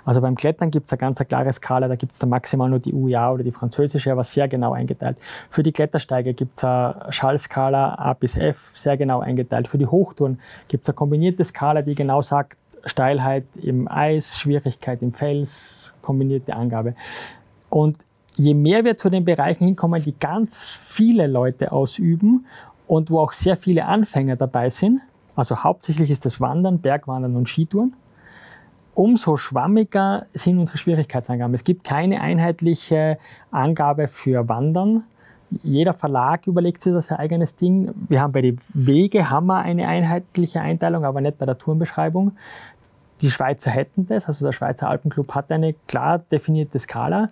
Also 0.05 0.23
beim 0.23 0.37
Klettern 0.37 0.71
gibt 0.71 0.87
es 0.87 0.93
eine 0.93 0.99
ganz 0.99 1.19
klare 1.19 1.53
Skala, 1.53 1.87
da 1.87 1.95
gibt 1.95 2.13
es 2.13 2.19
dann 2.19 2.31
maximal 2.31 2.71
nur 2.71 2.79
die 2.79 2.95
UA 2.95 3.33
oder 3.33 3.45
die 3.45 3.53
französische, 3.53 4.11
aber 4.11 4.25
sehr 4.25 4.49
genau 4.49 4.73
eingeteilt. 4.73 5.19
Für 5.51 5.63
die 5.63 5.71
Klettersteige 5.71 6.33
gibt 6.33 6.57
es 6.57 6.65
eine 6.65 7.07
Schallskala 7.11 7.95
A 7.99 8.15
bis 8.15 8.37
F, 8.37 8.71
sehr 8.73 8.97
genau 8.97 9.21
eingeteilt. 9.21 9.69
Für 9.69 9.77
die 9.77 9.87
Hochtouren 9.87 10.41
gibt 10.67 10.85
es 10.85 10.89
eine 10.89 10.95
kombinierte 10.95 11.45
Skala, 11.45 11.83
die 11.83 11.95
genau 11.95 12.23
sagt, 12.23 12.57
Steilheit 12.87 13.45
im 13.61 13.87
Eis, 13.87 14.39
Schwierigkeit 14.39 15.03
im 15.03 15.13
Fels, 15.13 15.93
kombinierte 16.01 16.55
Angabe. 16.55 16.95
Und 17.69 17.99
je 18.37 18.55
mehr 18.55 18.85
wir 18.85 18.97
zu 18.97 19.11
den 19.11 19.27
Bereichen 19.27 19.65
hinkommen, 19.65 20.03
die 20.03 20.19
ganz 20.19 20.79
viele 20.81 21.27
Leute 21.27 21.71
ausüben 21.71 22.47
und 22.87 23.11
wo 23.11 23.19
auch 23.21 23.33
sehr 23.33 23.57
viele 23.57 23.85
Anfänger 23.85 24.37
dabei 24.37 24.71
sind, 24.71 25.03
also 25.39 25.63
hauptsächlich 25.63 26.11
ist 26.11 26.27
das 26.27 26.41
Wandern, 26.41 26.81
Bergwandern 26.81 27.37
und 27.37 27.49
Skitouren, 27.49 27.95
umso 28.95 29.37
schwammiger 29.37 30.27
sind 30.35 30.59
unsere 30.59 30.79
Schwierigkeitsangaben. 30.79 31.55
Es 31.55 31.63
gibt 31.63 31.85
keine 31.85 32.21
einheitliche 32.21 33.19
Angabe 33.53 34.09
für 34.09 34.49
Wandern. 34.49 35.05
Jeder 35.63 35.95
Verlag 35.95 36.49
überlegt 36.49 36.83
sich 36.83 36.93
das 36.93 37.07
sein 37.07 37.19
eigenes 37.19 37.55
Ding. 37.55 37.95
Wir 38.09 38.21
haben 38.21 38.33
bei 38.33 38.43
den 38.43 38.59
Wege 38.75 39.31
haben 39.31 39.47
wir 39.47 39.61
eine 39.61 39.87
einheitliche 39.87 40.61
Einteilung, 40.61 41.05
aber 41.05 41.21
nicht 41.21 41.39
bei 41.39 41.47
der 41.47 41.57
Tourenbeschreibung. 41.57 42.33
die 43.21 43.31
Schweizer 43.31 43.71
hätten 43.71 44.07
das, 44.07 44.27
also 44.27 44.45
der 44.45 44.53
Schweizer 44.53 44.89
Alpenclub 44.89 45.35
hat 45.35 45.51
eine 45.51 45.75
klar 45.87 46.19
definierte 46.19 46.79
Skala, 46.79 47.31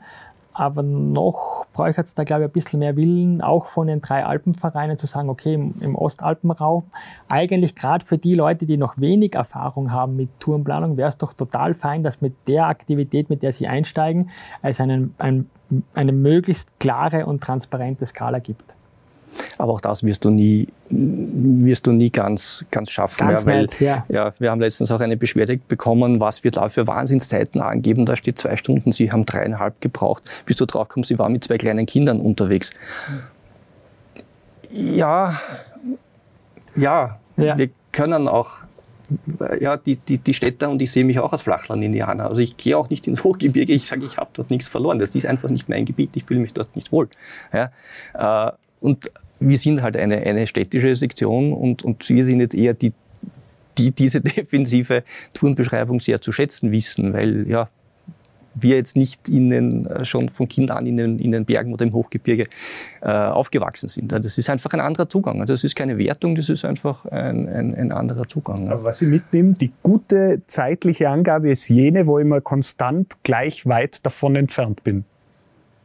aber 0.58 0.82
noch 0.82 1.66
bräuchte 1.72 2.00
es 2.00 2.14
da, 2.14 2.24
glaube 2.24 2.44
ich, 2.44 2.48
ein 2.48 2.52
bisschen 2.52 2.78
mehr 2.80 2.96
Willen, 2.96 3.42
auch 3.42 3.66
von 3.66 3.86
den 3.86 4.00
drei 4.00 4.24
Alpenvereinen 4.24 4.96
zu 4.96 5.06
sagen, 5.06 5.28
okay, 5.28 5.54
im, 5.54 5.94
Ostalpenraum, 5.96 6.84
eigentlich 7.28 7.74
gerade 7.74 8.04
für 8.04 8.18
die 8.18 8.34
Leute, 8.34 8.66
die 8.66 8.76
noch 8.76 8.98
wenig 8.98 9.34
Erfahrung 9.34 9.92
haben 9.92 10.16
mit 10.16 10.28
Tourenplanung, 10.40 10.96
wäre 10.96 11.08
es 11.08 11.18
doch 11.18 11.34
total 11.34 11.74
fein, 11.74 12.02
dass 12.02 12.20
mit 12.20 12.34
der 12.48 12.66
Aktivität, 12.66 13.28
mit 13.30 13.42
der 13.42 13.52
sie 13.52 13.66
einsteigen, 13.66 14.30
es 14.62 14.80
einen, 14.80 15.14
ein, 15.18 15.50
eine 15.94 16.12
möglichst 16.12 16.78
klare 16.78 17.26
und 17.26 17.42
transparente 17.42 18.06
Skala 18.06 18.38
gibt. 18.38 18.75
Aber 19.58 19.72
auch 19.72 19.80
das 19.80 20.02
wirst 20.02 20.24
du 20.24 20.30
nie, 20.30 20.68
wirst 20.88 21.86
du 21.86 21.92
nie 21.92 22.10
ganz, 22.10 22.64
ganz 22.70 22.90
schaffen. 22.90 23.28
Ganz 23.28 23.40
ja, 23.40 23.46
weil, 23.46 23.62
nett, 23.62 23.80
ja. 23.80 24.04
ja, 24.08 24.32
wir 24.38 24.50
haben 24.50 24.60
letztens 24.60 24.90
auch 24.90 25.00
eine 25.00 25.16
Beschwerde 25.16 25.58
bekommen, 25.68 26.20
was 26.20 26.44
wir 26.44 26.50
da 26.50 26.68
für 26.68 26.86
Wahnsinnszeiten 26.86 27.60
angeben. 27.60 28.06
Da 28.06 28.16
steht 28.16 28.38
zwei 28.38 28.56
Stunden, 28.56 28.92
sie 28.92 29.10
haben 29.12 29.24
dreieinhalb 29.26 29.80
gebraucht, 29.80 30.22
bis 30.44 30.56
du 30.56 30.66
drauf 30.66 30.88
kommst, 30.88 31.08
sie 31.08 31.18
waren 31.18 31.32
mit 31.32 31.44
zwei 31.44 31.58
kleinen 31.58 31.86
Kindern 31.86 32.20
unterwegs. 32.20 32.70
Ja, 34.70 35.40
ja, 36.74 37.18
Ja. 37.36 37.56
wir 37.56 37.70
können 37.92 38.28
auch 38.28 38.66
ja, 39.60 39.76
die, 39.76 39.96
die, 39.96 40.18
die 40.18 40.34
Städter 40.34 40.68
und 40.68 40.82
ich 40.82 40.90
sehe 40.90 41.04
mich 41.04 41.20
auch 41.20 41.32
als 41.32 41.42
Flachland-Indianer. 41.42 42.28
Also 42.28 42.40
ich 42.42 42.56
gehe 42.56 42.76
auch 42.76 42.90
nicht 42.90 43.06
ins 43.06 43.22
Hochgebirge, 43.22 43.72
ich 43.72 43.86
sage, 43.86 44.04
ich 44.04 44.16
habe 44.16 44.30
dort 44.32 44.50
nichts 44.50 44.68
verloren. 44.68 44.98
Das 44.98 45.14
ist 45.14 45.26
einfach 45.26 45.48
nicht 45.48 45.68
mein 45.68 45.84
Gebiet, 45.84 46.16
ich 46.16 46.24
fühle 46.24 46.40
mich 46.40 46.52
dort 46.52 46.74
nicht 46.74 46.90
wohl. 46.90 47.08
Ja? 47.52 47.70
Äh, 48.48 48.52
Und 48.80 49.10
wir 49.40 49.58
sind 49.58 49.82
halt 49.82 49.96
eine, 49.96 50.18
eine 50.18 50.46
städtische 50.46 50.96
Sektion 50.96 51.52
und, 51.52 51.82
und 51.82 52.08
wir 52.08 52.24
sind 52.24 52.40
jetzt 52.40 52.54
eher 52.54 52.74
die, 52.74 52.92
die 53.78 53.90
diese 53.90 54.20
defensive 54.22 55.02
Tourenbeschreibung 55.32 56.00
sehr 56.00 56.20
zu 56.20 56.32
schätzen 56.32 56.72
wissen, 56.72 57.12
weil 57.12 57.48
ja, 57.48 57.68
wir 58.58 58.76
jetzt 58.76 58.96
nicht 58.96 59.28
in 59.28 59.50
den, 59.50 59.88
schon 60.02 60.28
von 60.28 60.48
Kind 60.48 60.70
an 60.70 60.86
in 60.86 60.96
den, 60.96 61.18
in 61.18 61.32
den 61.32 61.44
Bergen 61.44 61.72
oder 61.72 61.84
im 61.84 61.92
Hochgebirge 61.92 62.46
äh, 63.02 63.08
aufgewachsen 63.08 63.88
sind. 63.88 64.12
Das 64.12 64.38
ist 64.38 64.48
einfach 64.48 64.72
ein 64.72 64.80
anderer 64.80 65.08
Zugang. 65.08 65.40
Also 65.40 65.52
Das 65.52 65.64
ist 65.64 65.76
keine 65.76 65.98
Wertung, 65.98 66.34
das 66.34 66.48
ist 66.48 66.64
einfach 66.64 67.04
ein, 67.06 67.48
ein, 67.48 67.74
ein 67.74 67.92
anderer 67.92 68.26
Zugang. 68.26 68.68
Aber 68.68 68.84
was 68.84 69.02
ich 69.02 69.08
mitnehme, 69.08 69.52
die 69.52 69.72
gute 69.82 70.42
zeitliche 70.46 71.10
Angabe 71.10 71.50
ist 71.50 71.68
jene, 71.68 72.06
wo 72.06 72.18
ich 72.18 72.24
immer 72.24 72.40
konstant 72.40 73.14
gleich 73.22 73.66
weit 73.66 74.04
davon 74.04 74.36
entfernt 74.36 74.82
bin. 74.84 75.04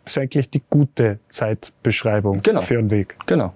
Das 0.04 0.14
ist 0.14 0.18
eigentlich 0.18 0.50
die 0.50 0.62
gute 0.70 1.20
Zeitbeschreibung 1.30 2.42
Genau. 2.42 2.62
für 2.62 2.78
einen 2.80 2.90
Weg. 2.92 3.16
Genau. 3.28 3.54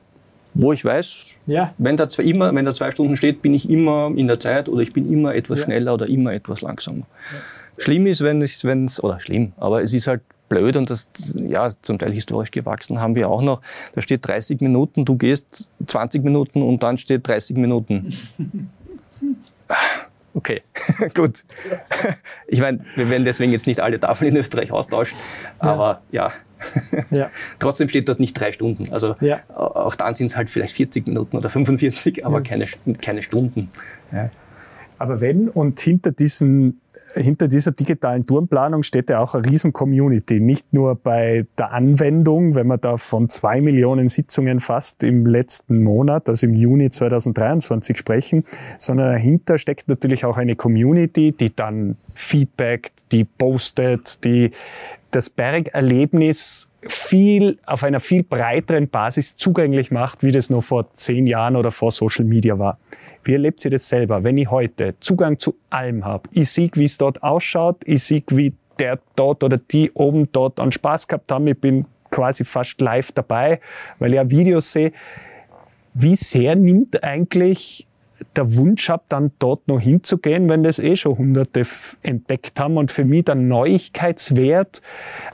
Wo 0.53 0.71
ich 0.71 0.85
weiß, 0.85 1.25
Ja, 1.47 1.73
wenn 1.77 1.97
da, 1.97 2.07
zwei, 2.07 2.23
immer, 2.23 2.53
wenn 2.55 2.63
da 2.65 2.73
zwei 2.73 2.91
Stunden 2.91 3.15
steht, 3.17 3.41
bin 3.41 3.53
ich 3.53 3.69
immer 3.69 4.11
in 4.15 4.27
der 4.27 4.39
Zeit 4.39 4.69
oder 4.69 4.81
ich 4.81 4.93
bin 4.93 5.11
immer 5.11 5.35
etwas 5.35 5.59
Ja. 5.59 5.65
schneller 5.65 5.93
oder 5.95 6.07
immer 6.07 6.33
etwas 6.33 6.61
langsamer. 6.61 7.05
Schlimm 7.77 8.05
ist, 8.07 8.21
wenn 8.21 8.41
es, 8.41 8.63
wenn 8.63 8.85
es, 8.85 9.03
oder 9.03 9.19
schlimm, 9.19 9.51
aber 9.57 9.81
es 9.83 9.91
ist 9.93 10.07
halt 10.07 10.21
blöd 10.47 10.77
und 10.77 10.89
das, 10.89 11.07
ja, 11.35 11.69
zum 11.81 11.97
Teil 11.97 12.13
historisch 12.13 12.51
gewachsen 12.51 13.01
haben 13.01 13.15
wir 13.15 13.29
auch 13.29 13.41
noch. 13.41 13.61
Da 13.95 14.01
steht 14.01 14.25
30 14.25 14.61
Minuten, 14.61 15.03
du 15.03 15.17
gehst 15.17 15.69
20 15.87 16.23
Minuten 16.23 16.61
und 16.61 16.81
dann 16.83 16.97
steht 16.97 17.27
30 17.27 17.57
Minuten. 17.57 18.13
Okay, 20.35 20.63
gut. 21.15 21.45
Ich 22.47 22.59
meine, 22.59 22.85
wir 22.95 23.09
werden 23.09 23.23
deswegen 23.23 23.53
jetzt 23.53 23.67
nicht 23.67 23.79
alle 23.79 23.99
Tafeln 24.01 24.31
in 24.31 24.37
Österreich 24.37 24.71
austauschen, 24.73 25.17
aber 25.59 26.01
ja. 26.11 26.33
ja, 27.09 27.31
Trotzdem 27.59 27.87
steht 27.87 28.09
dort 28.09 28.19
nicht 28.19 28.33
drei 28.33 28.51
Stunden. 28.51 28.91
Also 28.91 29.15
auch 29.53 29.95
dann 29.95 30.13
sind 30.13 30.27
es 30.27 30.35
halt 30.35 30.49
vielleicht 30.49 30.73
40 30.75 31.07
Minuten 31.07 31.37
oder 31.37 31.49
45, 31.49 32.25
aber 32.25 32.41
keine, 32.41 32.65
keine 33.01 33.21
Stunden. 33.21 33.71
Aber 34.97 35.21
wenn 35.21 35.49
und 35.49 35.79
hinter, 35.79 36.11
diesen, 36.11 36.81
hinter 37.13 37.47
dieser 37.47 37.71
digitalen 37.71 38.23
Tourenplanung 38.23 38.83
steht 38.83 39.09
ja 39.09 39.19
auch 39.19 39.35
eine 39.35 39.45
riesen 39.45 39.73
Community. 39.73 40.39
Nicht 40.39 40.73
nur 40.73 40.95
bei 40.95 41.45
der 41.57 41.73
Anwendung, 41.73 42.55
wenn 42.55 42.67
man 42.67 42.79
da 42.79 42.97
von 42.97 43.29
zwei 43.29 43.61
Millionen 43.61 44.07
Sitzungen 44.07 44.59
fast 44.59 45.03
im 45.03 45.25
letzten 45.25 45.83
Monat, 45.83 46.29
also 46.29 46.47
im 46.47 46.53
Juni 46.53 46.89
2023 46.89 47.97
sprechen, 47.97 48.43
sondern 48.77 49.11
dahinter 49.11 49.57
steckt 49.57 49.87
natürlich 49.87 50.25
auch 50.25 50.37
eine 50.37 50.55
Community, 50.55 51.31
die 51.31 51.55
dann 51.55 51.97
Feedback, 52.13 52.91
die 53.11 53.25
postet, 53.25 54.23
die 54.23 54.51
das 55.15 55.29
Bergerlebnis 55.29 56.69
viel 56.87 57.57
auf 57.65 57.83
einer 57.83 57.99
viel 57.99 58.23
breiteren 58.23 58.89
Basis 58.89 59.35
zugänglich 59.35 59.89
macht, 59.89 60.23
wie 60.23 60.31
das 60.31 60.49
noch 60.49 60.61
vor 60.61 60.93
zehn 60.93 61.25
Jahren 61.25 61.55
oder 61.55 61.71
vor 61.71 61.91
Social 61.91 62.25
Media 62.25 62.59
war. 62.59 62.77
Wie 63.23 63.33
erlebt 63.33 63.63
ihr 63.65 63.71
das 63.71 63.89
selber, 63.89 64.23
wenn 64.23 64.37
ich 64.37 64.51
heute 64.51 64.95
Zugang 64.99 65.39
zu 65.39 65.55
allem 65.69 66.05
habe? 66.05 66.29
Ich 66.33 66.51
sehe, 66.51 66.69
wie 66.73 66.83
es 66.83 66.97
dort 66.97 67.23
ausschaut, 67.23 67.77
ich 67.85 68.03
sehe, 68.03 68.23
wie 68.27 68.53
der 68.77 68.99
dort 69.15 69.43
oder 69.43 69.57
die 69.57 69.89
oben 69.93 70.29
dort 70.31 70.59
an 70.59 70.71
Spaß 70.71 71.07
gehabt 71.07 71.31
haben. 71.31 71.47
Ich 71.47 71.59
bin 71.59 71.85
quasi 72.11 72.43
fast 72.43 72.79
live 72.81 73.11
dabei, 73.13 73.61
weil 73.99 74.09
ich 74.11 74.15
ja 74.15 74.29
Videos 74.29 74.71
sehe. 74.71 74.91
Wie 75.93 76.15
sehr 76.15 76.55
nimmt 76.55 77.03
eigentlich 77.03 77.87
der 78.35 78.55
Wunsch 78.55 78.89
ab, 78.89 79.05
dann 79.09 79.31
dort 79.39 79.67
noch 79.67 79.79
hinzugehen, 79.79 80.49
wenn 80.49 80.63
das 80.63 80.79
eh 80.79 80.95
schon 80.95 81.17
Hunderte 81.17 81.63
entdeckt 82.01 82.59
haben 82.59 82.77
und 82.77 82.91
für 82.91 83.05
mich 83.05 83.25
der 83.25 83.35
Neuigkeitswert, 83.35 84.81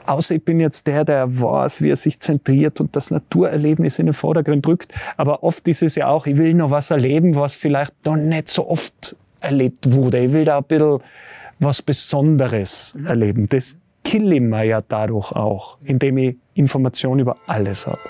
außer 0.06 0.36
ich 0.36 0.44
bin 0.44 0.60
jetzt 0.60 0.86
der, 0.86 1.04
der 1.04 1.40
weiß, 1.40 1.82
wie 1.82 1.90
er 1.90 1.96
sich 1.96 2.18
zentriert 2.18 2.80
und 2.80 2.96
das 2.96 3.10
Naturerlebnis 3.10 3.98
in 3.98 4.06
den 4.06 4.14
Vordergrund 4.14 4.66
drückt, 4.66 4.92
aber 5.16 5.42
oft 5.42 5.66
ist 5.68 5.82
es 5.82 5.94
ja 5.94 6.08
auch, 6.08 6.26
ich 6.26 6.36
will 6.36 6.54
noch 6.54 6.70
was 6.70 6.90
erleben, 6.90 7.36
was 7.36 7.54
vielleicht 7.54 7.94
noch 8.04 8.16
nicht 8.16 8.48
so 8.48 8.68
oft 8.68 9.16
erlebt 9.40 9.92
wurde. 9.92 10.18
Ich 10.18 10.32
will 10.32 10.44
da 10.44 10.58
ein 10.58 10.64
bisschen 10.64 10.98
was 11.58 11.82
Besonderes 11.82 12.96
erleben. 13.06 13.48
Das 13.48 13.76
kill 14.04 14.32
ich 14.32 14.40
mir 14.40 14.64
ja 14.64 14.82
dadurch 14.86 15.32
auch, 15.32 15.78
indem 15.84 16.18
ich 16.18 16.36
Informationen 16.54 17.20
über 17.20 17.36
alles 17.46 17.86
habe. 17.86 18.00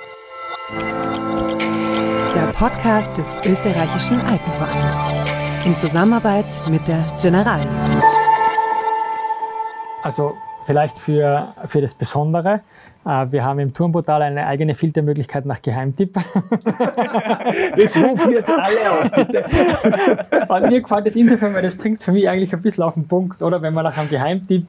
Der 2.34 2.46
Podcast 2.52 3.16
des 3.18 3.36
österreichischen 3.44 4.20
Alpenvereins. 4.20 5.66
In 5.66 5.76
Zusammenarbeit 5.76 6.46
mit 6.70 6.86
der 6.88 7.04
Generali. 7.20 7.66
also 10.02 10.34
vielleicht 10.64 10.98
für, 10.98 11.54
für 11.66 11.80
das 11.80 11.94
Besondere. 11.94 12.60
Äh, 13.04 13.26
Wir 13.30 13.44
haben 13.44 13.58
im 13.58 13.72
Turnportal 13.72 14.22
eine 14.22 14.46
eigene 14.46 14.74
Filtermöglichkeit 14.74 15.44
nach 15.46 15.60
Geheimtipp. 15.62 16.16
Das 17.76 17.96
rufen 17.96 18.32
jetzt 18.32 18.50
alle 18.50 18.90
auf, 18.90 19.10
bitte. 19.10 19.44
Und 20.48 20.68
mir 20.70 20.80
gefällt 20.80 21.06
das 21.06 21.16
insofern, 21.16 21.54
weil 21.54 21.62
das 21.62 21.76
bringt 21.76 21.98
es 21.98 22.04
für 22.04 22.12
mich 22.12 22.28
eigentlich 22.28 22.52
ein 22.54 22.62
bisschen 22.62 22.84
auf 22.84 22.94
den 22.94 23.06
Punkt, 23.08 23.42
oder? 23.42 23.60
Wenn 23.62 23.74
man 23.74 23.84
nach 23.84 23.96
einem 23.96 24.08
Geheimtipp 24.08 24.66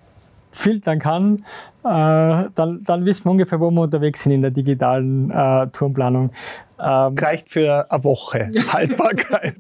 filtern 0.53 0.99
kann, 0.99 1.43
äh, 1.83 2.49
dann, 2.55 2.83
dann 2.85 3.05
wissen 3.05 3.25
wir 3.25 3.31
ungefähr, 3.31 3.59
wo 3.59 3.69
wir 3.71 3.81
unterwegs 3.81 4.23
sind 4.23 4.31
in 4.31 4.41
der 4.41 4.51
digitalen 4.51 5.29
äh, 5.31 5.67
Tourenplanung. 5.67 6.29
Ähm, 6.79 7.15
Reicht 7.17 7.49
für 7.49 7.85
eine 7.91 8.03
Woche 8.03 8.49
Haltbarkeit. 8.73 9.55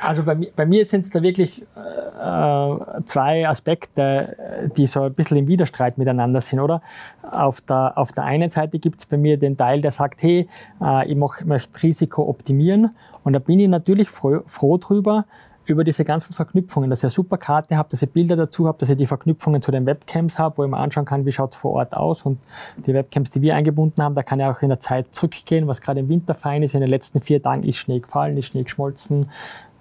Also 0.00 0.22
bei, 0.24 0.34
mir- 0.34 0.50
bei 0.54 0.66
mir 0.66 0.84
sind 0.84 1.02
es 1.02 1.10
da 1.10 1.22
wirklich 1.22 1.62
äh, 1.62 3.02
zwei 3.04 3.48
Aspekte, 3.48 4.70
die 4.76 4.86
so 4.86 5.02
ein 5.02 5.14
bisschen 5.14 5.36
im 5.36 5.48
Widerstreit 5.48 5.98
miteinander 5.98 6.40
sind, 6.40 6.60
oder? 6.60 6.82
Auf 7.30 7.60
der, 7.60 7.92
auf 7.96 8.12
der 8.12 8.24
einen 8.24 8.50
Seite 8.50 8.78
gibt 8.78 9.00
es 9.00 9.06
bei 9.06 9.16
mir 9.16 9.38
den 9.38 9.56
Teil, 9.56 9.80
der 9.80 9.90
sagt, 9.92 10.22
hey, 10.22 10.48
äh, 10.82 11.08
ich 11.08 11.16
mach, 11.16 11.42
möchte 11.44 11.82
Risiko 11.82 12.28
optimieren. 12.28 12.94
Und 13.24 13.32
da 13.32 13.38
bin 13.38 13.58
ich 13.58 13.68
natürlich 13.68 14.08
froh, 14.10 14.40
froh 14.46 14.76
drüber, 14.78 15.24
über 15.66 15.84
diese 15.84 16.04
ganzen 16.04 16.32
Verknüpfungen, 16.32 16.90
dass 16.90 17.00
ich 17.00 17.04
eine 17.04 17.10
super 17.10 17.38
Karte 17.38 17.76
habe, 17.76 17.88
dass 17.88 18.02
ich 18.02 18.10
Bilder 18.10 18.36
dazu 18.36 18.68
habe, 18.68 18.78
dass 18.78 18.90
ich 18.90 18.96
die 18.96 19.06
Verknüpfungen 19.06 19.62
zu 19.62 19.70
den 19.70 19.86
Webcams 19.86 20.38
habe, 20.38 20.58
wo 20.58 20.64
ich 20.64 20.70
mir 20.70 20.76
anschauen 20.76 21.04
kann, 21.04 21.24
wie 21.24 21.32
schaut 21.32 21.52
es 21.52 21.56
vor 21.56 21.72
Ort 21.72 21.96
aus. 21.96 22.22
Und 22.22 22.38
die 22.86 22.92
Webcams, 22.92 23.30
die 23.30 23.40
wir 23.40 23.56
eingebunden 23.56 24.02
haben, 24.02 24.14
da 24.14 24.22
kann 24.22 24.40
ich 24.40 24.46
auch 24.46 24.60
in 24.62 24.68
der 24.68 24.80
Zeit 24.80 25.06
zurückgehen, 25.12 25.66
was 25.66 25.80
gerade 25.80 26.00
im 26.00 26.08
Winter 26.08 26.34
fein 26.34 26.62
ist. 26.62 26.74
In 26.74 26.80
den 26.80 26.90
letzten 26.90 27.20
vier 27.20 27.42
Tagen 27.42 27.62
ist 27.62 27.76
Schnee 27.76 28.00
gefallen, 28.00 28.36
ist 28.36 28.46
Schnee 28.46 28.64
geschmolzen. 28.64 29.30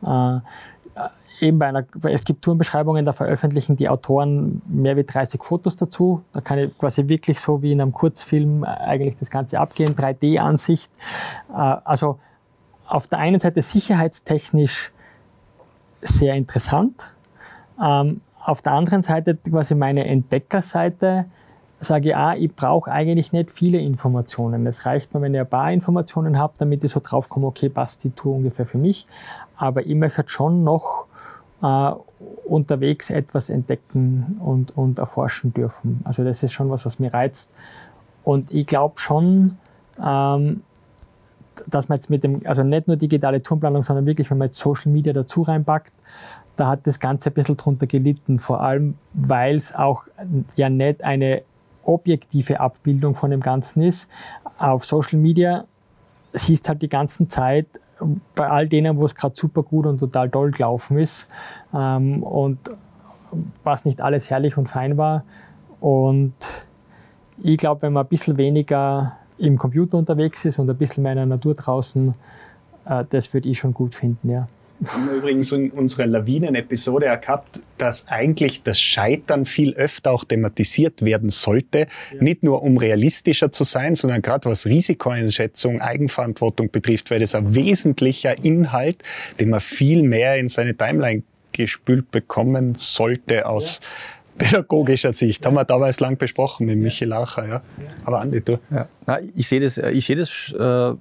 Äh, 0.06 0.40
eben 1.42 1.60
bei 1.60 1.68
einer, 1.68 1.86
es 2.04 2.24
gibt 2.24 2.44
Tourenbeschreibungen, 2.44 3.04
da 3.04 3.12
veröffentlichen 3.12 3.76
die 3.76 3.90
Autoren 3.90 4.62
mehr 4.68 4.96
wie 4.96 5.04
30 5.04 5.44
Fotos 5.44 5.76
dazu. 5.76 6.24
Da 6.32 6.40
kann 6.40 6.60
ich 6.60 6.78
quasi 6.78 7.10
wirklich 7.10 7.40
so 7.40 7.62
wie 7.62 7.74
in 7.74 7.82
einem 7.82 7.92
Kurzfilm 7.92 8.64
eigentlich 8.64 9.18
das 9.20 9.30
Ganze 9.30 9.60
abgehen, 9.60 9.96
3D-Ansicht. 9.96 10.92
Äh, 11.50 11.56
also 11.56 12.20
auf 12.88 13.08
der 13.08 13.20
einen 13.20 13.40
Seite 13.40 13.62
sicherheitstechnisch 13.62 14.94
sehr 16.04 16.36
interessant. 16.36 17.10
Ähm, 17.82 18.20
auf 18.44 18.62
der 18.62 18.74
anderen 18.74 19.02
Seite 19.02 19.36
quasi 19.36 19.76
meine 19.76 20.06
Entdeckerseite 20.06 21.26
sage 21.80 22.10
ich, 22.10 22.16
ah, 22.16 22.36
ich 22.36 22.54
brauche 22.54 22.92
eigentlich 22.92 23.32
nicht 23.32 23.52
viele 23.52 23.78
Informationen. 23.80 24.66
Es 24.68 24.86
reicht 24.86 25.14
mir, 25.14 25.22
wenn 25.22 25.34
ich 25.34 25.40
ein 25.40 25.50
paar 25.50 25.72
Informationen 25.72 26.38
habe, 26.38 26.54
damit 26.58 26.84
ich 26.84 26.92
so 26.92 27.02
draufkomme, 27.04 27.48
okay, 27.48 27.70
passt 27.70 28.04
die 28.04 28.12
Tour 28.12 28.36
ungefähr 28.36 28.66
für 28.66 28.78
mich. 28.78 29.08
Aber 29.58 29.86
ich 29.86 29.96
möchte 29.96 30.24
schon 30.28 30.64
noch 30.64 31.06
äh, 31.62 31.92
unterwegs 32.46 33.10
etwas 33.10 33.50
entdecken 33.50 34.40
und, 34.44 34.76
und 34.78 35.00
erforschen 35.00 35.54
dürfen. 35.54 36.02
Also 36.04 36.24
das 36.24 36.44
ist 36.44 36.54
schon 36.54 36.70
was, 36.70 36.86
was 36.86 37.00
mir 37.00 37.14
reizt. 37.14 37.52
Und 38.24 38.52
ich 38.52 38.66
glaube 38.66 39.00
schon, 39.00 39.58
ähm, 40.02 40.64
dass 41.68 41.90
man 41.90 41.98
jetzt 41.98 42.10
mit 42.10 42.24
dem, 42.24 42.42
also 42.46 42.64
nicht 42.64 42.88
nur 42.88 42.98
digitale 42.98 43.42
Tourenplanung, 43.42 43.84
sondern 43.84 44.06
wirklich, 44.06 44.30
wenn 44.30 44.38
man 44.38 44.48
jetzt 44.48 44.60
Social 44.60 44.92
Media 44.92 45.14
dazu 45.14 45.42
reinpackt, 45.42 45.94
da 46.56 46.68
hat 46.68 46.86
das 46.86 47.00
Ganze 47.00 47.30
ein 47.30 47.34
bisschen 47.34 47.58
drunter 47.58 47.88
gelitten, 47.88 48.40
vor 48.40 48.62
allem, 48.62 48.96
weil 49.14 49.56
es 49.56 49.74
auch 49.74 50.06
ja 50.56 50.70
nicht 50.70 51.04
eine 51.04 51.42
objektive 51.84 52.60
Abbildung 52.60 53.16
von 53.16 53.32
dem 53.32 53.42
Ganzen 53.42 53.82
ist. 53.82 54.08
Auf 54.58 54.86
Social 54.86 55.20
Media 55.20 55.66
siehst 56.32 56.70
halt 56.70 56.82
die 56.82 56.90
ganze 56.90 57.28
Zeit 57.28 57.68
bei 58.36 58.50
all 58.50 58.68
denen, 58.68 58.98
wo 58.98 59.06
es 59.06 59.16
gerade 59.16 59.36
super 59.36 59.64
gut 59.64 59.86
und 59.86 60.00
total 60.00 60.30
toll 60.30 60.52
gelaufen 60.52 60.98
ist 60.98 61.28
ähm, 61.74 62.24
und 62.24 62.60
was 63.64 63.86
nicht 63.86 64.02
alles 64.02 64.30
herrlich 64.30 64.58
und 64.58 64.68
fein 64.68 64.98
war. 64.98 65.24
Und 65.80 66.34
ich 67.42 67.58
glaube, 67.58 67.82
wenn 67.82 67.94
man 67.94 68.06
ein 68.06 68.10
bisschen 68.10 68.38
weniger 68.38 69.18
im 69.44 69.58
Computer 69.58 69.98
unterwegs 69.98 70.46
ist 70.46 70.60
und 70.60 70.70
ein 70.70 70.78
bisschen 70.78 71.04
mehr 71.04 71.14
in 71.14 71.18
der 71.18 71.26
Natur 71.26 71.56
draußen, 71.56 72.14
äh, 72.86 73.04
das 73.10 73.34
würde 73.34 73.50
ich 73.50 73.60
schon 73.60 73.74
gut 73.74 73.96
finden, 73.96 74.30
ja. 74.30 74.48
Wir 74.80 74.92
haben 74.92 75.10
übrigens 75.16 75.52
in 75.52 75.70
unserer 75.72 76.08
Lawinen-Episode 76.08 77.06
gehabt, 77.22 77.62
dass 77.78 78.08
eigentlich 78.10 78.64
das 78.64 78.82
Scheitern 78.82 79.46
viel 79.46 79.74
öfter 79.76 80.12
auch 80.12 80.26
thematisiert 80.26 81.06
werden 81.06 81.30
sollte. 81.30 81.88
Ja. 82.12 82.22
Nicht 82.22 82.44
nur 82.44 82.64
um 82.64 82.78
realistischer 82.78 83.52
zu 83.52 83.64
sein, 83.64 83.96
sondern 83.96 84.22
gerade 84.22 84.50
was 84.50 84.66
Risikoeinschätzung, 84.66 85.80
Eigenverantwortung 85.80 86.70
betrifft, 86.70 87.12
weil 87.12 87.20
das 87.20 87.34
ein 87.34 87.56
wesentlicher 87.56 88.44
Inhalt, 88.44 89.04
den 89.40 89.52
man 89.52 89.62
viel 89.62 90.04
mehr 90.04 90.38
in 90.38 90.50
seine 90.50 90.76
Timeline 90.76 91.24
gespült 91.54 92.12
bekommen 92.12 92.74
sollte 92.76 93.46
aus 93.46 93.80
ja 93.80 93.88
pädagogischer 94.38 95.14
Sicht. 95.14 95.46
Haben 95.46 95.56
wir 95.56 95.66
damals 95.66 96.00
lang 96.00 96.18
besprochen 96.18 96.66
mit 96.66 96.78
Michi 96.78 97.06
Lacher. 97.06 97.48
Ja. 97.48 97.62
Aber 98.06 98.22
Andi, 98.22 98.42
du? 98.42 98.60
Ja. 98.72 98.88
Na, 99.06 99.18
ich 99.36 99.48
sehe 99.48 99.60
das, 99.60 99.78
ich 99.78 100.06
sehe 100.06 100.16
das 100.16 100.54
äh, 100.58 100.94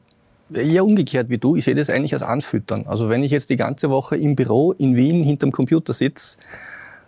eher 0.54 0.84
umgekehrt 0.84 1.28
wie 1.28 1.38
du. 1.38 1.56
Ich 1.56 1.64
sehe 1.64 1.74
das 1.74 1.90
eigentlich 1.90 2.12
als 2.12 2.22
Anfüttern. 2.22 2.86
Also 2.86 3.08
wenn 3.08 3.22
ich 3.22 3.30
jetzt 3.30 3.50
die 3.50 3.56
ganze 3.56 3.90
Woche 3.90 4.16
im 4.16 4.36
Büro 4.36 4.72
in 4.72 4.96
Wien 4.96 5.22
hinterm 5.22 5.52
Computer 5.52 5.92
sitze 5.92 6.36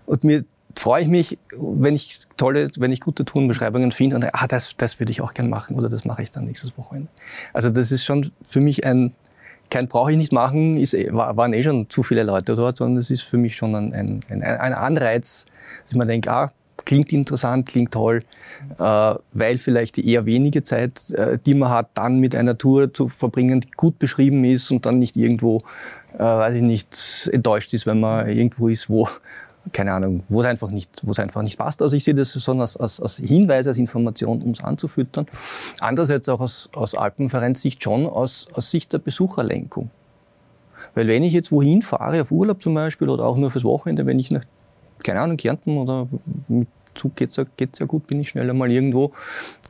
und 0.06 0.24
mir 0.24 0.44
freue 0.76 1.02
ich 1.02 1.08
mich, 1.08 1.38
wenn 1.56 1.94
ich 1.94 2.20
tolle, 2.36 2.70
wenn 2.78 2.92
ich 2.92 3.00
gute 3.00 3.24
Tourenbeschreibungen 3.24 3.92
finde 3.92 4.16
und 4.16 4.24
ah, 4.24 4.46
das, 4.48 4.74
das 4.76 4.98
würde 4.98 5.12
ich 5.12 5.20
auch 5.20 5.34
gern 5.34 5.48
machen 5.48 5.76
oder 5.76 5.88
das 5.88 6.04
mache 6.04 6.22
ich 6.22 6.30
dann 6.30 6.44
nächstes 6.44 6.76
Wochenende. 6.76 7.08
Also 7.52 7.70
das 7.70 7.92
ist 7.92 8.04
schon 8.04 8.30
für 8.42 8.60
mich 8.60 8.84
ein, 8.84 9.12
kein 9.70 9.88
brauche 9.88 10.12
ich 10.12 10.16
nicht 10.16 10.32
machen, 10.32 10.76
ist, 10.76 10.94
eh, 10.94 11.08
waren 11.12 11.52
eh 11.52 11.62
schon 11.62 11.88
zu 11.88 12.02
viele 12.02 12.22
Leute 12.22 12.54
dort, 12.54 12.78
sondern 12.78 12.98
es 12.98 13.10
ist 13.10 13.22
für 13.22 13.36
mich 13.36 13.56
schon 13.56 13.74
ein, 13.74 13.92
ein, 13.92 14.20
ein, 14.28 14.72
Anreiz, 14.72 15.46
dass 15.84 15.94
mir 15.94 16.06
denke, 16.06 16.30
ah, 16.30 16.52
klingt 16.84 17.12
interessant, 17.12 17.66
klingt 17.66 17.92
toll, 17.92 18.22
äh, 18.78 19.14
weil 19.32 19.58
vielleicht 19.58 19.96
die 19.96 20.08
eher 20.08 20.26
wenige 20.26 20.62
Zeit, 20.62 21.10
äh, 21.10 21.38
die 21.44 21.54
man 21.54 21.70
hat, 21.70 21.90
dann 21.94 22.18
mit 22.18 22.34
einer 22.34 22.58
Tour 22.58 22.92
zu 22.92 23.08
verbringen, 23.08 23.60
die 23.60 23.70
gut 23.76 23.98
beschrieben 23.98 24.44
ist 24.44 24.70
und 24.70 24.86
dann 24.86 24.98
nicht 24.98 25.16
irgendwo, 25.16 25.58
äh, 26.14 26.18
weiß 26.18 26.54
ich 26.54 26.62
nicht, 26.62 27.30
enttäuscht 27.32 27.72
ist, 27.74 27.86
wenn 27.86 28.00
man 28.00 28.28
irgendwo 28.28 28.68
ist, 28.68 28.88
wo 28.88 29.08
keine 29.72 29.92
Ahnung, 29.92 30.22
wo 30.28 30.40
es 30.40 30.46
einfach 30.46 30.70
nicht, 30.70 30.90
wo 31.02 31.12
es 31.12 31.18
einfach 31.18 31.42
nicht 31.42 31.58
passt. 31.58 31.82
Also 31.82 31.96
ich 31.96 32.04
sehe 32.04 32.14
das 32.14 32.40
schon 32.42 32.60
als, 32.60 32.76
als, 32.76 33.00
als 33.00 33.16
Hinweis, 33.16 33.66
als 33.66 33.78
Information, 33.78 34.42
um 34.42 34.50
es 34.50 34.62
anzufüttern. 34.62 35.26
Andererseits 35.80 36.28
auch 36.28 36.40
aus, 36.40 36.68
aus 36.74 36.94
Alpenvereinssicht 36.94 37.82
schon 37.82 38.06
aus, 38.06 38.46
aus 38.52 38.70
Sicht 38.70 38.92
der 38.92 38.98
Besucherlenkung. 38.98 39.90
Weil 40.94 41.08
wenn 41.08 41.24
ich 41.24 41.32
jetzt 41.32 41.50
wohin 41.50 41.82
fahre, 41.82 42.20
auf 42.22 42.30
Urlaub 42.30 42.62
zum 42.62 42.74
Beispiel 42.74 43.08
oder 43.08 43.24
auch 43.24 43.36
nur 43.36 43.50
fürs 43.50 43.64
Wochenende, 43.64 44.06
wenn 44.06 44.18
ich 44.18 44.30
nach 44.30 44.44
keine 45.04 45.20
Ahnung, 45.20 45.36
Kärnten 45.36 45.76
oder 45.76 46.08
mit 46.48 46.68
Zug 46.94 47.14
geht 47.16 47.30
es 47.30 47.78
ja, 47.78 47.86
gut, 47.86 48.06
bin 48.06 48.20
ich 48.20 48.30
schneller 48.30 48.54
mal 48.54 48.70
irgendwo. 48.70 49.12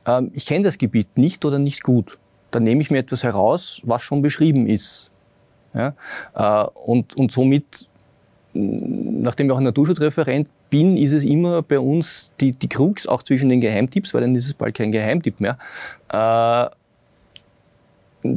Ähm, 0.06 0.30
ich 0.34 0.46
kenne 0.46 0.64
das 0.64 0.78
Gebiet 0.78 1.16
nicht 1.16 1.44
oder 1.44 1.58
nicht 1.58 1.82
gut. 1.82 2.18
Dann 2.50 2.62
nehme 2.62 2.80
ich 2.80 2.90
mir 2.90 2.98
etwas 2.98 3.22
heraus, 3.22 3.80
was 3.84 4.02
schon 4.02 4.22
beschrieben 4.22 4.66
ist. 4.66 5.10
Ja? 5.74 5.94
Äh, 6.34 6.68
und, 6.74 7.16
und 7.16 7.32
somit, 7.32 7.88
nachdem 8.54 9.46
ich 9.46 9.52
auch 9.52 9.58
ein 9.58 9.64
Naturschutzreferent 9.64 10.48
bin, 10.70 10.96
ist 10.96 11.12
es 11.12 11.24
immer 11.24 11.62
bei 11.62 11.78
uns 11.78 12.32
die, 12.40 12.52
die 12.52 12.68
Krux, 12.68 13.06
auch 13.06 13.22
zwischen 13.22 13.48
den 13.48 13.60
Geheimtipps, 13.60 14.14
weil 14.14 14.20
dann 14.22 14.34
ist 14.34 14.46
es 14.46 14.54
bald 14.54 14.74
kein 14.74 14.92
Geheimtipp 14.92 15.40
mehr, 15.40 15.58
äh, 16.10 16.68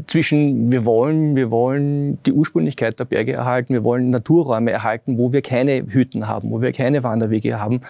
zwischen 0.07 0.69
wir 0.69 0.83
wollen, 0.83 1.35
wir 1.35 1.49
wollen 1.49 2.21
die 2.23 2.33
Ursprünglichkeit 2.33 2.99
der 2.99 3.05
Berge 3.05 3.33
erhalten, 3.33 3.73
wir 3.73 3.83
wollen 3.83 4.09
Naturräume 4.09 4.71
erhalten, 4.71 5.17
wo 5.17 5.31
wir 5.31 5.41
keine 5.41 5.85
Hütten 5.87 6.27
haben, 6.27 6.51
wo 6.51 6.61
wir 6.61 6.73
keine 6.73 7.03
Wanderwege 7.03 7.59
haben. 7.59 7.81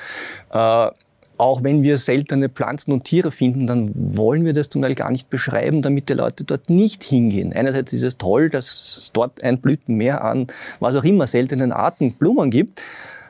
Äh, 0.51 0.91
auch 1.37 1.63
wenn 1.63 1.83
wir 1.83 1.97
seltene 1.97 2.49
Pflanzen 2.49 2.91
und 2.91 3.03
Tiere 3.03 3.31
finden, 3.31 3.67
dann 3.67 3.91
wollen 3.95 4.45
wir 4.45 4.53
das 4.53 4.69
zum 4.69 4.81
Teil 4.81 4.95
gar 4.95 5.11
nicht 5.11 5.29
beschreiben, 5.29 5.81
damit 5.81 6.09
die 6.09 6.13
Leute 6.13 6.43
dort 6.43 6.69
nicht 6.69 7.03
hingehen. 7.03 7.53
Einerseits 7.53 7.93
ist 7.93 8.03
es 8.03 8.17
toll, 8.17 8.49
dass 8.49 8.65
es 8.97 9.11
dort 9.13 9.43
ein 9.43 9.59
Blütenmeer 9.59 10.23
an 10.23 10.47
was 10.79 10.95
auch 10.95 11.03
immer 11.03 11.27
seltenen 11.27 11.71
Arten 11.71 12.13
Blumen 12.13 12.49
gibt. 12.49 12.81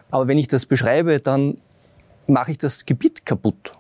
Aber 0.09 0.27
wenn 0.27 0.37
ich 0.37 0.47
das 0.47 0.65
beschreibe, 0.65 1.19
dann 1.19 1.57
mache 2.27 2.51
ich 2.51 2.57
das 2.57 2.85
Gebiet 2.85 3.25
kaputt. 3.25 3.73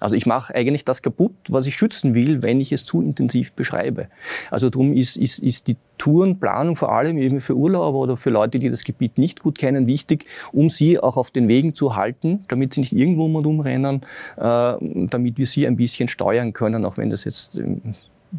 Also 0.00 0.16
ich 0.16 0.26
mache 0.26 0.54
eigentlich 0.54 0.84
das 0.84 1.02
kaputt, 1.02 1.34
was 1.48 1.66
ich 1.66 1.76
schützen 1.76 2.14
will, 2.14 2.42
wenn 2.42 2.60
ich 2.60 2.72
es 2.72 2.84
zu 2.84 3.00
intensiv 3.00 3.52
beschreibe. 3.52 4.08
Also 4.50 4.68
darum 4.68 4.92
ist, 4.94 5.16
ist, 5.16 5.38
ist 5.38 5.68
die 5.68 5.76
Tourenplanung 5.98 6.74
vor 6.74 6.92
allem 6.92 7.18
eben 7.18 7.40
für 7.40 7.56
Urlauber 7.56 7.98
oder 7.98 8.16
für 8.16 8.30
Leute, 8.30 8.58
die 8.58 8.68
das 8.68 8.82
Gebiet 8.82 9.18
nicht 9.18 9.40
gut 9.40 9.58
kennen, 9.58 9.86
wichtig, 9.86 10.26
um 10.52 10.68
sie 10.70 10.98
auch 10.98 11.16
auf 11.16 11.30
den 11.30 11.46
Wegen 11.46 11.74
zu 11.74 11.94
halten, 11.94 12.44
damit 12.48 12.74
sie 12.74 12.80
nicht 12.80 12.92
irgendwo 12.92 13.28
mal 13.28 13.42
rumrennen, 13.42 14.02
äh, 14.36 14.74
damit 15.08 15.38
wir 15.38 15.46
sie 15.46 15.66
ein 15.66 15.76
bisschen 15.76 16.08
steuern 16.08 16.52
können, 16.52 16.84
auch 16.84 16.96
wenn 16.96 17.10
das 17.10 17.24
jetzt 17.24 17.56
ähm, 17.56 17.94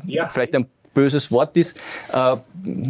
ja. 0.06 0.28
vielleicht 0.28 0.56
ein 0.56 0.66
böses 0.94 1.32
Wort 1.32 1.58
ist, 1.58 1.78
äh, 2.12 2.36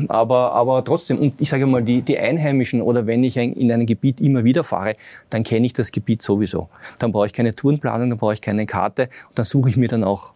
aber, 0.08 0.52
aber 0.52 0.84
trotzdem, 0.84 1.20
und 1.20 1.42
ich 1.42 1.50
sage 1.50 1.66
mal, 1.66 1.84
die, 1.84 2.02
die 2.02 2.18
Einheimischen 2.18 2.82
oder 2.82 3.08
wenn 3.08 3.24
ich 3.24 3.38
in 3.38 3.72
einem 3.72 3.86
Gebiet 3.86 4.22
immer 4.22 4.44
wieder 4.44 4.64
fahre, 4.64 4.96
dann 5.30 5.44
kenne 5.44 5.66
ich 5.66 5.74
das 5.74 5.92
Gebiet 5.92 6.22
sowieso. 6.22 6.70
Dann 7.00 7.12
brauche 7.12 7.28
ich 7.28 7.34
keine 7.34 7.56
Tourenplanung, 7.56 8.10
dann 8.10 8.20
brauche 8.20 8.34
ich 8.34 8.42
keine 8.42 8.66
Karte 8.66 9.10
und 9.30 9.40
dann 9.40 9.46
suche 9.46 9.70
ich 9.70 9.78
mir 9.78 9.88
dann 9.88 10.04
auch 10.04 10.34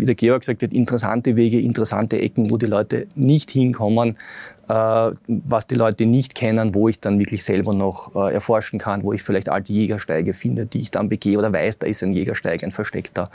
wie 0.00 0.06
der 0.06 0.14
Georg 0.14 0.40
gesagt 0.40 0.62
hat, 0.64 0.72
interessante 0.72 1.36
Wege, 1.36 1.60
interessante 1.60 2.20
Ecken, 2.20 2.50
wo 2.50 2.56
die 2.56 2.66
Leute 2.66 3.06
nicht 3.14 3.50
hinkommen, 3.50 4.16
äh, 4.68 4.72
was 5.28 5.66
die 5.66 5.76
Leute 5.76 6.06
nicht 6.06 6.34
kennen, 6.34 6.74
wo 6.74 6.88
ich 6.88 6.98
dann 6.98 7.18
wirklich 7.18 7.44
selber 7.44 7.74
noch 7.74 8.14
äh, 8.16 8.34
erforschen 8.34 8.78
kann, 8.78 9.04
wo 9.04 9.12
ich 9.12 9.22
vielleicht 9.22 9.48
alte 9.48 9.72
Jägersteige 9.72 10.34
finde, 10.34 10.66
die 10.66 10.80
ich 10.80 10.90
dann 10.90 11.08
begehe 11.08 11.38
oder 11.38 11.52
weiß, 11.52 11.78
da 11.78 11.86
ist 11.86 12.02
ein 12.02 12.12
Jägersteig, 12.12 12.64
ein 12.64 12.72
versteckter, 12.72 13.30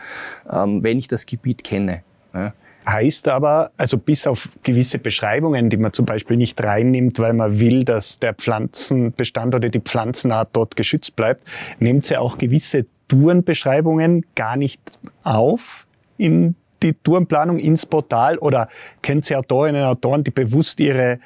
ähm, 0.52 0.84
wenn 0.84 0.98
ich 0.98 1.08
das 1.08 1.26
Gebiet 1.26 1.64
kenne. 1.64 2.04
Ja 2.34 2.54
heißt 2.86 3.28
aber, 3.28 3.72
also 3.78 3.98
bis 3.98 4.26
auf 4.28 4.50
gewisse 4.64 5.00
Beschreibungen, 5.00 5.70
die 5.70 5.78
man 5.78 5.94
zum 5.94 6.06
Beispiel 6.06 6.38
nicht 6.38 6.62
reinnimmt, 6.64 7.20
weil 7.20 7.34
man 7.34 7.60
will, 7.60 7.84
dass 7.84 8.20
der 8.20 8.34
Pflanzenbestand 8.34 9.56
oder 9.56 9.70
die 9.70 9.80
Pflanzenart 9.80 10.50
dort 10.54 10.76
geschützt 10.76 11.16
bleibt, 11.16 11.44
nimmt 11.80 12.06
sie 12.06 12.18
auch 12.18 12.38
gewisse 12.38 12.86
Tourenbeschreibungen 13.08 14.26
gar 14.36 14.56
nicht 14.56 15.00
auf 15.24 15.88
in 16.18 16.56
die 16.82 16.94
Tourenplanung 16.94 17.60
ins 17.60 17.86
Portal 17.86 18.38
oder 18.38 18.70
kennt 19.02 19.26
sie 19.26 19.36
Autorinnen 19.36 19.82
und 19.82 19.88
Autoren, 19.88 20.24
die 20.24 20.32
bewusst 20.32 20.80
ihre, 20.80 21.20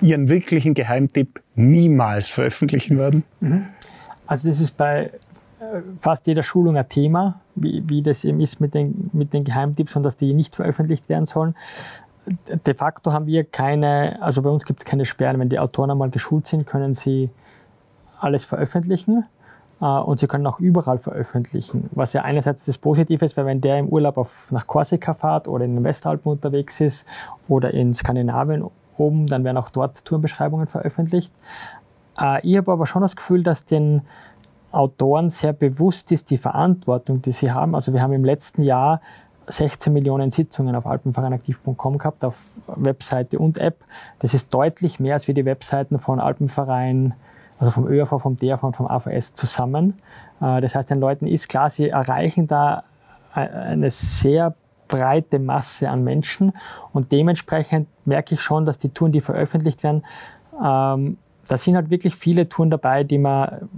ihren 0.00 0.28
wirklichen 0.28 0.74
Geheimtipp 0.74 1.40
niemals 1.54 2.28
veröffentlichen 2.28 2.98
werden? 2.98 3.24
Mhm. 3.40 3.66
Also 4.26 4.48
das 4.48 4.60
ist 4.60 4.72
bei 4.72 5.10
fast 6.00 6.26
jeder 6.26 6.42
Schulung 6.42 6.76
ein 6.76 6.88
Thema, 6.88 7.40
wie, 7.54 7.82
wie 7.86 8.02
das 8.02 8.24
eben 8.24 8.40
ist 8.40 8.60
mit 8.60 8.74
den, 8.74 9.10
mit 9.12 9.32
den 9.32 9.44
Geheimtipps 9.44 9.96
und 9.96 10.02
dass 10.02 10.16
die 10.16 10.34
nicht 10.34 10.56
veröffentlicht 10.56 11.08
werden 11.08 11.26
sollen. 11.26 11.54
De 12.64 12.74
facto 12.74 13.12
haben 13.12 13.26
wir 13.26 13.44
keine, 13.44 14.20
also 14.22 14.40
bei 14.42 14.48
uns 14.50 14.64
gibt 14.64 14.80
es 14.80 14.84
keine 14.86 15.04
Sperren. 15.04 15.38
Wenn 15.38 15.50
die 15.50 15.58
Autoren 15.58 15.90
einmal 15.90 16.10
geschult 16.10 16.46
sind, 16.46 16.66
können 16.66 16.94
sie 16.94 17.30
alles 18.18 18.44
veröffentlichen 18.44 19.26
äh, 19.80 19.84
und 19.84 20.18
sie 20.18 20.26
können 20.26 20.46
auch 20.46 20.58
überall 20.58 20.98
veröffentlichen. 20.98 21.90
Was 21.92 22.14
ja 22.14 22.22
einerseits 22.22 22.64
das 22.64 22.78
Positive 22.78 23.24
ist, 23.24 23.36
weil 23.36 23.46
wenn 23.46 23.60
der 23.60 23.78
im 23.78 23.88
Urlaub 23.88 24.16
auf, 24.16 24.50
nach 24.50 24.66
Korsika 24.66 25.14
fährt 25.14 25.48
oder 25.48 25.64
in 25.64 25.74
den 25.74 25.84
Westalpen 25.84 26.32
unterwegs 26.32 26.80
ist 26.80 27.06
oder 27.48 27.74
in 27.74 27.92
Skandinavien 27.92 28.64
oben, 28.96 29.26
dann 29.26 29.44
werden 29.44 29.58
auch 29.58 29.70
dort 29.70 30.04
Tourenbeschreibungen 30.04 30.66
veröffentlicht. 30.66 31.32
Äh, 32.18 32.46
ich 32.46 32.56
habe 32.56 32.72
aber 32.72 32.86
schon 32.86 33.02
das 33.02 33.16
Gefühl, 33.16 33.42
dass 33.42 33.64
den 33.64 34.02
Autoren 34.74 35.30
sehr 35.30 35.52
bewusst 35.52 36.12
ist, 36.12 36.30
die 36.30 36.38
Verantwortung, 36.38 37.22
die 37.22 37.32
sie 37.32 37.52
haben. 37.52 37.74
Also 37.74 37.92
wir 37.92 38.02
haben 38.02 38.12
im 38.12 38.24
letzten 38.24 38.62
Jahr 38.62 39.00
16 39.46 39.92
Millionen 39.92 40.30
Sitzungen 40.30 40.74
auf 40.74 40.86
alpenvereinaktiv.com 40.86 41.98
gehabt, 41.98 42.24
auf 42.24 42.36
Webseite 42.66 43.38
und 43.38 43.58
App. 43.58 43.76
Das 44.18 44.34
ist 44.34 44.52
deutlich 44.52 45.00
mehr 45.00 45.14
als 45.14 45.28
wie 45.28 45.34
die 45.34 45.44
Webseiten 45.44 45.98
von 45.98 46.20
Alpenverein, 46.20 47.14
also 47.58 47.70
vom 47.70 47.86
ÖAV, 47.86 48.20
vom 48.20 48.36
DRV 48.36 48.62
und 48.62 48.76
vom 48.76 48.86
AVS 48.86 49.34
zusammen. 49.34 49.94
Äh, 50.40 50.60
das 50.60 50.74
heißt, 50.74 50.90
den 50.90 51.00
Leuten 51.00 51.26
ist 51.26 51.48
klar, 51.48 51.70
sie 51.70 51.90
erreichen 51.90 52.46
da 52.46 52.84
eine 53.32 53.90
sehr 53.90 54.54
breite 54.86 55.40
Masse 55.40 55.90
an 55.90 56.04
Menschen 56.04 56.52
und 56.92 57.10
dementsprechend 57.10 57.88
merke 58.04 58.34
ich 58.34 58.40
schon, 58.40 58.64
dass 58.64 58.78
die 58.78 58.90
Touren, 58.90 59.10
die 59.10 59.20
veröffentlicht 59.20 59.82
werden, 59.82 60.04
ähm, 60.62 61.18
da 61.48 61.58
sind 61.58 61.76
halt 61.76 61.90
wirklich 61.90 62.14
viele 62.14 62.48
Touren 62.48 62.70
dabei, 62.70 63.04
die 63.04 63.18
man, 63.18 63.68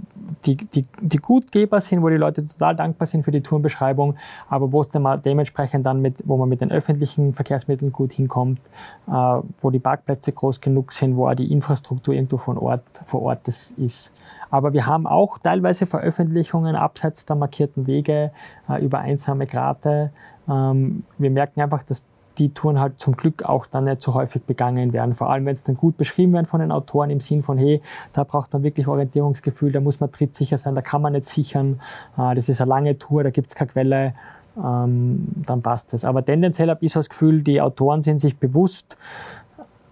die, 0.45 0.55
die, 0.55 0.85
die 1.01 1.17
gut 1.17 1.51
gehbar 1.51 1.81
sind, 1.81 2.01
wo 2.01 2.09
die 2.09 2.17
Leute 2.17 2.45
total 2.45 2.75
dankbar 2.75 3.07
sind 3.07 3.23
für 3.23 3.31
die 3.31 3.41
Tourenbeschreibung, 3.41 4.15
aber 4.49 4.71
wo 4.71 4.81
es 4.81 4.89
dann 4.89 5.01
mal 5.01 5.17
dementsprechend 5.17 5.85
dann 5.85 6.01
mit, 6.01 6.15
wo 6.25 6.37
man 6.37 6.49
mit 6.49 6.61
den 6.61 6.71
öffentlichen 6.71 7.33
Verkehrsmitteln 7.33 7.91
gut 7.91 8.13
hinkommt, 8.13 8.59
äh, 9.07 9.11
wo 9.11 9.69
die 9.69 9.79
Parkplätze 9.79 10.31
groß 10.31 10.61
genug 10.61 10.91
sind, 10.91 11.15
wo 11.15 11.27
auch 11.27 11.35
die 11.35 11.51
Infrastruktur 11.51 12.13
irgendwo 12.13 12.37
von 12.37 12.57
Ort, 12.57 12.83
vor 13.05 13.21
Ort 13.23 13.47
ist. 13.47 14.11
Aber 14.49 14.73
wir 14.73 14.85
haben 14.85 15.07
auch 15.07 15.37
teilweise 15.37 15.85
Veröffentlichungen 15.85 16.75
abseits 16.75 17.25
der 17.25 17.35
markierten 17.35 17.87
Wege 17.87 18.31
äh, 18.69 18.83
über 18.83 18.99
einsame 18.99 19.45
Grate. 19.45 20.11
Ähm, 20.49 21.03
wir 21.17 21.31
merken 21.31 21.61
einfach, 21.61 21.83
dass 21.83 22.03
die 22.37 22.53
Touren 22.53 22.79
halt 22.79 22.99
zum 22.99 23.15
Glück 23.15 23.43
auch 23.43 23.65
dann 23.67 23.85
nicht 23.85 24.01
so 24.01 24.13
häufig 24.13 24.43
begangen 24.43 24.93
werden. 24.93 25.13
Vor 25.13 25.29
allem, 25.29 25.45
wenn 25.45 25.53
es 25.53 25.63
dann 25.63 25.77
gut 25.77 25.97
beschrieben 25.97 26.33
werden 26.33 26.45
von 26.45 26.59
den 26.59 26.71
Autoren 26.71 27.09
im 27.09 27.19
Sinn 27.19 27.43
von, 27.43 27.57
hey, 27.57 27.81
da 28.13 28.23
braucht 28.23 28.53
man 28.53 28.63
wirklich 28.63 28.87
Orientierungsgefühl, 28.87 29.71
da 29.71 29.79
muss 29.79 29.99
man 29.99 30.11
trittsicher 30.11 30.57
sein, 30.57 30.75
da 30.75 30.81
kann 30.81 31.01
man 31.01 31.13
nicht 31.13 31.25
sichern, 31.25 31.81
äh, 32.17 32.35
das 32.35 32.49
ist 32.49 32.61
eine 32.61 32.69
lange 32.69 32.97
Tour, 32.97 33.23
da 33.23 33.29
gibt 33.29 33.47
es 33.47 33.55
keine 33.55 33.71
Quelle, 33.71 34.13
ähm, 34.57 35.27
dann 35.45 35.61
passt 35.61 35.93
es. 35.93 36.05
Aber 36.05 36.23
tendenziell 36.23 36.69
habe 36.69 36.85
ich 36.85 36.93
so 36.93 36.99
das 36.99 37.09
Gefühl, 37.09 37.41
die 37.41 37.61
Autoren 37.61 38.01
sind 38.01 38.19
sich 38.19 38.37
bewusst, 38.37 38.97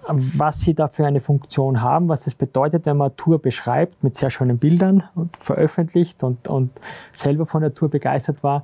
was 0.07 0.61
sie 0.61 0.75
da 0.75 0.87
für 0.87 1.05
eine 1.05 1.19
Funktion 1.19 1.81
haben, 1.81 2.09
was 2.09 2.25
das 2.25 2.35
bedeutet, 2.35 2.85
wenn 2.85 2.97
man 2.97 3.07
eine 3.07 3.15
Tour 3.15 3.39
beschreibt 3.39 4.03
mit 4.03 4.15
sehr 4.15 4.29
schönen 4.29 4.59
Bildern 4.59 5.03
und 5.15 5.35
veröffentlicht 5.35 6.23
und, 6.23 6.47
und 6.47 6.71
selber 7.11 7.45
von 7.45 7.61
der 7.61 7.73
Tour 7.73 7.89
begeistert 7.89 8.43
war, 8.43 8.63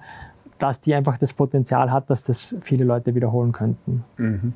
dass 0.61 0.79
die 0.79 0.93
einfach 0.93 1.17
das 1.17 1.33
Potenzial 1.33 1.91
hat, 1.91 2.09
dass 2.09 2.23
das 2.23 2.55
viele 2.61 2.85
Leute 2.85 3.15
wiederholen 3.15 3.51
könnten. 3.51 4.03
Mhm. 4.17 4.53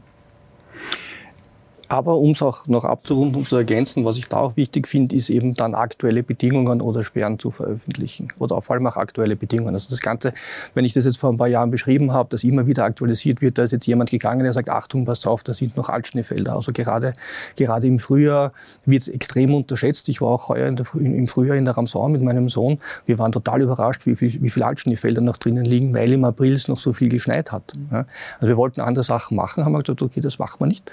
Aber 1.88 2.18
um 2.18 2.32
es 2.32 2.42
auch 2.42 2.68
noch 2.68 2.84
abzurunden 2.84 3.42
und 3.42 3.50
zu 3.50 3.56
ergänzen, 3.56 4.06
was 4.06 4.18
ich 4.18 4.28
da 4.28 4.38
auch 4.38 4.58
wichtig 4.58 4.88
finde, 4.88 5.16
ist 5.16 5.30
eben 5.30 5.54
dann 5.54 5.76
aktuelle 5.76 6.24
Bedingungen 6.24 6.82
oder 6.82 7.04
Sperren 7.04 7.38
zu 7.38 7.52
veröffentlichen. 7.52 8.30
Oder 8.40 8.62
vor 8.62 8.76
allem 8.76 8.88
auch 8.88 8.98
aktuelle 8.98 9.36
Bedingungen. 9.36 9.76
Also 9.76 9.90
das 9.90 10.02
Ganze, 10.02 10.34
wenn 10.74 10.86
ich 10.86 10.94
das 10.94 11.06
jetzt 11.06 11.18
vor 11.18 11.32
ein 11.32 11.38
paar 11.38 11.48
Jahren 11.48 11.72
beschrieben 11.72 12.12
habe, 12.12 12.30
dass 12.30 12.44
immer 12.44 12.66
wieder 12.68 12.86
aktualisiert 12.86 13.42
wird, 13.42 13.58
da 13.58 13.64
ist 13.64 13.72
jetzt 13.72 13.86
jemand 13.86 14.10
gegangen, 14.10 14.44
der 14.44 14.54
sagt, 14.54 14.70
Achtung, 14.70 15.06
pass 15.06 15.26
auf, 15.28 15.44
da 15.44 15.54
sind 15.54 15.78
noch 15.78 15.90
Altschneefelder. 15.90 16.56
Also 16.56 16.72
gerade, 16.72 17.14
gerade 17.56 17.88
im 17.88 18.00
Frühjahr 18.00 18.52
wird 18.86 19.04
es 19.04 19.08
extrem 19.08 19.54
unterschätzt. 19.54 20.10
Ich 20.10 20.22
war 20.22 20.30
auch 20.30 20.50
heuer 20.50 20.72
der, 20.72 20.86
im 20.96 21.28
Frühjahr 21.28 21.56
in 21.56 21.66
der 21.66 21.78
Ramsau 21.78 22.10
mit 22.10 22.22
meinem 22.22 22.50
Sohn. 22.50 22.80
Wir 23.06 23.20
waren 23.20 23.32
total 23.32 23.62
überrascht, 23.62 24.06
wie, 24.06 24.16
viel, 24.16 24.42
wie 24.42 24.50
viele 24.50 24.66
Altschneefelder 24.66 25.22
noch 25.22 25.38
drinnen 25.38 25.66
liegen, 25.66 25.94
weil 25.94 26.12
im 26.12 26.24
April 26.24 26.54
es 26.54 26.68
noch 26.68 26.80
so 26.80 26.94
viel 26.94 27.10
geschneit 27.10 27.52
hat. 27.52 27.74
Also 27.92 28.48
wir 28.48 28.58
wollten 28.58 28.82
andere 28.82 29.04
Sachen 29.04 29.38
machen, 29.38 29.66
haben 29.66 29.74
wir 29.74 29.82
gesagt, 29.82 30.02
okay, 30.02 30.22
das 30.22 30.40
machen 30.40 30.60
wir 30.60 30.68
nicht. 30.68 30.92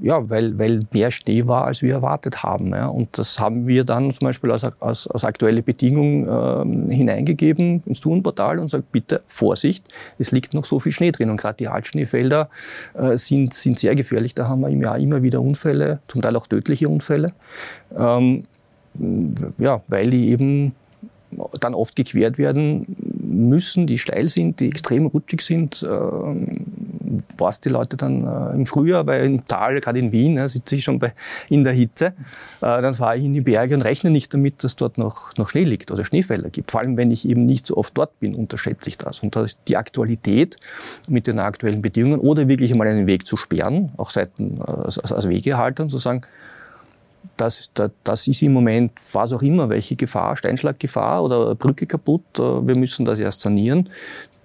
Ja, 0.00 0.28
weil, 0.28 0.58
weil 0.58 0.86
mehr 0.92 1.10
Schnee 1.10 1.46
war, 1.46 1.64
als 1.64 1.82
wir 1.82 1.92
erwartet 1.92 2.42
haben. 2.42 2.68
Ja. 2.68 2.88
Und 2.88 3.18
das 3.18 3.38
haben 3.40 3.66
wir 3.66 3.84
dann 3.84 4.10
zum 4.12 4.26
Beispiel 4.26 4.50
als, 4.50 4.64
als, 4.64 5.06
als 5.06 5.24
aktuelle 5.24 5.62
Bedingung 5.62 6.26
äh, 6.26 6.94
hineingegeben 6.94 7.82
ins 7.86 8.00
Tourenportal 8.00 8.58
und 8.58 8.70
sagt, 8.70 8.92
bitte 8.92 9.22
Vorsicht, 9.26 9.84
es 10.18 10.32
liegt 10.32 10.54
noch 10.54 10.64
so 10.64 10.80
viel 10.80 10.92
Schnee 10.92 11.12
drin. 11.12 11.30
Und 11.30 11.38
gerade 11.38 11.56
die 11.56 11.68
Altschneefelder 11.68 12.50
äh, 12.94 13.16
sind, 13.16 13.54
sind 13.54 13.78
sehr 13.78 13.94
gefährlich. 13.94 14.34
Da 14.34 14.48
haben 14.48 14.60
wir 14.60 14.68
im 14.68 14.82
Jahr 14.82 14.98
immer 14.98 15.22
wieder 15.22 15.40
Unfälle, 15.40 16.00
zum 16.08 16.20
Teil 16.20 16.36
auch 16.36 16.46
tödliche 16.46 16.88
Unfälle. 16.88 17.32
Ähm, 17.96 18.44
ja, 19.58 19.82
weil 19.88 20.10
die 20.10 20.28
eben 20.28 20.74
dann 21.60 21.74
oft 21.74 21.96
gequert 21.96 22.38
werden 22.38 22.86
müssen, 23.22 23.86
die 23.86 23.98
steil 23.98 24.28
sind, 24.28 24.60
die 24.60 24.68
extrem 24.68 25.06
rutschig 25.06 25.42
sind, 25.42 25.82
äh, 25.82 25.86
was 27.38 27.60
die 27.60 27.68
Leute 27.68 27.96
dann 27.96 28.26
äh, 28.26 28.54
im 28.54 28.66
Frühjahr, 28.66 29.06
weil 29.06 29.24
im 29.24 29.46
Tal, 29.46 29.80
gerade 29.80 29.98
in 29.98 30.12
Wien, 30.12 30.36
ja, 30.36 30.48
sitze 30.48 30.76
ich 30.76 30.84
schon 30.84 30.98
bei, 30.98 31.12
in 31.48 31.64
der 31.64 31.72
Hitze, 31.72 32.06
äh, 32.06 32.12
dann 32.60 32.94
fahre 32.94 33.18
ich 33.18 33.24
in 33.24 33.32
die 33.32 33.40
Berge 33.40 33.74
und 33.74 33.82
rechne 33.82 34.10
nicht 34.10 34.32
damit, 34.32 34.64
dass 34.64 34.76
dort 34.76 34.98
noch, 34.98 35.36
noch 35.36 35.50
Schnee 35.50 35.64
liegt 35.64 35.90
oder 35.90 36.04
Schneefelder 36.04 36.50
gibt. 36.50 36.70
Vor 36.70 36.80
allem, 36.80 36.96
wenn 36.96 37.10
ich 37.10 37.28
eben 37.28 37.46
nicht 37.46 37.66
so 37.66 37.76
oft 37.76 37.96
dort 37.96 38.18
bin, 38.20 38.34
unterschätze 38.34 38.88
ich 38.88 38.98
das. 38.98 39.20
Und 39.20 39.36
da 39.36 39.44
ist 39.44 39.58
die 39.68 39.76
Aktualität 39.76 40.56
mit 41.08 41.26
den 41.26 41.38
aktuellen 41.38 41.82
Bedingungen 41.82 42.20
oder 42.20 42.48
wirklich 42.48 42.72
einmal 42.72 42.88
einen 42.88 43.06
Weg 43.06 43.26
zu 43.26 43.36
sperren, 43.36 43.92
auch 43.96 44.10
seiten, 44.10 44.58
äh, 44.58 44.70
als, 44.70 44.98
als 44.98 45.28
Wegehalter, 45.28 45.88
zu 45.88 45.98
sagen, 45.98 46.22
das, 47.36 47.70
das 48.04 48.26
ist 48.28 48.42
im 48.42 48.52
Moment, 48.52 48.92
was 49.12 49.32
auch 49.32 49.42
immer, 49.42 49.68
welche 49.68 49.96
Gefahr, 49.96 50.36
Steinschlaggefahr 50.36 51.22
oder 51.22 51.54
Brücke 51.54 51.86
kaputt, 51.86 52.22
äh, 52.38 52.66
wir 52.66 52.76
müssen 52.76 53.04
das 53.04 53.20
erst 53.20 53.40
sanieren. 53.40 53.88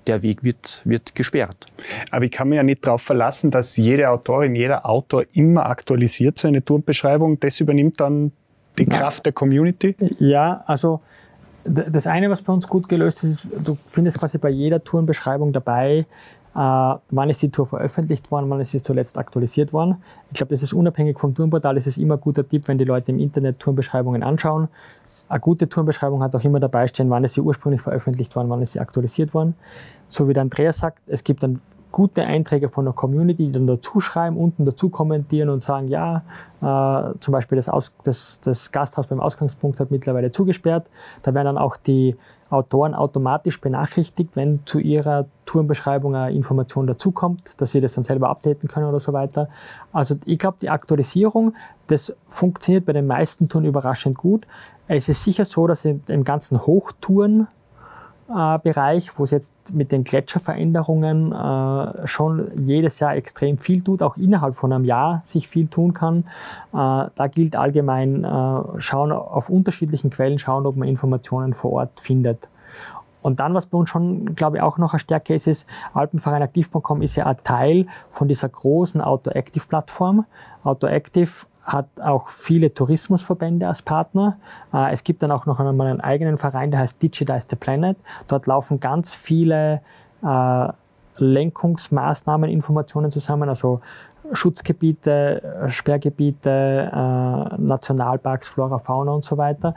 Der 0.07 0.23
Weg 0.23 0.43
wird, 0.43 0.81
wird 0.83 1.13
gesperrt. 1.13 1.67
Aber 2.09 2.25
ich 2.25 2.31
kann 2.31 2.49
mich 2.49 2.57
ja 2.57 2.63
nicht 2.63 2.85
darauf 2.85 3.03
verlassen, 3.03 3.51
dass 3.51 3.77
jede 3.77 4.09
Autorin, 4.09 4.55
jeder 4.55 4.85
Autor 4.85 5.25
immer 5.33 5.67
aktualisiert 5.67 6.37
seine 6.37 6.65
Tourbeschreibung. 6.65 7.39
Das 7.39 7.59
übernimmt 7.59 7.99
dann 7.99 8.31
die 8.77 8.85
Kraft 8.85 9.25
der 9.25 9.33
Community? 9.33 9.95
Ja, 10.19 10.63
also 10.65 11.01
das 11.63 12.07
eine, 12.07 12.29
was 12.29 12.41
bei 12.41 12.53
uns 12.53 12.67
gut 12.67 12.89
gelöst 12.89 13.23
ist, 13.23 13.45
ist 13.45 13.67
du 13.67 13.75
findest 13.75 14.19
quasi 14.19 14.37
bei 14.37 14.49
jeder 14.49 14.83
Tourenbeschreibung 14.83 15.53
dabei, 15.53 16.05
äh, 16.55 16.55
wann 16.55 17.29
ist 17.29 17.41
die 17.41 17.49
Tour 17.49 17.67
veröffentlicht 17.67 18.31
worden, 18.31 18.49
wann 18.49 18.59
ist 18.59 18.71
sie 18.71 18.81
zuletzt 18.81 19.17
aktualisiert 19.17 19.71
worden. 19.71 19.97
Ich 20.29 20.37
glaube, 20.37 20.51
das 20.51 20.63
ist 20.63 20.73
unabhängig 20.73 21.19
vom 21.19 21.33
Tourenportal, 21.33 21.77
es 21.77 21.87
ist 21.87 21.97
immer 21.97 22.15
ein 22.15 22.21
guter 22.21 22.47
Tipp, 22.47 22.67
wenn 22.67 22.77
die 22.77 22.85
Leute 22.85 23.11
im 23.11 23.19
Internet 23.19 23.59
Tourenbeschreibungen 23.59 24.23
anschauen. 24.23 24.67
Eine 25.31 25.39
gute 25.39 25.69
Tourenbeschreibung 25.69 26.21
hat 26.21 26.35
auch 26.35 26.43
immer 26.43 26.59
dabei 26.59 26.87
stehen, 26.87 27.09
wann 27.09 27.23
ist 27.23 27.35
sie 27.35 27.41
ursprünglich 27.41 27.81
veröffentlicht 27.81 28.35
worden, 28.35 28.49
wann 28.49 28.61
ist 28.61 28.73
sie 28.73 28.81
aktualisiert 28.81 29.33
worden. 29.33 29.55
So 30.09 30.27
wie 30.27 30.33
der 30.33 30.41
Andreas 30.41 30.79
sagt, 30.79 30.99
es 31.07 31.23
gibt 31.23 31.41
dann 31.41 31.61
gute 31.91 32.25
Einträge 32.25 32.67
von 32.67 32.83
der 32.83 32.93
Community, 32.93 33.45
die 33.45 33.51
dann 33.53 33.65
dazu 33.65 34.01
schreiben, 34.01 34.35
unten 34.35 34.65
dazu 34.65 34.89
kommentieren 34.89 35.49
und 35.49 35.61
sagen, 35.61 35.87
ja, 35.87 36.23
äh, 36.61 37.13
zum 37.19 37.31
Beispiel 37.31 37.55
das, 37.55 37.69
Aus, 37.69 37.93
das, 38.03 38.41
das 38.41 38.73
Gasthaus 38.73 39.07
beim 39.07 39.21
Ausgangspunkt 39.21 39.79
hat 39.79 39.89
mittlerweile 39.89 40.31
zugesperrt. 40.31 40.87
Da 41.23 41.33
werden 41.33 41.45
dann 41.45 41.57
auch 41.57 41.77
die 41.77 42.17
Autoren 42.49 42.93
automatisch 42.93 43.61
benachrichtigt, 43.61 44.35
wenn 44.35 44.65
zu 44.65 44.79
ihrer 44.79 45.25
Tourenbeschreibung 45.45 46.15
eine 46.15 46.35
Information 46.35 46.85
dazukommt, 46.85 47.61
dass 47.61 47.71
sie 47.71 47.79
das 47.79 47.93
dann 47.93 48.03
selber 48.03 48.29
updaten 48.29 48.67
können 48.67 48.87
oder 48.87 48.99
so 48.99 49.13
weiter. 49.13 49.47
Also 49.93 50.15
ich 50.25 50.37
glaube, 50.37 50.57
die 50.61 50.69
Aktualisierung, 50.69 51.55
das 51.87 52.13
funktioniert 52.25 52.85
bei 52.85 52.93
den 52.93 53.07
meisten 53.07 53.47
Touren 53.47 53.65
überraschend 53.65 54.17
gut. 54.17 54.45
Es 54.93 55.07
ist 55.07 55.23
sicher 55.23 55.45
so, 55.45 55.67
dass 55.67 55.85
im 55.85 56.25
ganzen 56.25 56.65
Hochtouren 56.65 57.47
äh, 58.29 58.33
wo 58.33 59.23
es 59.23 59.31
jetzt 59.31 59.73
mit 59.73 59.93
den 59.93 60.03
Gletscherveränderungen 60.03 61.31
äh, 61.31 62.07
schon 62.07 62.51
jedes 62.65 62.99
Jahr 62.99 63.15
extrem 63.15 63.57
viel 63.57 63.81
tut, 63.83 64.03
auch 64.03 64.17
innerhalb 64.17 64.57
von 64.57 64.73
einem 64.73 64.83
Jahr 64.83 65.21
sich 65.23 65.47
viel 65.47 65.67
tun 65.67 65.93
kann. 65.93 66.25
Äh, 66.73 67.07
da 67.15 67.27
gilt 67.33 67.55
allgemein, 67.55 68.25
schauen 68.79 69.13
auf 69.13 69.49
unterschiedlichen 69.49 70.09
Quellen, 70.09 70.39
schauen, 70.39 70.65
ob 70.65 70.75
man 70.75 70.89
Informationen 70.89 71.53
vor 71.53 71.71
Ort 71.71 72.01
findet. 72.01 72.49
Und 73.21 73.39
dann, 73.39 73.53
was 73.53 73.67
bei 73.67 73.77
uns 73.77 73.89
schon, 73.89 74.35
glaube 74.35 74.57
ich, 74.57 74.63
auch 74.63 74.77
noch 74.77 74.93
eine 74.93 74.99
Stärke 74.99 75.35
ist, 75.35 75.47
ist, 75.47 75.69
alpenvereinaktiv.com 75.93 77.01
ist 77.01 77.15
ja 77.15 77.27
ein 77.27 77.37
Teil 77.43 77.85
von 78.09 78.27
dieser 78.27 78.49
großen 78.49 78.99
Autoactive-Plattform. 78.99 80.25
Autoactive 80.63 81.29
hat 81.63 81.87
auch 82.01 82.29
viele 82.29 82.73
Tourismusverbände 82.73 83.67
als 83.67 83.81
Partner. 83.81 84.37
Äh, 84.73 84.93
es 84.93 85.03
gibt 85.03 85.23
dann 85.23 85.31
auch 85.31 85.45
noch 85.45 85.59
einmal 85.59 85.87
einen 85.87 86.01
eigenen 86.01 86.37
Verein, 86.37 86.71
der 86.71 86.79
heißt 86.81 87.01
Digitize 87.01 87.47
the 87.49 87.55
Planet. 87.55 87.97
Dort 88.27 88.47
laufen 88.47 88.79
ganz 88.79 89.15
viele 89.15 89.81
äh, 90.23 90.67
Lenkungsmaßnahmen, 91.17 92.49
Informationen 92.49 93.11
zusammen, 93.11 93.49
also 93.49 93.81
Schutzgebiete, 94.33 95.67
Sperrgebiete, 95.67 96.49
äh, 96.49 97.61
Nationalparks, 97.61 98.47
Flora, 98.47 98.79
Fauna 98.79 99.11
und 99.11 99.23
so 99.23 99.37
weiter. 99.37 99.75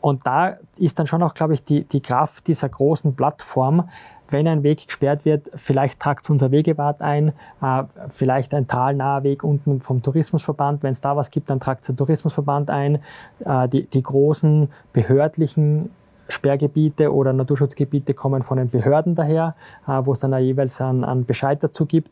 Und 0.00 0.26
da 0.26 0.56
ist 0.78 0.98
dann 0.98 1.06
schon 1.06 1.22
auch, 1.22 1.34
glaube 1.34 1.54
ich, 1.54 1.64
die, 1.64 1.84
die 1.84 2.00
Kraft 2.00 2.46
dieser 2.46 2.68
großen 2.68 3.16
Plattform, 3.16 3.88
wenn 4.28 4.48
ein 4.48 4.62
Weg 4.62 4.86
gesperrt 4.86 5.24
wird, 5.24 5.50
vielleicht 5.54 6.00
tragt 6.00 6.24
es 6.24 6.30
unser 6.30 6.50
Wegewart 6.50 7.00
ein, 7.00 7.32
äh, 7.62 7.84
vielleicht 8.08 8.54
ein 8.54 8.66
talnaher 8.66 9.22
Weg 9.22 9.44
unten 9.44 9.80
vom 9.80 10.02
Tourismusverband. 10.02 10.82
Wenn 10.82 10.92
es 10.92 11.00
da 11.00 11.16
was 11.16 11.30
gibt, 11.30 11.50
dann 11.50 11.60
tragt 11.60 11.82
es 11.82 11.86
der 11.88 11.96
Tourismusverband 11.96 12.70
ein. 12.70 12.98
Äh, 13.44 13.68
die, 13.68 13.84
die 13.84 14.02
großen 14.02 14.68
behördlichen 14.92 15.90
Sperrgebiete 16.28 17.12
oder 17.12 17.32
Naturschutzgebiete 17.32 18.14
kommen 18.14 18.42
von 18.42 18.58
den 18.58 18.68
Behörden 18.68 19.14
daher, 19.14 19.54
äh, 19.86 20.00
wo 20.02 20.12
es 20.12 20.18
dann 20.18 20.36
jeweils 20.38 20.80
einen, 20.80 21.04
einen 21.04 21.24
Bescheid 21.24 21.62
dazu 21.62 21.86
gibt. 21.86 22.10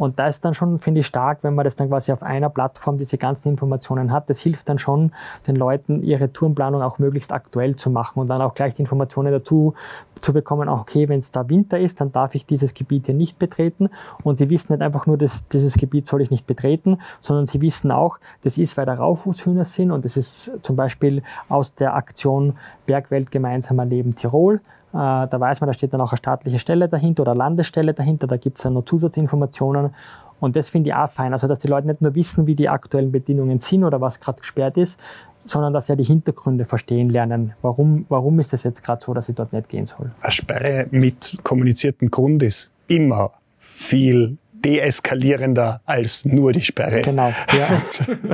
Und 0.00 0.18
da 0.18 0.28
ist 0.28 0.46
dann 0.46 0.54
schon, 0.54 0.78
finde 0.78 1.00
ich, 1.00 1.06
stark, 1.06 1.40
wenn 1.44 1.54
man 1.54 1.64
das 1.64 1.76
dann 1.76 1.90
quasi 1.90 2.10
auf 2.10 2.22
einer 2.22 2.48
Plattform 2.48 2.96
diese 2.96 3.18
ganzen 3.18 3.50
Informationen 3.50 4.10
hat. 4.10 4.30
Das 4.30 4.40
hilft 4.40 4.70
dann 4.70 4.78
schon 4.78 5.12
den 5.46 5.56
Leuten, 5.56 6.02
ihre 6.02 6.32
Tourenplanung 6.32 6.80
auch 6.80 6.98
möglichst 6.98 7.34
aktuell 7.34 7.76
zu 7.76 7.90
machen 7.90 8.18
und 8.18 8.28
dann 8.28 8.40
auch 8.40 8.54
gleich 8.54 8.72
die 8.72 8.80
Informationen 8.80 9.30
dazu 9.30 9.74
zu 10.18 10.32
bekommen, 10.32 10.70
okay, 10.70 11.10
wenn 11.10 11.18
es 11.18 11.32
da 11.32 11.46
Winter 11.50 11.78
ist, 11.78 12.00
dann 12.00 12.12
darf 12.12 12.34
ich 12.34 12.46
dieses 12.46 12.72
Gebiet 12.72 13.06
hier 13.06 13.14
nicht 13.14 13.38
betreten. 13.38 13.90
Und 14.22 14.38
sie 14.38 14.48
wissen 14.48 14.72
nicht 14.72 14.80
einfach 14.80 15.06
nur, 15.06 15.18
dass 15.18 15.46
dieses 15.48 15.76
Gebiet 15.76 16.06
soll 16.06 16.22
ich 16.22 16.30
nicht 16.30 16.46
betreten, 16.46 16.96
sondern 17.20 17.46
sie 17.46 17.60
wissen 17.60 17.90
auch, 17.90 18.18
das 18.42 18.56
ist, 18.56 18.78
weil 18.78 18.86
da 18.86 18.94
Raufußhühner 18.94 19.66
sind 19.66 19.90
und 19.90 20.06
das 20.06 20.16
ist 20.16 20.50
zum 20.62 20.76
Beispiel 20.76 21.22
aus 21.50 21.74
der 21.74 21.94
Aktion 21.94 22.54
Bergwelt 22.86 23.30
gemeinsamer 23.30 23.84
Leben 23.84 24.14
Tirol. 24.14 24.62
Äh, 24.92 24.96
da 25.28 25.38
weiß 25.38 25.60
man, 25.60 25.68
da 25.68 25.74
steht 25.74 25.92
dann 25.92 26.00
auch 26.00 26.12
eine 26.12 26.18
staatliche 26.18 26.58
Stelle 26.58 26.88
dahinter 26.88 27.22
oder 27.22 27.34
Landesstelle 27.34 27.94
dahinter, 27.94 28.26
da 28.26 28.36
gibt 28.36 28.58
es 28.58 28.64
dann 28.64 28.74
noch 28.74 28.84
Zusatzinformationen. 28.84 29.94
Und 30.40 30.56
das 30.56 30.70
finde 30.70 30.90
ich 30.90 30.94
auch 30.94 31.08
fein. 31.08 31.32
Also, 31.32 31.46
dass 31.46 31.58
die 31.58 31.68
Leute 31.68 31.86
nicht 31.86 32.00
nur 32.00 32.14
wissen, 32.14 32.46
wie 32.46 32.54
die 32.54 32.68
aktuellen 32.68 33.12
Bedingungen 33.12 33.58
sind 33.58 33.84
oder 33.84 34.00
was 34.00 34.20
gerade 34.20 34.40
gesperrt 34.40 34.78
ist, 34.78 34.98
sondern 35.44 35.72
dass 35.72 35.86
sie 35.86 35.92
ja 35.92 35.96
die 35.96 36.04
Hintergründe 36.04 36.64
verstehen 36.64 37.10
lernen. 37.10 37.54
Warum, 37.62 38.06
warum 38.08 38.40
ist 38.40 38.52
es 38.52 38.62
jetzt 38.62 38.82
gerade 38.82 39.02
so, 39.04 39.14
dass 39.14 39.28
ich 39.28 39.34
dort 39.34 39.52
nicht 39.52 39.68
gehen 39.68 39.86
soll? 39.86 40.10
Eine 40.20 40.32
Sperre 40.32 40.86
mit 40.90 41.38
kommuniziertem 41.42 42.10
Grund 42.10 42.42
ist 42.42 42.72
immer 42.88 43.32
viel 43.58 44.38
deeskalierender 44.64 45.82
als 45.84 46.24
nur 46.24 46.52
die 46.52 46.62
Sperre. 46.62 47.02
Genau, 47.02 47.34
ja. 47.52 47.82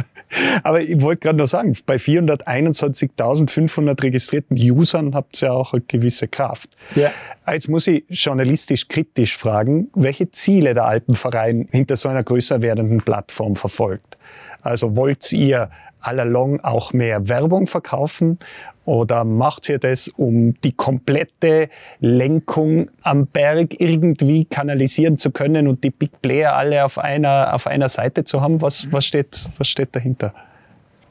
Aber 0.62 0.82
ich 0.82 1.00
wollte 1.00 1.20
gerade 1.20 1.38
noch 1.38 1.46
sagen, 1.46 1.74
bei 1.86 1.96
421.500 1.96 4.02
registrierten 4.02 4.56
Usern 4.56 5.14
habt 5.14 5.40
ihr 5.42 5.48
ja 5.48 5.54
auch 5.54 5.72
eine 5.72 5.82
gewisse 5.82 6.28
Kraft. 6.28 6.68
Ja. 6.94 7.10
Jetzt 7.50 7.68
muss 7.68 7.86
ich 7.86 8.04
journalistisch 8.08 8.88
kritisch 8.88 9.36
fragen, 9.36 9.88
welche 9.94 10.30
Ziele 10.30 10.74
der 10.74 10.86
Alpenverein 10.86 11.68
hinter 11.70 11.96
so 11.96 12.08
einer 12.08 12.22
größer 12.22 12.62
werdenden 12.62 12.98
Plattform 12.98 13.56
verfolgt. 13.56 14.16
Also 14.62 14.96
wollt 14.96 15.32
ihr 15.32 15.70
allalong 16.00 16.60
auch 16.60 16.92
mehr 16.92 17.28
Werbung 17.28 17.66
verkaufen 17.66 18.38
oder 18.86 19.24
macht 19.24 19.68
ihr 19.68 19.78
das, 19.78 20.08
um 20.08 20.54
die 20.54 20.72
komplette 20.72 21.68
Lenkung 22.00 22.90
am 23.02 23.26
Berg 23.26 23.80
irgendwie 23.80 24.44
kanalisieren 24.44 25.16
zu 25.16 25.30
können 25.30 25.68
und 25.68 25.84
die 25.84 25.90
Big 25.90 26.22
Player 26.22 26.54
alle 26.54 26.84
auf 26.84 26.98
einer, 26.98 27.52
auf 27.52 27.66
einer 27.66 27.88
Seite 27.88 28.24
zu 28.24 28.40
haben? 28.40 28.62
Was, 28.62 28.90
was, 28.92 29.04
steht, 29.04 29.48
was 29.58 29.68
steht 29.68 29.94
dahinter? 29.94 30.32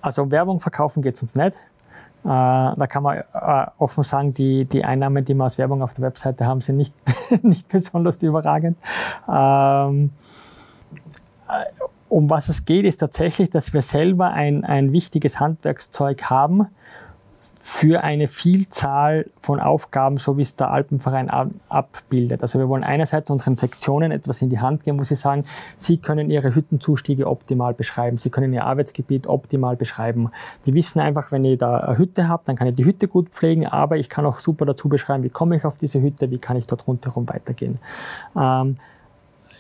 Also 0.02 0.32
Werbung 0.32 0.60
verkaufen 0.60 1.04
geht 1.04 1.22
uns 1.22 1.36
nicht. 1.36 1.56
Äh, 2.24 2.28
da 2.28 2.88
kann 2.88 3.04
man 3.04 3.18
äh, 3.18 3.66
offen 3.78 4.04
sagen, 4.04 4.34
die, 4.34 4.66
die 4.66 4.84
Einnahmen, 4.84 5.24
die 5.26 5.36
wir 5.36 5.44
aus 5.44 5.58
Werbung 5.58 5.84
auf 5.84 5.94
der 5.94 6.06
Webseite 6.06 6.46
haben, 6.46 6.62
sind 6.62 6.78
nicht, 6.78 6.94
nicht 7.44 7.68
besonders 7.68 8.24
überragend. 8.24 8.80
Ähm, 9.30 10.12
äh, 11.48 11.66
um 12.08 12.30
was 12.30 12.50
es 12.50 12.66
geht, 12.66 12.86
ist 12.86 12.98
tatsächlich, 12.98 13.50
dass 13.50 13.74
wir 13.74 13.82
selber 13.82 14.32
ein, 14.32 14.64
ein 14.64 14.92
wichtiges 14.92 15.40
Handwerkszeug 15.40 16.24
haben, 16.24 16.68
für 17.68 18.04
eine 18.04 18.28
Vielzahl 18.28 19.26
von 19.40 19.60
Aufgaben, 19.60 20.18
so 20.18 20.38
wie 20.38 20.44
es 20.44 20.56
der 20.56 20.70
Alpenverein 20.70 21.32
abbildet. 21.68 22.44
Also 22.44 22.60
wir 22.60 22.70
wollen 22.70 22.84
einerseits 22.84 23.32
unseren 23.32 23.56
Sektionen 23.56 24.12
etwas 24.12 24.44
in 24.44 24.52
die 24.52 24.60
Hand 24.60 24.84
geben, 24.84 24.98
muss 24.98 25.10
ich 25.10 25.20
sagen, 25.20 25.44
sie 25.76 25.98
können 25.98 26.30
ihre 26.30 26.54
Hüttenzustiege 26.54 27.26
optimal 27.26 27.74
beschreiben, 27.74 28.18
sie 28.18 28.30
können 28.30 28.54
ihr 28.54 28.66
Arbeitsgebiet 28.66 29.26
optimal 29.26 29.78
beschreiben. 29.78 30.30
Die 30.68 30.76
wissen 30.76 31.00
einfach, 31.00 31.32
wenn 31.32 31.44
ich 31.44 31.58
da 31.58 31.78
eine 31.78 31.98
Hütte 31.98 32.28
habe, 32.28 32.44
dann 32.46 32.56
kann 32.56 32.68
ich 32.68 32.76
die 32.76 32.86
Hütte 32.86 33.08
gut 33.08 33.30
pflegen, 33.30 33.66
aber 33.66 33.98
ich 33.98 34.10
kann 34.10 34.28
auch 34.28 34.38
super 34.38 34.68
dazu 34.68 34.88
beschreiben, 34.88 35.24
wie 35.24 35.30
komme 35.30 35.58
ich 35.58 35.66
auf 35.66 35.76
diese 35.76 36.00
Hütte, 36.00 36.30
wie 36.30 36.38
kann 36.38 36.58
ich 36.58 36.68
dort 36.68 36.88
rundherum 36.88 37.28
weitergehen. 37.28 37.80
Ähm, 38.38 38.78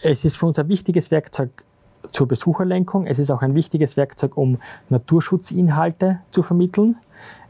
es 0.04 0.26
ist 0.26 0.38
für 0.38 0.46
uns 0.46 0.60
ein 0.60 0.70
wichtiges 0.70 1.10
Werkzeug, 1.10 1.50
zur 2.12 2.28
Besucherlenkung. 2.28 3.08
Es 3.08 3.18
ist 3.18 3.32
auch 3.32 3.42
ein 3.42 3.56
wichtiges 3.56 3.98
Werkzeug, 3.98 4.38
um 4.38 4.60
Naturschutzinhalte 4.90 6.20
zu 6.30 6.44
vermitteln. 6.44 6.98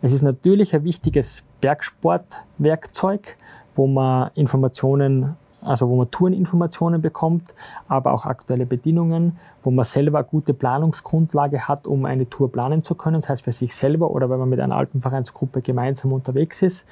Es 0.05 0.11
ist 0.11 0.21
natürlich 0.21 0.75
ein 0.75 0.83
wichtiges 0.83 1.43
Bergsportwerkzeug, 1.61 3.37
wo 3.73 3.87
man 3.87 4.29
Informationen, 4.35 5.35
also 5.63 5.89
wo 5.89 5.95
man 5.95 6.11
Toureninformationen 6.11 7.01
bekommt, 7.01 7.55
aber 7.87 8.13
auch 8.13 8.27
aktuelle 8.27 8.67
Bedingungen, 8.67 9.39
wo 9.63 9.71
man 9.71 9.83
selber 9.83 10.19
eine 10.19 10.27
gute 10.27 10.53
Planungsgrundlage 10.53 11.67
hat, 11.67 11.87
um 11.87 12.05
eine 12.05 12.29
Tour 12.29 12.51
planen 12.51 12.83
zu 12.83 12.93
können. 12.93 13.15
Das 13.15 13.29
heißt 13.29 13.45
für 13.45 13.51
sich 13.51 13.73
selber 13.73 14.11
oder 14.11 14.29
wenn 14.29 14.37
man 14.37 14.49
mit 14.49 14.59
einer 14.59 14.75
Alpenvereinsgruppe 14.75 15.63
gemeinsam 15.63 16.13
unterwegs 16.13 16.61
ist. 16.61 16.85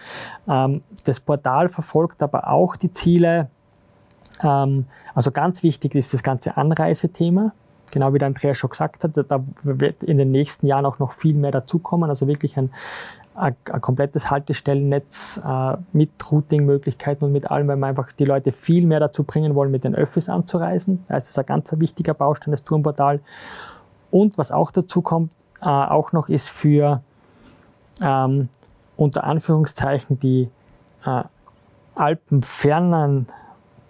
Ähm, 0.47 0.81
das 1.05 1.19
Portal 1.19 1.69
verfolgt 1.69 2.23
aber 2.23 2.47
auch 2.47 2.75
die 2.75 2.91
Ziele, 2.91 3.47
ähm, 4.41 4.85
also 5.13 5.31
ganz 5.31 5.61
wichtig 5.61 5.93
ist 5.93 6.15
das 6.15 6.23
ganze 6.23 6.57
Anreisethema 6.57 7.53
genau 7.93 8.13
wie 8.13 8.17
der 8.17 8.27
Andreas 8.27 8.57
schon 8.57 8.71
gesagt 8.71 9.03
hat, 9.03 9.11
da 9.15 9.43
wird 9.61 10.03
in 10.03 10.17
den 10.17 10.31
nächsten 10.31 10.65
Jahren 10.67 10.85
auch 10.85 10.99
noch 10.99 11.11
viel 11.11 11.35
mehr 11.35 11.51
dazukommen. 11.51 12.09
Also 12.09 12.27
wirklich 12.27 12.57
ein, 12.57 12.71
ein, 13.35 13.55
ein 13.71 13.81
komplettes 13.81 14.31
Haltestellennetz 14.31 15.39
äh, 15.45 15.77
mit 15.93 16.09
Routing-Möglichkeiten 16.29 17.23
und 17.25 17.31
mit 17.31 17.49
allem, 17.51 17.67
weil 17.67 17.77
wir 17.77 17.87
einfach 17.87 18.11
die 18.11 18.25
Leute 18.25 18.51
viel 18.51 18.85
mehr 18.87 18.99
dazu 18.99 19.23
bringen 19.23 19.55
wollen, 19.55 19.71
mit 19.71 19.83
den 19.83 19.95
Öffis 19.95 20.27
anzureisen. 20.27 21.05
Da 21.07 21.17
ist 21.17 21.29
das 21.29 21.37
ein 21.37 21.45
ganz 21.45 21.73
wichtiger 21.77 22.15
Baustein, 22.15 22.51
das 22.51 22.63
Turmportal. 22.63 23.19
Und 24.11 24.37
was 24.37 24.51
auch 24.51 24.71
dazu 24.71 25.01
kommt, 25.01 25.33
äh, 25.61 25.65
auch 25.65 26.11
noch 26.11 26.29
ist 26.29 26.49
für 26.49 27.01
ähm, 28.03 28.49
unter 28.97 29.23
Anführungszeichen 29.23 30.19
die 30.19 30.49
äh, 31.05 31.23
alpenfernen 31.95 33.27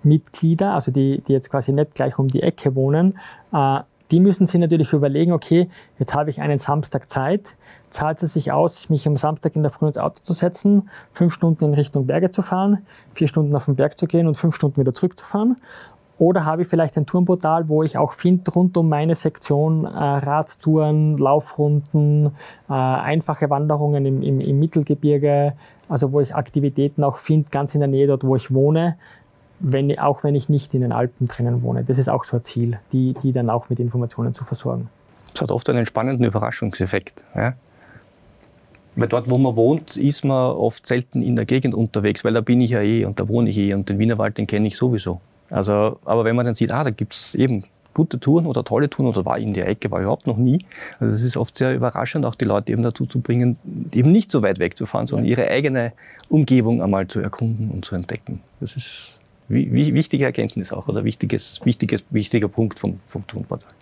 Mitglieder, 0.04 0.74
also 0.74 0.91
die, 0.91 1.22
die 1.22 1.34
jetzt 1.34 1.49
quasi 1.49 1.72
nicht 1.72 1.95
gleich 1.95 2.20
um 2.20 2.28
die 2.28 2.41
Ecke 2.41 2.76
wohnen, 2.76 3.18
äh, 3.54 3.80
die 4.12 4.20
müssen 4.20 4.47
sich 4.47 4.60
natürlich 4.60 4.93
überlegen, 4.93 5.32
okay, 5.32 5.70
jetzt 5.97 6.14
habe 6.14 6.30
ich 6.30 6.41
einen 6.41 6.58
Samstag 6.58 7.10
Zeit, 7.10 7.56
zahlt 7.89 8.22
es 8.24 8.34
sich 8.34 8.51
aus, 8.51 8.89
mich 8.89 9.08
am 9.08 9.16
Samstag 9.18 9.56
in 9.56 9.64
der 9.64 9.72
Früh 9.72 9.88
ins 9.88 9.97
Auto 9.97 10.20
zu 10.22 10.34
setzen, 10.34 10.89
fünf 11.12 11.34
Stunden 11.34 11.66
in 11.66 11.74
Richtung 11.74 12.06
Berge 12.06 12.32
zu 12.32 12.41
fahren, 12.41 12.86
vier 13.14 13.28
Stunden 13.28 13.56
auf 13.56 13.66
den 13.66 13.76
Berg 13.76 13.97
zu 13.97 14.06
gehen 14.06 14.28
und 14.28 14.38
fünf 14.38 14.56
Stunden 14.56 14.80
wieder 14.82 14.93
zurückzufahren? 14.93 15.58
Oder 16.20 16.45
habe 16.45 16.62
ich 16.62 16.68
vielleicht 16.68 16.95
ein 16.95 17.06
Tourenportal, 17.06 17.70
wo 17.70 17.82
ich 17.82 17.97
auch 17.97 18.12
finde, 18.12 18.51
rund 18.51 18.78
um 18.78 18.88
meine 18.88 19.16
Sektion 19.16 19.86
äh, 19.86 19.89
Radtouren, 19.89 21.18
Laufrunden, 21.18 22.28
äh, 22.70 22.74
einfache 22.74 23.49
Wanderungen 23.49 24.06
im, 24.06 24.22
im, 24.22 24.39
im 24.39 24.60
Mittelgebirge, 24.60 25.54
also 25.89 26.12
wo 26.12 26.22
ich 26.22 26.36
Aktivitäten 26.36 27.04
auch 27.04 27.18
finde, 27.18 27.49
ganz 27.49 27.74
in 27.74 27.82
der 27.82 27.89
Nähe 27.89 28.08
dort, 28.08 28.24
wo 28.24 28.36
ich 28.36 28.54
wohne, 28.54 28.95
wenn, 29.60 29.97
auch 29.99 30.24
wenn 30.24 30.36
ich 30.36 30.49
nicht 30.49 30.74
in 30.74 30.82
den 30.82 30.91
Alpen 30.91 31.28
drinnen 31.28 31.62
wohne. 31.62 31.84
Das 31.84 31.97
ist 31.97 32.10
auch 32.10 32.24
so 32.24 32.38
ein 32.38 32.43
Ziel, 32.43 32.80
die, 32.91 33.16
die 33.24 33.32
dann 33.32 33.49
auch 33.49 33.70
mit 33.70 33.80
Informationen 33.80 34.34
zu 34.34 34.43
versorgen. 34.43 34.89
Es 35.34 35.41
hat 35.41 35.51
oft 35.51 35.70
einen 35.70 35.86
spannenden 35.86 36.26
Überraschungseffekt. 36.26 37.24
Ja? 37.36 37.54
Weil 38.95 39.08
dort, 39.08 39.30
wo 39.30 39.38
man 39.38 39.56
wohnt, 39.56 39.97
ist 39.97 40.24
man 40.24 40.51
oft 40.51 40.86
selten 40.86 41.22
in 41.22 41.36
der 41.36 41.45
Gegend 41.45 41.74
unterwegs, 41.74 42.24
weil 42.24 42.34
da 42.34 42.41
bin 42.41 42.62
ich 42.62 42.72
ja 42.72 42.82
eh 42.82 43.06
und 43.06 43.20
da 43.20 43.28
wohne 43.28 43.49
ich 43.49 43.58
eh 43.58 43.74
und 43.74 43.89
den 43.89 43.97
Wienerwald, 43.97 44.38
den 44.38 44.45
kenne 44.45 44.68
ich 44.68 44.78
sowieso. 44.78 45.20
Also, 45.49 45.99
aber 46.06 46.24
wenn 46.26 46.36
man 46.36 46.45
dann 46.45 46.56
sieht, 46.56 46.72
ah, 46.72 46.84
da 46.84 46.91
gibt 46.91 47.14
es 47.14 47.36
eben 47.36 47.66
gute 47.93 48.20
Touren 48.20 48.45
oder 48.45 48.64
tolle 48.64 48.89
Touren 48.89 49.10
oder 49.10 49.26
war 49.26 49.38
in 49.38 49.54
der 49.54 49.68
Ecke, 49.68 49.91
war 49.91 50.01
überhaupt 50.01 50.28
noch 50.28 50.38
nie. 50.38 50.66
Also 50.99 51.14
es 51.14 51.24
ist 51.24 51.38
oft 51.38 51.58
sehr 51.58 51.76
überraschend, 51.76 52.26
auch 52.26 52.36
die 52.36 52.45
Leute 52.45 52.72
eben 52.72 52.84
dazu 52.84 53.06
zu 53.06 53.20
bringen, 53.20 53.58
eben 53.93 54.12
nicht 54.12 54.32
so 54.32 54.41
weit 54.41 54.60
wegzufahren, 54.60 55.08
sondern 55.08 55.28
ihre 55.28 55.47
eigene 55.47 55.93
Umgebung 56.30 56.82
einmal 56.82 57.08
zu 57.08 57.20
erkunden 57.20 57.70
und 57.72 57.86
zu 57.86 57.95
entdecken. 57.95 58.41
Das 58.60 58.76
ist 58.76 59.20
wichtige 59.47 60.25
Erkenntnis 60.25 60.73
auch 60.73 60.87
oder 60.87 61.03
wichtiges, 61.03 61.59
wichtiges, 61.63 62.03
wichtiger 62.09 62.47
Punkt 62.47 62.79
vom, 62.79 62.99
vom 63.07 63.25
Turnportal. 63.27 63.73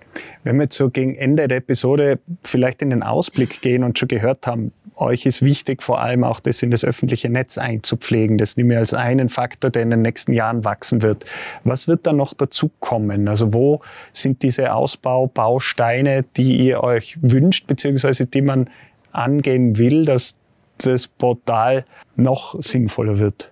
Wenn 0.43 0.57
wir 0.57 0.64
jetzt 0.64 0.76
so 0.76 0.89
gegen 0.89 1.16
Ende 1.16 1.47
der 1.47 1.57
Episode 1.57 2.20
vielleicht 2.43 2.82
in 2.82 2.89
den 2.89 3.03
Ausblick 3.03 3.62
gehen 3.62 3.84
und 3.84 3.97
schon 3.97 4.07
gehört 4.07 4.47
haben, 4.47 4.74
euch 4.95 5.26
ist 5.26 5.41
wichtig, 5.41 5.82
vor 5.82 5.99
allem 5.99 6.24
auch 6.24 6.39
das 6.39 6.62
in 6.62 6.70
das 6.70 6.86
öffentliche 6.86 7.30
Netz 7.30 7.57
einzupflegen. 7.57 8.38
Das 8.38 8.55
nehme 8.55 8.74
ich 8.74 8.80
als 8.80 8.93
einen 8.93 9.30
Faktor, 9.30 9.72
der 9.72 9.82
in 9.82 9.89
den 9.89 10.03
nächsten 10.03 10.34
Jahren 10.34 10.64
wachsen 10.64 11.01
wird. 11.01 11.26
Was 11.64 11.88
wird 11.88 12.05
da 12.05 12.14
noch 12.14 12.34
dazu 12.34 12.70
kommen? 12.80 13.28
Also 13.28 13.53
wo 13.53 13.82
sind 14.14 14.43
diese 14.43 14.74
Ausbaubausteine, 14.74 16.24
die 16.38 16.57
ihr 16.57 16.84
euch 16.84 17.18
wünscht, 17.22 17.68
beziehungsweise 17.68 18.28
die 18.28 18.41
man 18.41 18.70
angehen 19.12 19.78
will, 19.78 20.05
dass 20.05 20.38
das 20.78 21.07
Portal 21.07 21.86
noch 22.16 22.62
sinnvoller 22.62 23.18
wird? 23.18 23.51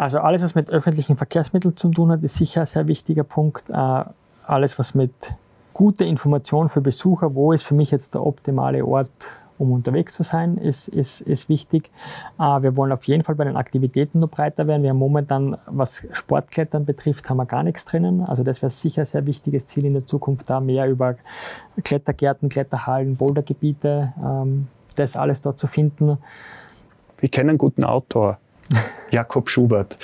Also 0.00 0.18
alles, 0.20 0.42
was 0.42 0.54
mit 0.54 0.70
öffentlichen 0.70 1.18
Verkehrsmitteln 1.18 1.76
zu 1.76 1.90
tun 1.90 2.10
hat, 2.10 2.24
ist 2.24 2.36
sicher 2.36 2.62
ein 2.62 2.66
sehr 2.66 2.88
wichtiger 2.88 3.22
Punkt. 3.22 3.68
Äh, 3.68 4.04
alles, 4.46 4.78
was 4.78 4.94
mit 4.94 5.12
guter 5.74 6.06
Information 6.06 6.70
für 6.70 6.80
Besucher, 6.80 7.34
wo 7.34 7.52
ist 7.52 7.64
für 7.64 7.74
mich 7.74 7.90
jetzt 7.90 8.14
der 8.14 8.24
optimale 8.24 8.82
Ort, 8.82 9.10
um 9.58 9.72
unterwegs 9.72 10.14
zu 10.14 10.22
sein, 10.22 10.56
ist, 10.56 10.88
ist, 10.88 11.20
ist 11.20 11.50
wichtig. 11.50 11.90
Äh, 12.38 12.62
wir 12.62 12.78
wollen 12.78 12.92
auf 12.92 13.04
jeden 13.04 13.22
Fall 13.24 13.34
bei 13.34 13.44
den 13.44 13.58
Aktivitäten 13.58 14.20
noch 14.20 14.30
breiter 14.30 14.66
werden. 14.66 14.82
Wir 14.82 14.88
haben 14.88 14.96
momentan, 14.96 15.58
was 15.66 16.06
Sportklettern 16.12 16.86
betrifft, 16.86 17.28
haben 17.28 17.36
wir 17.36 17.44
gar 17.44 17.62
nichts 17.62 17.84
drinnen. 17.84 18.22
Also 18.22 18.42
das 18.42 18.62
wäre 18.62 18.70
sicher 18.70 19.02
ein 19.02 19.06
sehr 19.06 19.26
wichtiges 19.26 19.66
Ziel 19.66 19.84
in 19.84 19.92
der 19.92 20.06
Zukunft, 20.06 20.48
da 20.48 20.60
mehr 20.60 20.88
über 20.88 21.16
Klettergärten, 21.84 22.48
Kletterhallen, 22.48 23.16
Bouldergebiete, 23.16 24.14
ähm, 24.18 24.68
das 24.96 25.14
alles 25.14 25.42
dort 25.42 25.58
zu 25.58 25.66
finden. 25.66 26.16
Wir 27.18 27.28
kennen 27.28 27.50
einen 27.50 27.58
guten 27.58 27.84
Autor. 27.84 28.38
Jakob 29.10 29.50
Schubert. 29.50 29.98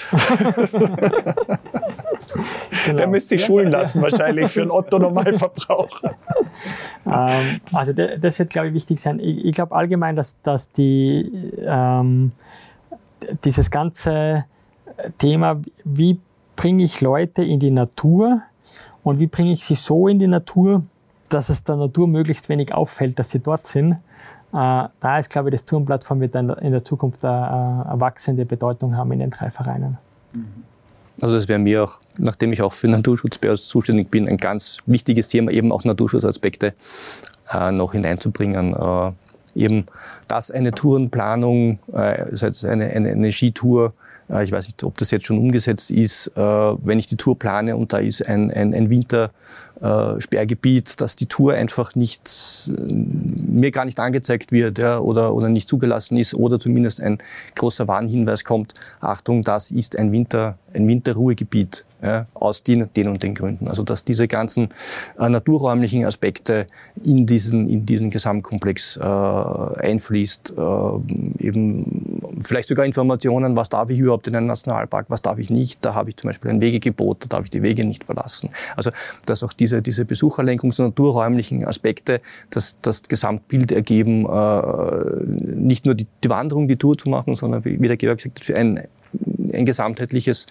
genau. 2.85 2.97
Der 2.97 3.07
müsste 3.07 3.37
sich 3.37 3.45
schulen 3.45 3.71
lassen, 3.71 4.03
wahrscheinlich 4.03 4.51
für 4.51 4.63
einen 4.63 4.71
Otto-Normalverbraucher. 4.71 6.15
ähm, 7.07 7.61
also 7.73 7.93
das 7.93 8.39
wird, 8.39 8.51
glaube 8.51 8.69
ich, 8.69 8.75
wichtig 8.75 9.01
sein. 9.01 9.21
Ich, 9.21 9.45
ich 9.45 9.55
glaube 9.55 9.75
allgemein, 9.75 10.17
dass, 10.17 10.41
dass 10.43 10.71
die, 10.73 11.53
ähm, 11.65 12.33
dieses 13.45 13.71
ganze 13.71 14.45
Thema, 15.19 15.61
wie 15.85 16.19
bringe 16.57 16.83
ich 16.83 17.01
Leute 17.01 17.45
in 17.45 17.61
die 17.61 17.71
Natur 17.71 18.43
und 19.05 19.21
wie 19.21 19.27
bringe 19.27 19.53
ich 19.53 19.65
sie 19.65 19.75
so 19.77 20.09
in 20.09 20.19
die 20.19 20.27
Natur, 20.27 20.83
dass 21.29 21.49
es 21.49 21.63
der 21.63 21.77
Natur 21.77 22.09
möglichst 22.09 22.49
wenig 22.49 22.73
auffällt, 22.73 23.19
dass 23.19 23.31
sie 23.31 23.41
dort 23.41 23.67
sind, 23.67 23.99
da 24.57 25.19
ist, 25.19 25.31
glaube 25.31 25.51
ich, 25.51 25.53
das 25.53 25.65
Turmplattform 25.65 26.21
wird 26.21 26.35
dann 26.35 26.49
in 26.49 26.73
der 26.73 26.85
Zukunft 26.85 27.25
eine, 27.25 27.87
eine 27.87 28.01
wachsende 28.01 28.45
Bedeutung 28.47 28.97
haben 28.97 29.13
in 29.13 29.19
den 29.19 29.31
drei 29.31 29.51
Vereinen. 29.51 29.99
Mhm. 30.33 30.65
Also 31.21 31.35
das 31.35 31.49
wäre 31.49 31.59
mir 31.59 31.85
auch, 31.85 31.99
nachdem 32.19 32.53
ich 32.53 32.63
auch 32.63 32.73
für 32.73 32.89
Naturschutz 32.89 33.39
zuständig 33.69 34.11
bin, 34.11 34.29
ein 34.29 34.37
ganz 34.37 34.79
wichtiges 34.87 35.29
Thema, 35.29 35.51
eben 35.51 35.73
auch 35.73 35.85
Naturschutzaspekte 35.85 36.75
äh, 37.51 37.73
noch 37.73 37.93
hineinzubringen. 37.93 38.75
Äh, 38.75 39.13
eben, 39.55 39.87
dass 40.29 40.51
eine 40.51 40.73
Tourenplanung, 40.73 41.79
äh, 41.93 42.27
eine, 42.67 42.87
eine, 42.87 43.11
eine 43.11 43.33
Skitour, 43.33 43.95
äh, 44.29 44.45
ich 44.45 44.53
weiß 44.53 44.67
nicht, 44.67 44.85
ob 44.85 44.99
das 44.99 45.11
jetzt 45.11 45.27
schon 45.27 45.39
umgesetzt 45.39 45.91
ist, 45.91 46.29
äh, 46.37 46.41
wenn 46.41 46.99
ich 46.99 47.07
die 47.07 47.17
Tour 47.17 47.39
plane 47.39 47.77
und 47.77 47.93
da 47.93 47.99
ist 47.99 48.27
ein, 48.27 48.51
ein, 48.51 48.75
ein 48.75 48.91
Wintersperrgebiet, 48.91 49.33
äh, 49.81 50.83
dass 50.97 51.17
die 51.17 51.27
Tour 51.27 51.55
einfach 51.55 51.95
nicht, 51.95 52.31
mir 52.69 53.71
gar 53.71 53.85
nicht 53.85 54.01
angezeigt 54.01 54.53
wird 54.53 54.79
ja, 54.79 54.99
oder, 54.99 55.35
oder 55.35 55.49
nicht 55.49 55.69
zugelassen 55.69 56.17
ist 56.17 56.35
oder 56.35 56.59
zumindest 56.59 57.01
ein 57.01 57.19
großer 57.55 57.89
Warnhinweis 57.89 58.45
kommt, 58.45 58.75
Achtung, 59.01 59.43
das 59.43 59.71
ist 59.71 59.99
ein, 59.99 60.13
Winter, 60.13 60.59
ein 60.75 60.87
Winterruhegebiet 60.89 61.85
ja, 62.03 62.27
aus 62.35 62.63
den, 62.63 62.89
den 62.95 63.09
und 63.09 63.23
den 63.23 63.35
Gründen. 63.35 63.69
Also 63.69 63.83
dass 63.83 64.05
diese 64.05 64.29
ganzen 64.29 64.69
äh, 65.19 65.29
naturräumlichen 65.29 66.05
Aspekte 66.05 66.67
in 67.03 67.27
diesen, 67.27 67.69
in 67.69 67.87
diesen 67.87 68.11
Gesamtkomplex 68.11 68.97
äh, 68.97 69.03
einfließt, 69.03 70.55
äh, 70.57 71.47
eben 71.47 72.21
vielleicht 72.43 72.69
sogar 72.69 72.85
Informationen, 72.85 73.57
was 73.57 73.69
darf 73.69 73.91
ich 73.91 73.99
überhaupt 73.99 74.29
in 74.29 74.37
einem 74.37 74.47
Nationalpark, 74.47 75.07
was 75.09 75.23
darf 75.23 75.39
ich 75.39 75.51
nicht. 75.51 75.85
Da 75.85 75.95
habe 75.95 76.11
ich 76.11 76.17
zum 76.17 76.29
Beispiel 76.29 76.51
ein 76.51 76.61
Wegegebot, 76.61 77.25
da 77.25 77.29
darf 77.29 77.45
ich 77.45 77.51
die 77.51 77.63
Wege 77.63 77.85
nicht 77.85 78.05
verlassen. 78.05 78.51
Also 78.77 78.91
dass 79.25 79.43
auch 79.43 79.53
diese, 79.67 79.83
diese 79.83 80.05
Besucherlenkungs- 80.05 80.81
und 80.81 80.89
naturräumlichen 80.89 81.65
Aspekte 81.65 82.21
das, 82.51 82.77
das 82.83 83.03
Gesamtbild 83.03 83.73
ergeben, 83.73 84.27
äh, 84.27 85.27
nicht 85.57 85.85
nur 85.85 85.95
die, 85.95 86.07
die 86.23 86.31
Wanderung, 86.31 86.69
die 86.69 86.77
Tour 86.77 86.97
zu 86.97 87.09
machen, 87.09 87.35
sondern 87.35 87.65
wie, 87.65 87.77
der 87.79 87.97
Georg 87.97 88.25
hat, 88.25 88.41
für 88.41 88.57
ein 88.57 88.81
ein 89.53 89.65
gesamtheitliches 89.65 90.47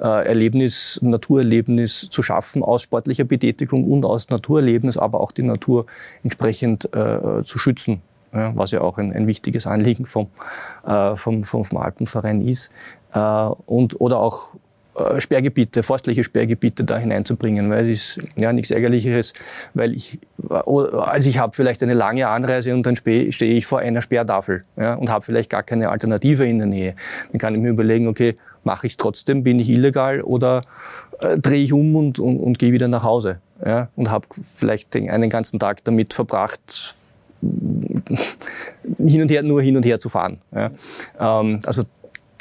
äh, 0.00 0.26
Erlebnis, 0.26 0.98
Naturerlebnis 1.02 2.08
zu 2.08 2.22
schaffen 2.22 2.62
aus 2.62 2.80
sportlicher 2.82 3.24
Betätigung 3.24 3.84
und 3.84 4.06
aus 4.06 4.30
Naturerlebnis, 4.30 4.96
aber 4.96 5.20
auch 5.20 5.32
die 5.32 5.42
Natur 5.42 5.84
entsprechend 6.22 6.86
äh, 6.94 7.42
zu 7.44 7.58
schützen, 7.58 8.00
ja, 8.32 8.52
was 8.56 8.70
ja 8.70 8.80
auch 8.80 8.96
ein, 8.96 9.12
ein 9.12 9.26
wichtiges 9.26 9.66
Anliegen 9.66 10.06
vom, 10.06 10.28
äh, 10.86 11.14
vom, 11.16 11.44
vom, 11.44 11.64
vom 11.64 11.78
Alpenverein 11.78 12.40
ist. 12.40 12.70
Äh, 13.12 13.18
und, 13.18 14.00
oder 14.00 14.20
auch 14.20 14.54
Sperrgebiete, 15.18 15.82
forstliche 15.82 16.24
Sperrgebiete 16.24 16.84
da 16.84 16.98
hineinzubringen, 16.98 17.70
weil 17.70 17.90
es 17.90 18.16
ist 18.16 18.26
ja 18.36 18.52
nichts 18.52 18.70
Ärgerlicheres, 18.70 19.34
weil 19.74 19.94
ich, 19.94 20.18
also 20.48 21.28
ich 21.28 21.38
habe 21.38 21.54
vielleicht 21.54 21.82
eine 21.82 21.94
lange 21.94 22.28
Anreise 22.28 22.72
und 22.74 22.84
dann 22.86 22.96
stehe 22.96 23.28
ich 23.28 23.66
vor 23.66 23.80
einer 23.80 24.02
Sperrtafel 24.02 24.64
ja, 24.76 24.94
und 24.94 25.10
habe 25.10 25.24
vielleicht 25.24 25.50
gar 25.50 25.62
keine 25.62 25.90
Alternative 25.90 26.46
in 26.46 26.58
der 26.58 26.66
Nähe. 26.66 26.94
Dann 27.30 27.38
kann 27.38 27.54
ich 27.54 27.60
mir 27.60 27.70
überlegen, 27.70 28.08
okay, 28.08 28.36
mache 28.64 28.86
ich 28.86 28.94
es 28.94 28.96
trotzdem, 28.96 29.42
bin 29.42 29.58
ich 29.58 29.68
illegal 29.68 30.22
oder 30.22 30.62
äh, 31.20 31.38
drehe 31.38 31.62
ich 31.62 31.72
um 31.72 31.94
und, 31.94 32.18
und, 32.18 32.38
und 32.38 32.58
gehe 32.58 32.72
wieder 32.72 32.88
nach 32.88 33.04
Hause 33.04 33.40
ja, 33.64 33.88
und 33.96 34.10
habe 34.10 34.26
vielleicht 34.42 34.94
den, 34.94 35.10
einen 35.10 35.30
ganzen 35.30 35.58
Tag 35.58 35.84
damit 35.84 36.14
verbracht, 36.14 36.96
hin 38.98 39.22
und 39.22 39.30
her, 39.30 39.42
nur 39.42 39.62
hin 39.62 39.76
und 39.76 39.84
her 39.84 40.00
zu 40.00 40.08
fahren. 40.08 40.38
Ja. 40.54 40.70
Ähm, 41.18 41.60
also 41.66 41.84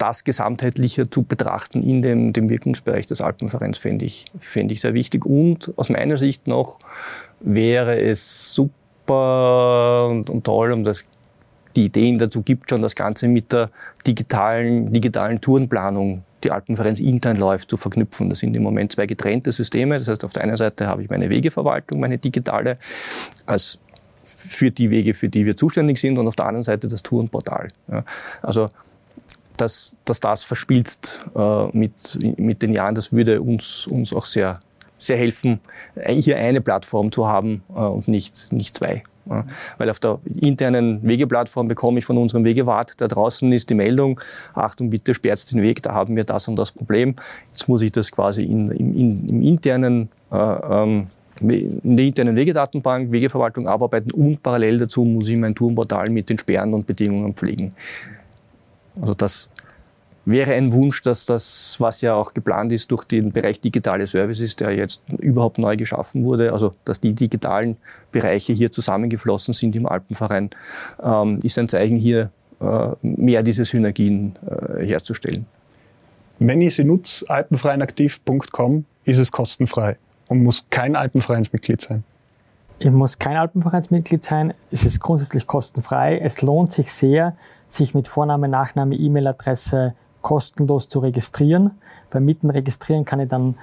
das 0.06 0.24
gesamtheitlicher 0.24 1.10
zu 1.10 1.24
betrachten 1.24 1.82
in 1.82 2.02
dem, 2.02 2.32
dem 2.32 2.50
Wirkungsbereich 2.50 3.08
des 3.08 3.22
Alpenvereins 3.22 3.78
fände 3.78 4.06
ich, 4.06 4.26
fände 4.40 4.74
ich 4.74 4.82
sehr 4.82 4.94
wichtig. 4.94 5.26
Und 5.26 5.74
aus 5.78 5.90
meiner 5.90 6.18
Sicht 6.18 6.48
noch 6.48 6.78
wäre 7.40 8.00
es 8.00 8.54
super 8.54 10.08
und, 10.10 10.30
und 10.30 10.44
toll, 10.44 10.72
um 10.72 10.84
das 10.84 11.04
die 11.76 11.86
Ideen 11.86 12.18
dazu 12.20 12.42
gibt 12.42 12.70
schon, 12.70 12.82
das 12.82 12.96
Ganze 12.96 13.28
mit 13.28 13.52
der 13.52 13.70
digitalen, 14.08 14.94
digitalen 14.94 15.42
Tourenplanung, 15.42 16.24
die 16.44 16.52
Alpenvereins 16.52 17.00
intern 17.00 17.38
läuft, 17.38 17.70
zu 17.70 17.76
verknüpfen. 17.76 18.30
Das 18.30 18.40
sind 18.40 18.56
im 18.56 18.64
Moment 18.64 18.92
zwei 18.92 19.08
getrennte 19.08 19.52
Systeme. 19.52 19.98
Das 19.98 20.08
heißt, 20.08 20.24
auf 20.24 20.32
der 20.32 20.44
einen 20.44 20.56
Seite 20.56 20.88
habe 20.88 21.04
ich 21.04 21.10
meine 21.10 21.30
Wegeverwaltung, 21.30 22.00
meine 22.00 22.18
digitale, 22.18 22.78
als 23.46 23.80
für 24.24 24.72
die 24.72 24.90
Wege, 24.90 25.14
für 25.14 25.30
die 25.30 25.46
wir 25.46 25.58
zuständig 25.58 26.00
sind, 26.00 26.18
und 26.18 26.28
auf 26.28 26.36
der 26.36 26.46
anderen 26.46 26.64
Seite 26.64 26.88
das 26.88 27.04
Tourenportal. 27.04 27.68
Ja. 27.92 28.06
Also 28.42 28.70
dass, 29.58 29.96
dass 30.06 30.20
das 30.20 30.44
verspielst 30.44 31.26
äh, 31.36 31.66
mit, 31.78 32.38
mit 32.38 32.62
den 32.62 32.74
Jahren, 32.74 32.96
das 32.96 33.12
würde 33.12 33.42
uns, 33.42 33.88
uns 33.88 34.14
auch 34.14 34.26
sehr, 34.26 34.60
sehr 34.98 35.18
helfen, 35.18 35.60
hier 36.08 36.38
eine 36.38 36.62
Plattform 36.62 37.12
zu 37.12 37.28
haben 37.28 37.64
äh, 37.70 37.80
und 37.80 38.08
nicht, 38.08 38.52
nicht 38.52 38.76
zwei. 38.76 39.04
Ja, 39.28 39.44
weil 39.80 39.90
auf 39.90 40.00
der 40.00 40.20
internen 40.40 41.02
Wegeplattform 41.02 41.68
bekomme 41.68 41.98
ich 41.98 42.06
von 42.06 42.18
unserem 42.18 42.44
Wegewart, 42.44 42.94
da 42.98 43.08
draußen 43.08 43.52
ist 43.52 43.70
die 43.72 43.74
Meldung, 43.74 44.20
Achtung, 44.54 44.92
bitte 44.92 45.16
sperrt 45.16 45.52
den 45.52 45.64
Weg, 45.64 45.82
da 45.82 45.94
haben 45.94 46.16
wir 46.16 46.26
das 46.26 46.48
und 46.48 46.58
das 46.58 46.72
Problem. 46.72 47.16
Jetzt 47.52 47.68
muss 47.68 47.82
ich 47.82 47.92
das 47.92 48.12
quasi 48.12 48.44
in, 48.44 48.70
in, 48.70 49.28
im 49.28 49.42
internen, 49.42 50.10
äh, 50.32 50.36
ähm, 50.38 51.08
in 51.42 51.98
der 51.98 52.06
internen 52.06 52.36
Wegedatenbank, 52.36 53.12
Wegeverwaltung 53.12 53.68
abarbeiten 53.68 54.12
und 54.12 54.44
parallel 54.44 54.78
dazu 54.78 55.04
muss 55.04 55.28
ich 55.28 55.38
mein 55.38 55.56
Tourenportal 55.56 56.10
mit 56.10 56.30
den 56.30 56.38
Sperren 56.38 56.74
und 56.74 56.86
Bedingungen 56.86 57.34
pflegen. 57.34 57.74
Also 59.00 59.14
das 59.14 59.50
wäre 60.26 60.54
ein 60.54 60.74
Wunsch, 60.74 61.02
dass 61.02 61.26
das, 61.26 61.76
was 61.80 62.02
ja 62.02 62.16
auch 62.16 62.34
geplant 62.34 62.72
ist 62.72 62.90
durch 62.92 63.04
den 63.06 63.32
Bereich 63.32 63.62
digitale 63.62 64.08
Services, 64.08 64.56
der 64.56 64.72
jetzt 64.72 65.02
überhaupt 65.20 65.60
neu 65.60 65.78
geschaffen 65.78 66.24
wurde, 66.24 66.52
also 66.52 66.74
dass 66.84 67.00
die 67.00 67.14
digitalen 67.14 67.78
Bereiche 68.12 68.54
hier 68.54 68.72
zusammengeflossen 68.72 69.54
sind 69.54 69.76
im 69.76 69.86
Alpenverein, 69.86 70.50
ähm, 71.02 71.40
ist 71.44 71.60
ein 71.60 71.70
Zeichen 71.70 71.98
hier, 71.98 72.32
äh, 72.60 72.88
mehr 73.02 73.44
diese 73.44 73.66
Synergien 73.66 74.38
äh, 74.48 74.86
herzustellen. 74.86 75.46
Wenn 76.40 76.62
ich 76.62 76.76
sie 76.76 76.84
nutze, 76.84 77.30
alpenvereinaktiv.com, 77.30 78.86
ist 79.06 79.20
es 79.20 79.32
kostenfrei 79.32 79.98
und 80.28 80.44
muss 80.44 80.66
kein 80.70 80.96
Alpenvereinsmitglied 80.96 81.82
sein. 81.82 82.04
Ich 82.80 82.92
muss 82.92 83.18
kein 83.18 83.38
Alpenvereinsmitglied 83.38 84.24
sein. 84.24 84.54
Es 84.70 84.84
ist 84.84 85.00
grundsätzlich 85.00 85.48
kostenfrei. 85.48 86.20
Es 86.20 86.42
lohnt 86.42 86.74
sich 86.74 86.92
sehr, 86.92 87.38
sich 87.68 87.94
mit 87.94 88.08
Vorname, 88.08 88.48
Nachname, 88.48 88.96
E-Mail-Adresse 88.96 89.96
kostenlos 90.22 90.88
zu 90.88 91.00
registrieren. 91.00 91.72
Beim 92.10 92.26
Mitten 92.26 92.50
registrieren 92.50 93.06
kann 93.06 93.20
ich 93.20 93.30
dann 93.30 93.56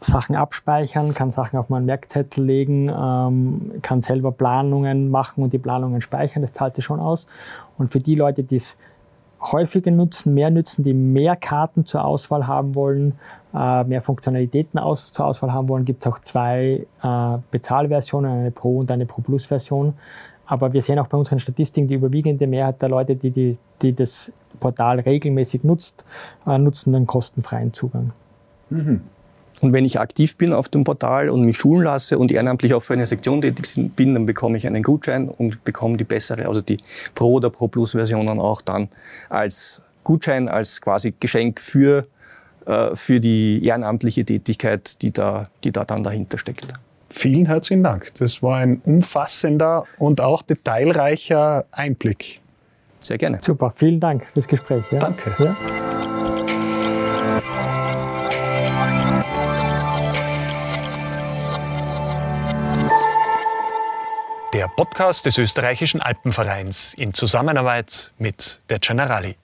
Sachen 0.00 0.34
abspeichern, 0.34 1.14
kann 1.14 1.30
Sachen 1.30 1.58
auf 1.58 1.68
meinen 1.68 1.84
Merkzettel 1.86 2.44
legen, 2.44 2.88
ähm, 2.88 3.72
kann 3.82 4.00
selber 4.00 4.32
Planungen 4.32 5.10
machen 5.10 5.44
und 5.44 5.52
die 5.52 5.58
Planungen 5.58 6.00
speichern. 6.00 6.42
Das 6.42 6.52
zahlt 6.52 6.76
sich 6.76 6.84
schon 6.84 7.00
aus. 7.00 7.26
Und 7.76 7.92
für 7.92 8.00
die 8.00 8.14
Leute, 8.14 8.42
die 8.42 8.56
es 8.56 8.76
häufiger 9.40 9.90
nutzen, 9.90 10.34
mehr 10.34 10.50
nutzen, 10.50 10.84
die 10.84 10.94
mehr 10.94 11.36
Karten 11.36 11.86
zur 11.86 12.04
Auswahl 12.04 12.46
haben 12.46 12.74
wollen, 12.74 13.18
äh, 13.54 13.84
mehr 13.84 14.02
Funktionalitäten 14.02 14.78
aus, 14.78 15.12
zur 15.12 15.26
Auswahl 15.26 15.52
haben 15.52 15.68
wollen, 15.68 15.84
gibt 15.84 16.04
es 16.04 16.12
auch 16.12 16.18
zwei 16.18 16.86
äh, 17.02 17.38
Bezahlversionen, 17.50 18.30
eine 18.30 18.50
Pro 18.50 18.78
und 18.78 18.90
eine 18.90 19.06
Pro 19.06 19.22
Plus 19.22 19.46
Version. 19.46 19.94
Aber 20.50 20.72
wir 20.72 20.82
sehen 20.82 20.98
auch 20.98 21.06
bei 21.06 21.16
unseren 21.16 21.38
Statistiken, 21.38 21.86
die 21.86 21.94
überwiegende 21.94 22.48
Mehrheit 22.48 22.82
der 22.82 22.88
Leute, 22.88 23.14
die, 23.14 23.30
die, 23.30 23.56
die 23.82 23.92
das 23.92 24.32
Portal 24.58 24.98
regelmäßig 24.98 25.62
nutzt, 25.62 26.04
äh, 26.44 26.58
nutzen 26.58 26.92
den 26.92 27.06
kostenfreien 27.06 27.72
Zugang. 27.72 28.10
Mhm. 28.68 29.00
Und 29.60 29.72
wenn 29.72 29.84
ich 29.84 30.00
aktiv 30.00 30.36
bin 30.36 30.52
auf 30.52 30.68
dem 30.68 30.82
Portal 30.82 31.28
und 31.28 31.42
mich 31.42 31.56
schulen 31.56 31.84
lasse 31.84 32.18
und 32.18 32.32
ehrenamtlich 32.32 32.74
auch 32.74 32.82
für 32.82 32.94
eine 32.94 33.06
Sektion 33.06 33.40
tätig 33.42 33.92
bin, 33.94 34.14
dann 34.14 34.26
bekomme 34.26 34.56
ich 34.56 34.66
einen 34.66 34.82
Gutschein 34.82 35.28
und 35.28 35.62
bekomme 35.62 35.96
die 35.96 36.04
bessere, 36.04 36.48
also 36.48 36.62
die 36.62 36.78
Pro- 37.14 37.34
oder 37.34 37.50
Pro-Plus-Versionen 37.50 38.40
auch 38.40 38.60
dann 38.60 38.88
als 39.28 39.82
Gutschein, 40.02 40.48
als 40.48 40.80
quasi 40.80 41.14
Geschenk 41.20 41.60
für, 41.60 42.08
äh, 42.66 42.96
für 42.96 43.20
die 43.20 43.64
ehrenamtliche 43.64 44.24
Tätigkeit, 44.24 45.00
die 45.00 45.12
da, 45.12 45.48
die 45.62 45.70
da 45.70 45.84
dann 45.84 46.02
dahinter 46.02 46.38
steckt. 46.38 46.72
Vielen 47.10 47.46
herzlichen 47.46 47.82
Dank. 47.82 48.12
Das 48.18 48.42
war 48.42 48.58
ein 48.58 48.80
umfassender 48.84 49.84
und 49.98 50.20
auch 50.20 50.42
detailreicher 50.42 51.66
Einblick. 51.72 52.40
Sehr 53.00 53.18
gerne. 53.18 53.38
Super, 53.42 53.72
vielen 53.74 53.98
Dank 53.98 54.26
fürs 54.32 54.46
Gespräch. 54.46 54.84
Ja. 54.90 55.00
Danke. 55.00 55.34
Ja. 55.38 55.56
Der 64.52 64.66
Podcast 64.68 65.26
des 65.26 65.38
österreichischen 65.38 66.00
Alpenvereins 66.00 66.94
in 66.94 67.14
Zusammenarbeit 67.14 68.12
mit 68.18 68.60
der 68.68 68.78
Generali. 68.80 69.36